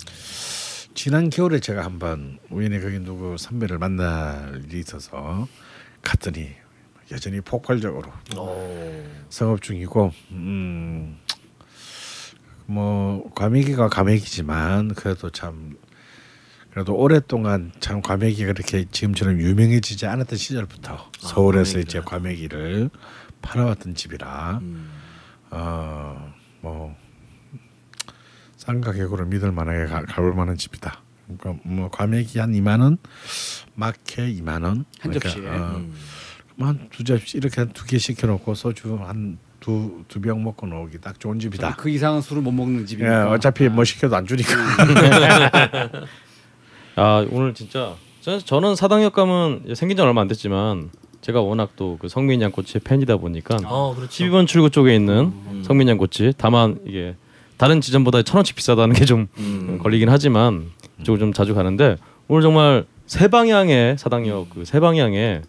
지난 0.94 1.28
겨울에 1.28 1.60
제가 1.60 1.84
한번 1.84 2.38
우연히 2.48 2.80
거기 2.80 2.98
누구 2.98 3.36
선배를 3.36 3.76
만날 3.78 4.62
일이 4.64 4.78
있어서 4.78 5.46
갔더니 6.00 6.54
여전히 7.12 7.40
폭발적으로 7.40 8.10
오. 8.36 9.04
성업 9.28 9.62
중이고 9.62 10.12
음 10.32 11.18
뭐 12.66 13.30
과메기가 13.34 13.88
과메기지만 13.88 14.94
그래도 14.94 15.30
참 15.30 15.76
그래도 16.70 16.94
오랫동안 16.94 17.72
참 17.80 18.02
과메기가 18.02 18.52
그렇게 18.52 18.84
지금처럼 18.90 19.40
유명해지지 19.40 20.06
않았던 20.06 20.36
시절부터 20.36 21.10
서울에서 21.18 21.78
이제 21.78 22.00
과메기를 22.00 22.90
팔아왔던 23.40 23.94
집이라 23.94 24.58
음. 24.62 24.90
어뭐 25.50 26.96
싼 28.56 28.80
가격으로 28.80 29.26
믿을 29.26 29.52
만하게 29.52 29.86
가, 29.86 30.02
가볼 30.02 30.34
만한 30.34 30.56
집이다. 30.56 31.02
그러니까 31.26 31.62
뭐 31.68 31.88
과메기 31.88 32.40
한 32.40 32.52
2만 32.52 32.80
원, 32.80 32.98
마케 33.74 34.32
2만 34.32 34.64
원, 34.64 34.84
한 35.00 35.12
접시에. 35.12 35.46
어, 35.46 35.76
음. 35.76 35.94
한두 36.58 37.02
이렇게 37.34 37.60
한 37.60 37.72
두 37.72 37.86
개 37.86 37.98
시켜놓고 37.98 38.54
소주 38.54 38.98
한 39.02 39.38
두 39.60 40.04
두 40.08 40.20
병 40.20 40.42
먹고 40.44 40.66
나오기 40.66 41.00
딱 41.00 41.18
좋은 41.18 41.38
집이다. 41.40 41.76
그 41.76 41.88
이상은 41.90 42.20
술을 42.20 42.42
못 42.42 42.52
먹는 42.52 42.82
예, 42.82 42.84
집이니까. 42.86 43.30
어차피 43.30 43.68
뭐 43.68 43.84
시켜도 43.84 44.14
안 44.16 44.26
주니까. 44.26 44.50
아 46.96 47.26
오늘 47.30 47.54
진짜 47.54 47.94
저- 48.20 48.38
저는 48.38 48.74
사당역 48.76 49.12
가면 49.12 49.74
생긴 49.74 49.96
지 49.96 50.02
얼마 50.02 50.20
안 50.22 50.28
됐지만 50.28 50.90
제가 51.20 51.40
워낙 51.40 51.70
또 51.76 51.96
그 52.00 52.08
성민 52.08 52.40
양꼬치의 52.42 52.82
팬이다 52.84 53.16
보니까 53.16 53.56
어, 53.64 53.94
그렇죠. 53.94 54.24
12번 54.24 54.46
출구 54.46 54.70
쪽에 54.70 54.94
있는 54.94 55.32
성민 55.64 55.88
양꼬치 55.88 56.32
다만 56.36 56.78
이게 56.86 57.16
다른 57.56 57.80
지점보다 57.80 58.22
천 58.22 58.36
원씩 58.36 58.54
비싸다는 58.56 58.94
게좀 58.94 59.28
음. 59.38 59.78
걸리긴 59.82 60.08
하지만 60.08 60.70
이쪽을 61.00 61.18
좀 61.18 61.32
자주 61.32 61.54
가는데 61.54 61.96
오늘 62.28 62.42
정말 62.42 62.84
세 63.06 63.28
방향의 63.28 63.98
사당역 63.98 64.50
그 64.50 64.64
세 64.64 64.80
방향의 64.80 65.42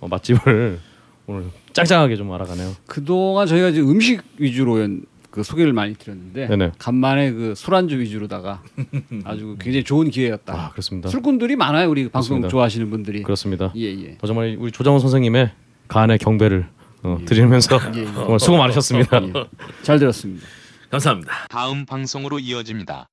어, 0.00 0.08
맛집을 0.08 0.78
오늘 1.26 1.44
짱짱하게 1.72 2.16
좀 2.16 2.32
알아가네요. 2.32 2.74
그동안 2.86 3.46
저희가 3.46 3.68
이제 3.68 3.80
음식 3.80 4.22
위주로 4.38 4.80
연- 4.80 5.02
그 5.30 5.44
소개를 5.44 5.72
많이 5.72 5.94
드렸는데 5.94 6.48
네네. 6.48 6.72
간만에 6.78 7.30
그 7.30 7.54
술안주 7.54 8.00
위주로다가 8.00 8.64
아주 9.24 9.56
굉장히 9.60 9.84
좋은 9.84 10.10
기회였다. 10.10 10.52
아 10.52 10.70
그렇습니다. 10.70 11.08
술꾼들이 11.08 11.54
많아요. 11.54 11.88
우리 11.88 12.08
방송 12.08 12.38
그렇습니다. 12.38 12.48
좋아하시는 12.48 12.90
분들이. 12.90 13.22
그렇습니다. 13.22 13.72
예 13.76 13.84
예. 13.92 14.18
더 14.18 14.26
정말 14.26 14.56
우리 14.58 14.72
조정원 14.72 14.98
선생님의 15.00 15.52
간의 15.86 16.18
경배를 16.18 16.66
어, 17.04 17.18
드리면서 17.26 17.78
예, 17.94 18.00
예. 18.00 18.04
정말 18.06 18.40
수고 18.40 18.56
많으셨습니다. 18.58 19.22
예. 19.22 19.32
잘 19.82 20.00
들었습니다. 20.00 20.44
감사합니다. 20.90 21.32
다음 21.48 21.86
방송으로 21.86 22.40
이어집니다. 22.40 23.06